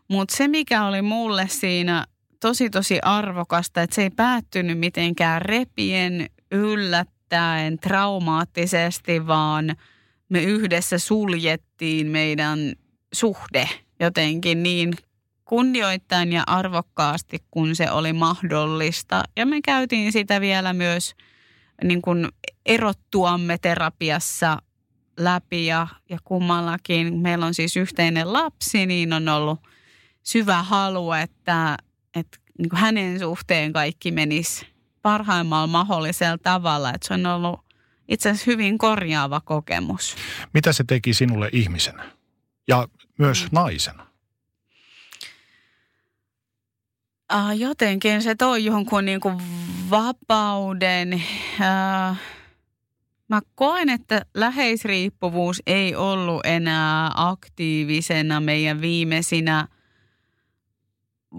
Mutta 0.09 0.37
se, 0.37 0.49
mikä 0.49 0.85
oli 0.85 1.03
mulle 1.03 1.49
siinä 1.49 2.07
tosi 2.41 2.71
tosi 2.71 2.99
arvokasta, 3.03 3.83
että 3.83 3.95
se 3.95 4.03
ei 4.03 4.11
päättynyt 4.11 4.79
mitenkään 4.79 5.43
repien, 5.43 6.27
yllättäen, 7.31 7.79
traumaattisesti, 7.79 9.27
vaan 9.27 9.77
me 10.29 10.43
yhdessä 10.43 10.99
suljettiin 10.99 12.07
meidän 12.07 12.73
suhde 13.13 13.69
jotenkin 14.01 14.63
niin 14.63 14.95
kunnioittain 15.45 16.33
ja 16.33 16.43
arvokkaasti, 16.47 17.39
kun 17.51 17.77
se 17.77 17.91
oli 17.91 18.13
mahdollista. 18.13 19.23
Ja 19.37 19.47
me 19.47 19.61
käytiin 19.61 20.13
sitä 20.13 20.41
vielä 20.41 20.73
myös– 20.73 21.15
niin 21.85 22.03
kuin 22.03 22.29
erottuamme 22.67 23.59
terapiassa 23.59 24.59
läpi 25.17 25.67
ja, 25.67 25.87
ja 26.09 26.19
kummallakin. 26.25 27.19
Meillä 27.19 27.47
on 27.47 27.55
siis 27.55 27.77
yhteinen 27.77 28.33
lapsi, 28.33 28.87
niin 28.87 29.13
on 29.13 29.29
ollut 29.29 29.61
syvä 30.23 30.63
halu, 30.63 31.13
että, 31.13 31.77
että 32.15 32.39
niin 32.59 32.69
kuin 32.69 32.81
hänen 32.81 33.19
suhteen 33.19 33.73
kaikki 33.73 34.11
menisi 34.11 34.67
parhaimmalla 35.03 35.67
mahdollisella 35.67 36.39
tavalla. 36.39 36.91
Että 36.95 37.09
se 37.09 37.15
on 37.15 37.27
ollut 37.27 37.61
itse 38.09 38.31
asiassa 38.31 38.51
hyvin 38.51 38.79
korjaava 38.79 39.41
kokemus. 39.41 40.17
Mitä 40.55 40.73
se 40.73 40.85
teki 40.85 41.15
sinulle 41.15 41.49
ihmisenä 41.53 42.11
ja 42.69 42.89
myös 43.19 43.43
mm. 43.43 43.49
naisena? 43.53 44.07
Uh, 47.35 47.59
jotenkin 47.59 48.23
se 48.23 48.35
toi 48.35 48.65
jonkun 48.65 49.05
niin 49.05 49.21
kuin 49.21 49.37
vapauden, 49.91 51.15
uh, 51.15 52.17
Mä 53.31 53.41
koen, 53.55 53.89
että 53.89 54.27
läheisriippuvuus 54.35 55.63
ei 55.67 55.97
ollut 55.97 56.41
enää 56.45 57.11
aktiivisena 57.15 58.41
meidän 58.41 58.81
viimeisinä 58.81 59.69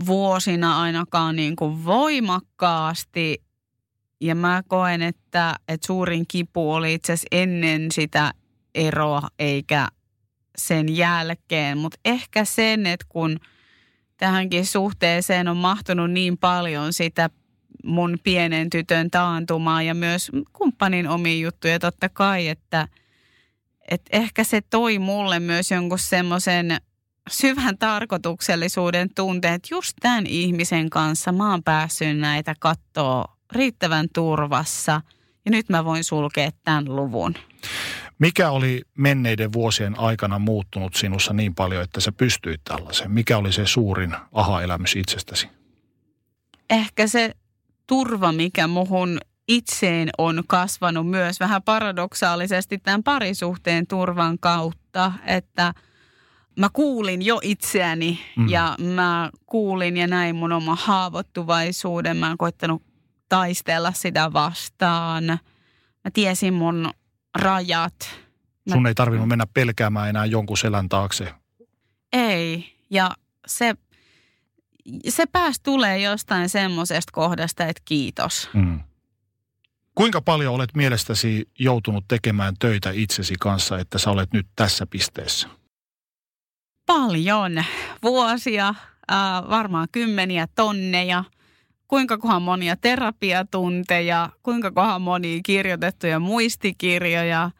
vuosina 0.05 0.81
ainakaan 0.81 1.35
niin 1.35 1.55
kuin 1.55 1.85
voimakkaasti. 1.85 3.43
Ja 4.21 4.35
mä 4.35 4.63
koen, 4.67 5.01
että, 5.01 5.55
että 5.67 5.87
suurin 5.87 6.25
kipu 6.27 6.73
oli 6.73 6.93
itse 6.93 7.13
asiassa 7.13 7.27
ennen 7.31 7.91
sitä 7.91 8.33
eroa 8.75 9.21
eikä 9.39 9.87
sen 10.57 10.95
jälkeen. 10.95 11.77
Mutta 11.77 11.99
ehkä 12.05 12.45
sen, 12.45 12.85
että 12.85 13.05
kun 13.09 13.39
tähänkin 14.17 14.65
suhteeseen 14.65 15.47
on 15.47 15.57
mahtunut 15.57 16.11
niin 16.11 16.37
paljon 16.37 16.93
sitä 16.93 17.29
mun 17.83 18.17
pienen 18.23 18.69
tytön 18.69 19.11
taantumaa 19.11 19.83
ja 19.83 19.93
myös 19.93 20.31
kumppanin 20.53 21.07
omiin 21.07 21.41
juttuja 21.41 21.79
totta 21.79 22.09
kai, 22.09 22.47
että, 22.47 22.87
että 23.91 24.17
ehkä 24.17 24.43
se 24.43 24.61
toi 24.61 24.99
mulle 24.99 25.39
myös 25.39 25.71
jonkun 25.71 25.99
semmoisen 25.99 26.77
syvän 27.29 27.77
tarkoituksellisuuden 27.77 29.09
tunteen, 29.15 29.53
että 29.53 29.67
just 29.71 29.93
tämän 29.99 30.27
ihmisen 30.27 30.89
kanssa 30.89 31.31
mä 31.31 31.51
oon 31.51 31.63
päässyt 31.63 32.19
näitä 32.19 32.55
kattoa 32.59 33.40
riittävän 33.51 34.07
turvassa 34.13 35.01
ja 35.45 35.51
nyt 35.51 35.69
mä 35.69 35.85
voin 35.85 36.03
sulkea 36.03 36.49
tämän 36.63 36.95
luvun. 36.95 37.35
Mikä 38.19 38.51
oli 38.51 38.81
menneiden 38.97 39.53
vuosien 39.53 39.99
aikana 39.99 40.39
muuttunut 40.39 40.95
sinussa 40.95 41.33
niin 41.33 41.55
paljon, 41.55 41.83
että 41.83 41.99
sä 41.99 42.11
pystyit 42.11 42.61
tällaiseen? 42.63 43.11
Mikä 43.11 43.37
oli 43.37 43.51
se 43.51 43.65
suurin 43.65 44.15
aha-elämys 44.31 44.95
itsestäsi? 44.95 45.49
Ehkä 46.69 47.07
se 47.07 47.31
turva, 47.87 48.31
mikä 48.31 48.67
muhun 48.67 49.19
itseen 49.47 50.09
on 50.17 50.43
kasvanut 50.47 51.09
myös 51.09 51.39
vähän 51.39 51.63
paradoksaalisesti 51.63 52.77
tämän 52.77 53.03
parisuhteen 53.03 53.87
turvan 53.87 54.39
kautta, 54.39 55.11
että 55.25 55.73
mä 56.59 56.69
kuulin 56.73 57.21
jo 57.21 57.39
itseäni 57.43 58.19
mm. 58.37 58.49
ja 58.49 58.75
mä 58.95 59.29
kuulin 59.45 59.97
ja 59.97 60.07
näin 60.07 60.35
mun 60.35 60.51
oma 60.51 60.75
haavoittuvaisuuden. 60.75 62.17
Mä 62.17 62.27
oon 62.27 62.37
koittanut 62.37 62.83
taistella 63.31 63.91
sitä 63.91 64.33
vastaan. 64.33 65.23
Mä 66.03 66.11
tiesin 66.13 66.53
mun 66.53 66.89
rajat. 67.39 67.95
Mä... 68.69 68.73
Sun 68.73 68.87
ei 68.87 68.95
tarvinnut 68.95 69.27
mennä 69.27 69.45
pelkäämään 69.53 70.09
enää 70.09 70.25
jonkun 70.25 70.57
selän 70.57 70.89
taakse. 70.89 71.33
Ei, 72.13 72.77
ja 72.89 73.11
se 73.47 73.75
se 75.09 75.25
pääs 75.25 75.59
tulee 75.63 75.99
jostain 75.99 76.49
semmoisesta 76.49 77.11
kohdasta, 77.13 77.63
että 77.65 77.81
kiitos. 77.85 78.49
Mm. 78.53 78.79
Kuinka 79.95 80.21
paljon 80.21 80.55
olet 80.55 80.75
mielestäsi 80.75 81.49
joutunut 81.59 82.05
tekemään 82.07 82.53
töitä 82.59 82.91
itsesi 82.93 83.35
kanssa, 83.39 83.79
että 83.79 83.97
sä 83.97 84.11
olet 84.11 84.33
nyt 84.33 84.47
tässä 84.55 84.85
pisteessä? 84.85 85.47
Paljon. 86.85 87.63
Vuosia, 88.03 88.67
äh, 88.67 89.49
varmaan 89.49 89.87
kymmeniä 89.91 90.47
tonneja. 90.55 91.23
Kuinka 91.91 92.17
kohan 92.17 92.41
monia 92.41 92.75
terapiatunteja, 92.75 94.29
kuinka 94.43 94.71
kohan 94.71 95.01
monia 95.01 95.39
kirjoitettuja 95.43 96.19
muistikirjoja. 96.19 97.51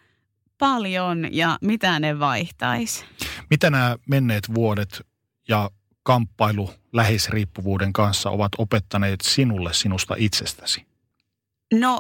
Paljon 0.58 1.28
ja 1.32 1.58
mitä 1.62 2.00
ne 2.00 2.20
vaihtaisi. 2.20 3.06
Mitä 3.50 3.70
nämä 3.70 3.96
menneet 4.10 4.54
vuodet 4.54 5.08
ja 5.48 5.70
kamppailu 6.04 6.70
läheisriippuvuuden 6.94 7.94
kanssa 7.94 8.30
ovat 8.30 8.52
opettaneet 8.58 9.22
sinulle 9.22 9.74
sinusta 9.74 10.16
itsestäsi? 10.18 10.86
No, 11.74 12.00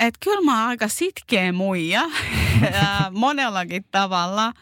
että 0.00 0.18
kyllä 0.24 0.44
mä 0.44 0.60
oon 0.60 0.68
aika 0.68 0.88
sitkeä 0.88 1.52
muija 1.52 2.02
monellakin 3.10 3.84
tavalla. 3.90 4.52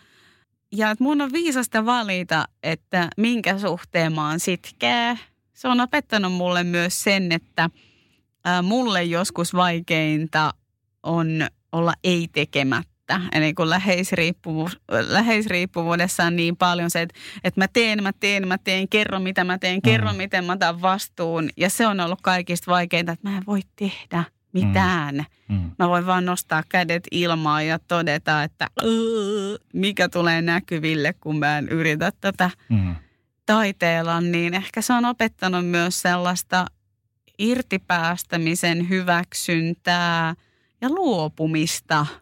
Ja 0.72 0.90
että 0.90 1.04
mun 1.04 1.20
on 1.20 1.32
viisasta 1.32 1.86
valita, 1.86 2.44
että 2.62 3.08
minkä 3.16 3.58
suhteen 3.58 4.12
mä 4.12 4.28
oon 4.28 4.40
sitkeä. 4.40 5.16
Se 5.62 5.68
on 5.68 5.80
opettanut 5.80 6.32
mulle 6.32 6.64
myös 6.64 7.02
sen, 7.02 7.32
että 7.32 7.70
mulle 8.62 9.04
joskus 9.04 9.54
vaikeinta 9.54 10.54
on 11.02 11.46
olla 11.72 11.94
ei 12.04 12.28
tekemättä 12.32 13.20
eli 13.32 13.54
kun 13.54 13.70
läheisriippuvuus, 13.70 14.80
läheisriippuvuudessa 15.08 16.24
on 16.24 16.36
niin 16.36 16.56
paljon 16.56 16.90
se, 16.90 17.02
että, 17.02 17.18
että 17.44 17.60
mä 17.60 17.68
teen, 17.68 18.02
mä 18.02 18.12
teen, 18.20 18.48
mä 18.48 18.58
teen, 18.58 18.88
kerro 18.88 19.20
mitä 19.20 19.44
mä 19.44 19.58
teen, 19.58 19.82
kerro 19.82 20.12
mm. 20.12 20.16
miten 20.16 20.44
mä 20.44 20.52
otan 20.52 20.82
vastuun. 20.82 21.50
Ja 21.56 21.70
se 21.70 21.86
on 21.86 22.00
ollut 22.00 22.20
kaikista 22.22 22.70
vaikeinta, 22.70 23.12
että 23.12 23.28
mä 23.28 23.36
en 23.36 23.46
voi 23.46 23.60
tehdä 23.76 24.24
mitään. 24.52 25.14
Mm. 25.48 25.56
Mm. 25.56 25.70
Mä 25.78 25.88
voin 25.88 26.06
vaan 26.06 26.24
nostaa 26.24 26.62
kädet 26.68 27.04
ilmaan 27.10 27.66
ja 27.66 27.78
todeta, 27.78 28.42
että 28.42 28.68
mikä 29.72 30.08
tulee 30.08 30.42
näkyville, 30.42 31.12
kun 31.20 31.38
mä 31.38 31.58
en 31.58 31.68
yritä 31.68 32.12
tätä 32.20 32.50
mm. 32.68 32.96
Taiteella. 33.46 34.20
Niin 34.20 34.54
ehkä 34.54 34.82
se 34.82 34.92
on 34.92 35.04
opettanut 35.04 35.66
myös 35.66 36.02
sellaista 36.02 36.66
irtipäästämisen 37.38 38.88
hyväksyntää 38.88 40.34
ja 40.80 40.90
luopumista– 40.90 42.06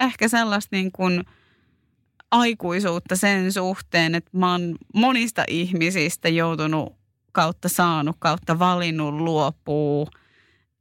ehkä 0.00 0.28
sellaista 0.28 0.76
niin 0.76 0.92
kuin 0.92 1.24
aikuisuutta 2.30 3.16
sen 3.16 3.52
suhteen, 3.52 4.14
että 4.14 4.30
mä 4.32 4.52
oon 4.52 4.76
monista 4.94 5.44
ihmisistä 5.48 6.28
joutunut 6.28 6.96
kautta 7.32 7.68
saanut, 7.68 8.16
kautta 8.18 8.58
valinnut 8.58 9.14
luopuu. 9.14 10.08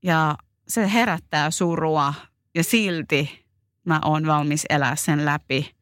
Ja 0.03 0.37
se 0.67 0.93
herättää 0.93 1.51
surua 1.51 2.13
ja 2.55 2.63
silti 2.63 3.45
mä 3.85 4.01
oon 4.05 4.27
valmis 4.27 4.65
elää 4.69 4.95
sen 4.95 5.25
läpi, 5.25 5.75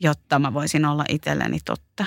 jotta 0.00 0.38
mä 0.38 0.54
voisin 0.54 0.84
olla 0.84 1.04
itselleni 1.08 1.58
totta. 1.64 2.04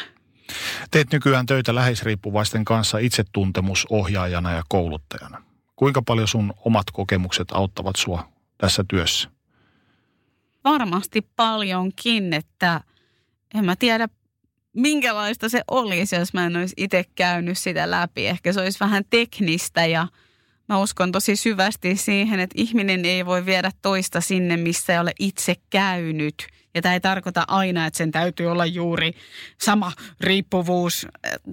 Teet 0.92 1.12
nykyään 1.12 1.46
töitä 1.46 1.76
läheisriippuvaisten 1.76 2.66
kanssa 2.66 2.98
itsetuntemusohjaajana 2.98 4.52
ja 4.52 4.64
kouluttajana. 4.70 5.44
Kuinka 5.76 6.02
paljon 6.02 6.28
sun 6.28 6.54
omat 6.66 6.92
kokemukset 6.92 7.48
auttavat 7.52 7.96
sua 7.96 8.30
tässä 8.58 8.84
työssä? 8.88 9.36
varmasti 10.66 11.22
paljonkin, 11.36 12.34
että 12.34 12.82
en 13.56 13.66
mä 13.66 13.76
tiedä 13.76 14.08
minkälaista 14.74 15.50
se 15.50 15.62
olisi, 15.68 16.16
jos 16.16 16.34
mä 16.34 16.46
en 16.46 16.58
olisi 16.58 16.74
itse 16.78 17.04
käynyt 17.16 17.58
sitä 17.58 17.92
läpi. 17.92 18.28
Ehkä 18.28 18.54
se 18.54 18.62
olisi 18.62 18.80
vähän 18.80 19.04
teknistä 19.10 19.86
ja 19.86 20.08
mä 20.70 20.80
uskon 20.80 21.12
tosi 21.12 21.36
syvästi 21.36 21.96
siihen, 21.96 22.40
että 22.40 22.56
ihminen 22.58 23.06
ei 23.06 23.26
voi 23.26 23.46
viedä 23.46 23.72
toista 23.82 24.22
sinne, 24.22 24.58
missä 24.58 24.94
ei 24.94 25.00
ole 25.00 25.12
itse 25.20 25.56
käynyt. 25.70 26.48
Ja 26.76 26.82
tämä 26.82 26.94
ei 26.94 27.00
tarkoita 27.00 27.46
aina, 27.48 27.86
että 27.86 27.98
sen 27.98 28.12
täytyy 28.12 28.48
olla 28.48 28.66
juuri 28.66 29.12
sama 29.62 29.92
riippuvuus. 30.20 31.08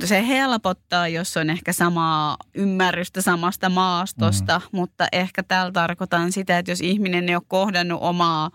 Se 0.04 0.26
helpottaa, 0.26 1.08
jos 1.08 1.36
on 1.36 1.50
ehkä 1.50 1.72
samaa 1.72 2.36
ymmärrystä 2.54 3.20
samasta 3.20 3.68
maastosta, 3.68 4.58
mm. 4.58 4.68
mutta 4.72 5.06
ehkä 5.12 5.42
täällä 5.42 5.72
tarkoitan 5.72 6.32
sitä, 6.32 6.58
että 6.58 6.70
jos 6.70 6.80
ihminen 6.80 7.28
ei 7.28 7.34
ole 7.34 7.42
kohdannut 7.48 7.98
omaa 8.02 8.50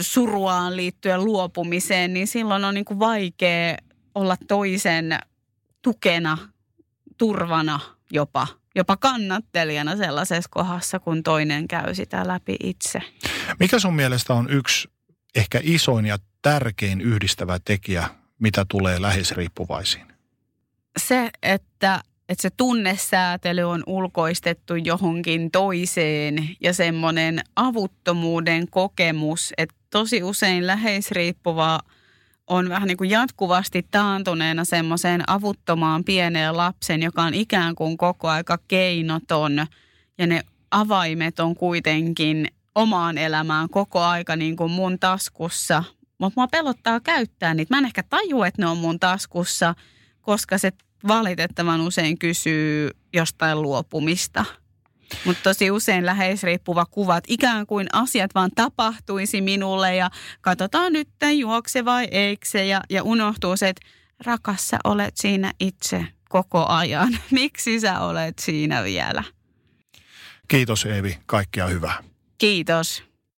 suruaan 0.00 0.76
liittyen 0.76 1.24
luopumiseen, 1.24 2.14
niin 2.14 2.26
silloin 2.26 2.64
on 2.64 2.74
niin 2.74 2.84
kuin 2.84 2.98
vaikea 2.98 3.76
olla 4.14 4.36
toisen 4.48 5.18
tukena, 5.82 6.38
turvana 7.18 7.80
jopa, 8.12 8.46
jopa 8.74 8.96
kannattelijana 8.96 9.96
sellaisessa 9.96 10.48
kohdassa, 10.50 10.98
kun 10.98 11.22
toinen 11.22 11.68
käy 11.68 11.94
sitä 11.94 12.28
läpi 12.28 12.56
itse. 12.62 13.02
Mikä 13.60 13.78
sun 13.78 13.94
mielestä 13.94 14.34
on 14.34 14.50
yksi 14.50 14.88
ehkä 15.34 15.60
isoin 15.62 16.06
ja 16.06 16.18
tärkein 16.42 17.00
yhdistävä 17.00 17.58
tekijä, 17.64 18.08
mitä 18.38 18.66
tulee 18.68 19.02
läheisriippuvaisiin? 19.02 20.06
Se, 20.98 21.30
että 21.42 22.00
että 22.30 22.42
se 22.42 22.50
tunnesäätely 22.56 23.62
on 23.62 23.82
ulkoistettu 23.86 24.76
johonkin 24.76 25.50
toiseen 25.50 26.50
ja 26.60 26.72
semmoinen 26.72 27.40
avuttomuuden 27.56 28.68
kokemus, 28.70 29.52
että 29.58 29.74
tosi 29.90 30.22
usein 30.22 30.66
läheisriippuva 30.66 31.80
on 32.46 32.68
vähän 32.68 32.88
niin 32.88 32.96
kuin 32.96 33.10
jatkuvasti 33.10 33.86
taantuneena 33.90 34.64
semmoiseen 34.64 35.22
avuttomaan 35.26 36.04
pieneen 36.04 36.56
lapsen, 36.56 37.02
joka 37.02 37.22
on 37.22 37.34
ikään 37.34 37.74
kuin 37.74 37.96
koko 37.96 38.28
aika 38.28 38.58
keinoton 38.68 39.66
ja 40.18 40.26
ne 40.26 40.42
avaimet 40.70 41.40
on 41.40 41.54
kuitenkin 41.54 42.48
omaan 42.74 43.18
elämään 43.18 43.68
koko 43.68 44.00
aika 44.00 44.36
niin 44.36 44.56
kuin 44.56 44.70
mun 44.70 44.98
taskussa. 44.98 45.84
Mutta 46.18 46.40
mua 46.40 46.48
pelottaa 46.48 47.00
käyttää 47.00 47.54
niitä. 47.54 47.74
Mä 47.74 47.78
en 47.78 47.84
ehkä 47.84 48.02
tajua, 48.02 48.46
että 48.46 48.62
ne 48.62 48.66
on 48.66 48.78
mun 48.78 49.00
taskussa, 49.00 49.74
koska 50.20 50.58
se 50.58 50.72
valitettavan 51.08 51.80
usein 51.80 52.18
kysyy 52.18 52.90
jostain 53.12 53.62
luopumista. 53.62 54.44
Mutta 55.24 55.42
tosi 55.42 55.70
usein 55.70 56.06
läheisriippuva 56.06 56.86
kuvat, 56.86 57.24
ikään 57.28 57.66
kuin 57.66 57.86
asiat 57.92 58.34
vaan 58.34 58.50
tapahtuisi 58.54 59.40
minulle 59.40 59.96
ja 59.96 60.10
katsotaan 60.40 60.92
nyt 60.92 61.08
juokse 61.38 61.84
vai 61.84 62.08
eikö 62.10 62.46
se 62.48 62.66
ja, 62.66 62.80
ja 62.90 63.02
unohtuu 63.02 63.56
se, 63.56 63.68
että 63.68 63.86
rakas 64.24 64.68
sä 64.68 64.78
olet 64.84 65.16
siinä 65.16 65.52
itse 65.60 66.06
koko 66.28 66.66
ajan. 66.66 67.18
Miksi 67.30 67.80
sä 67.80 68.00
olet 68.00 68.38
siinä 68.38 68.84
vielä? 68.84 69.24
Kiitos 70.48 70.86
Eevi, 70.86 71.18
kaikkea 71.26 71.66
hyvää. 71.66 72.09
Kiitos. 72.40 73.02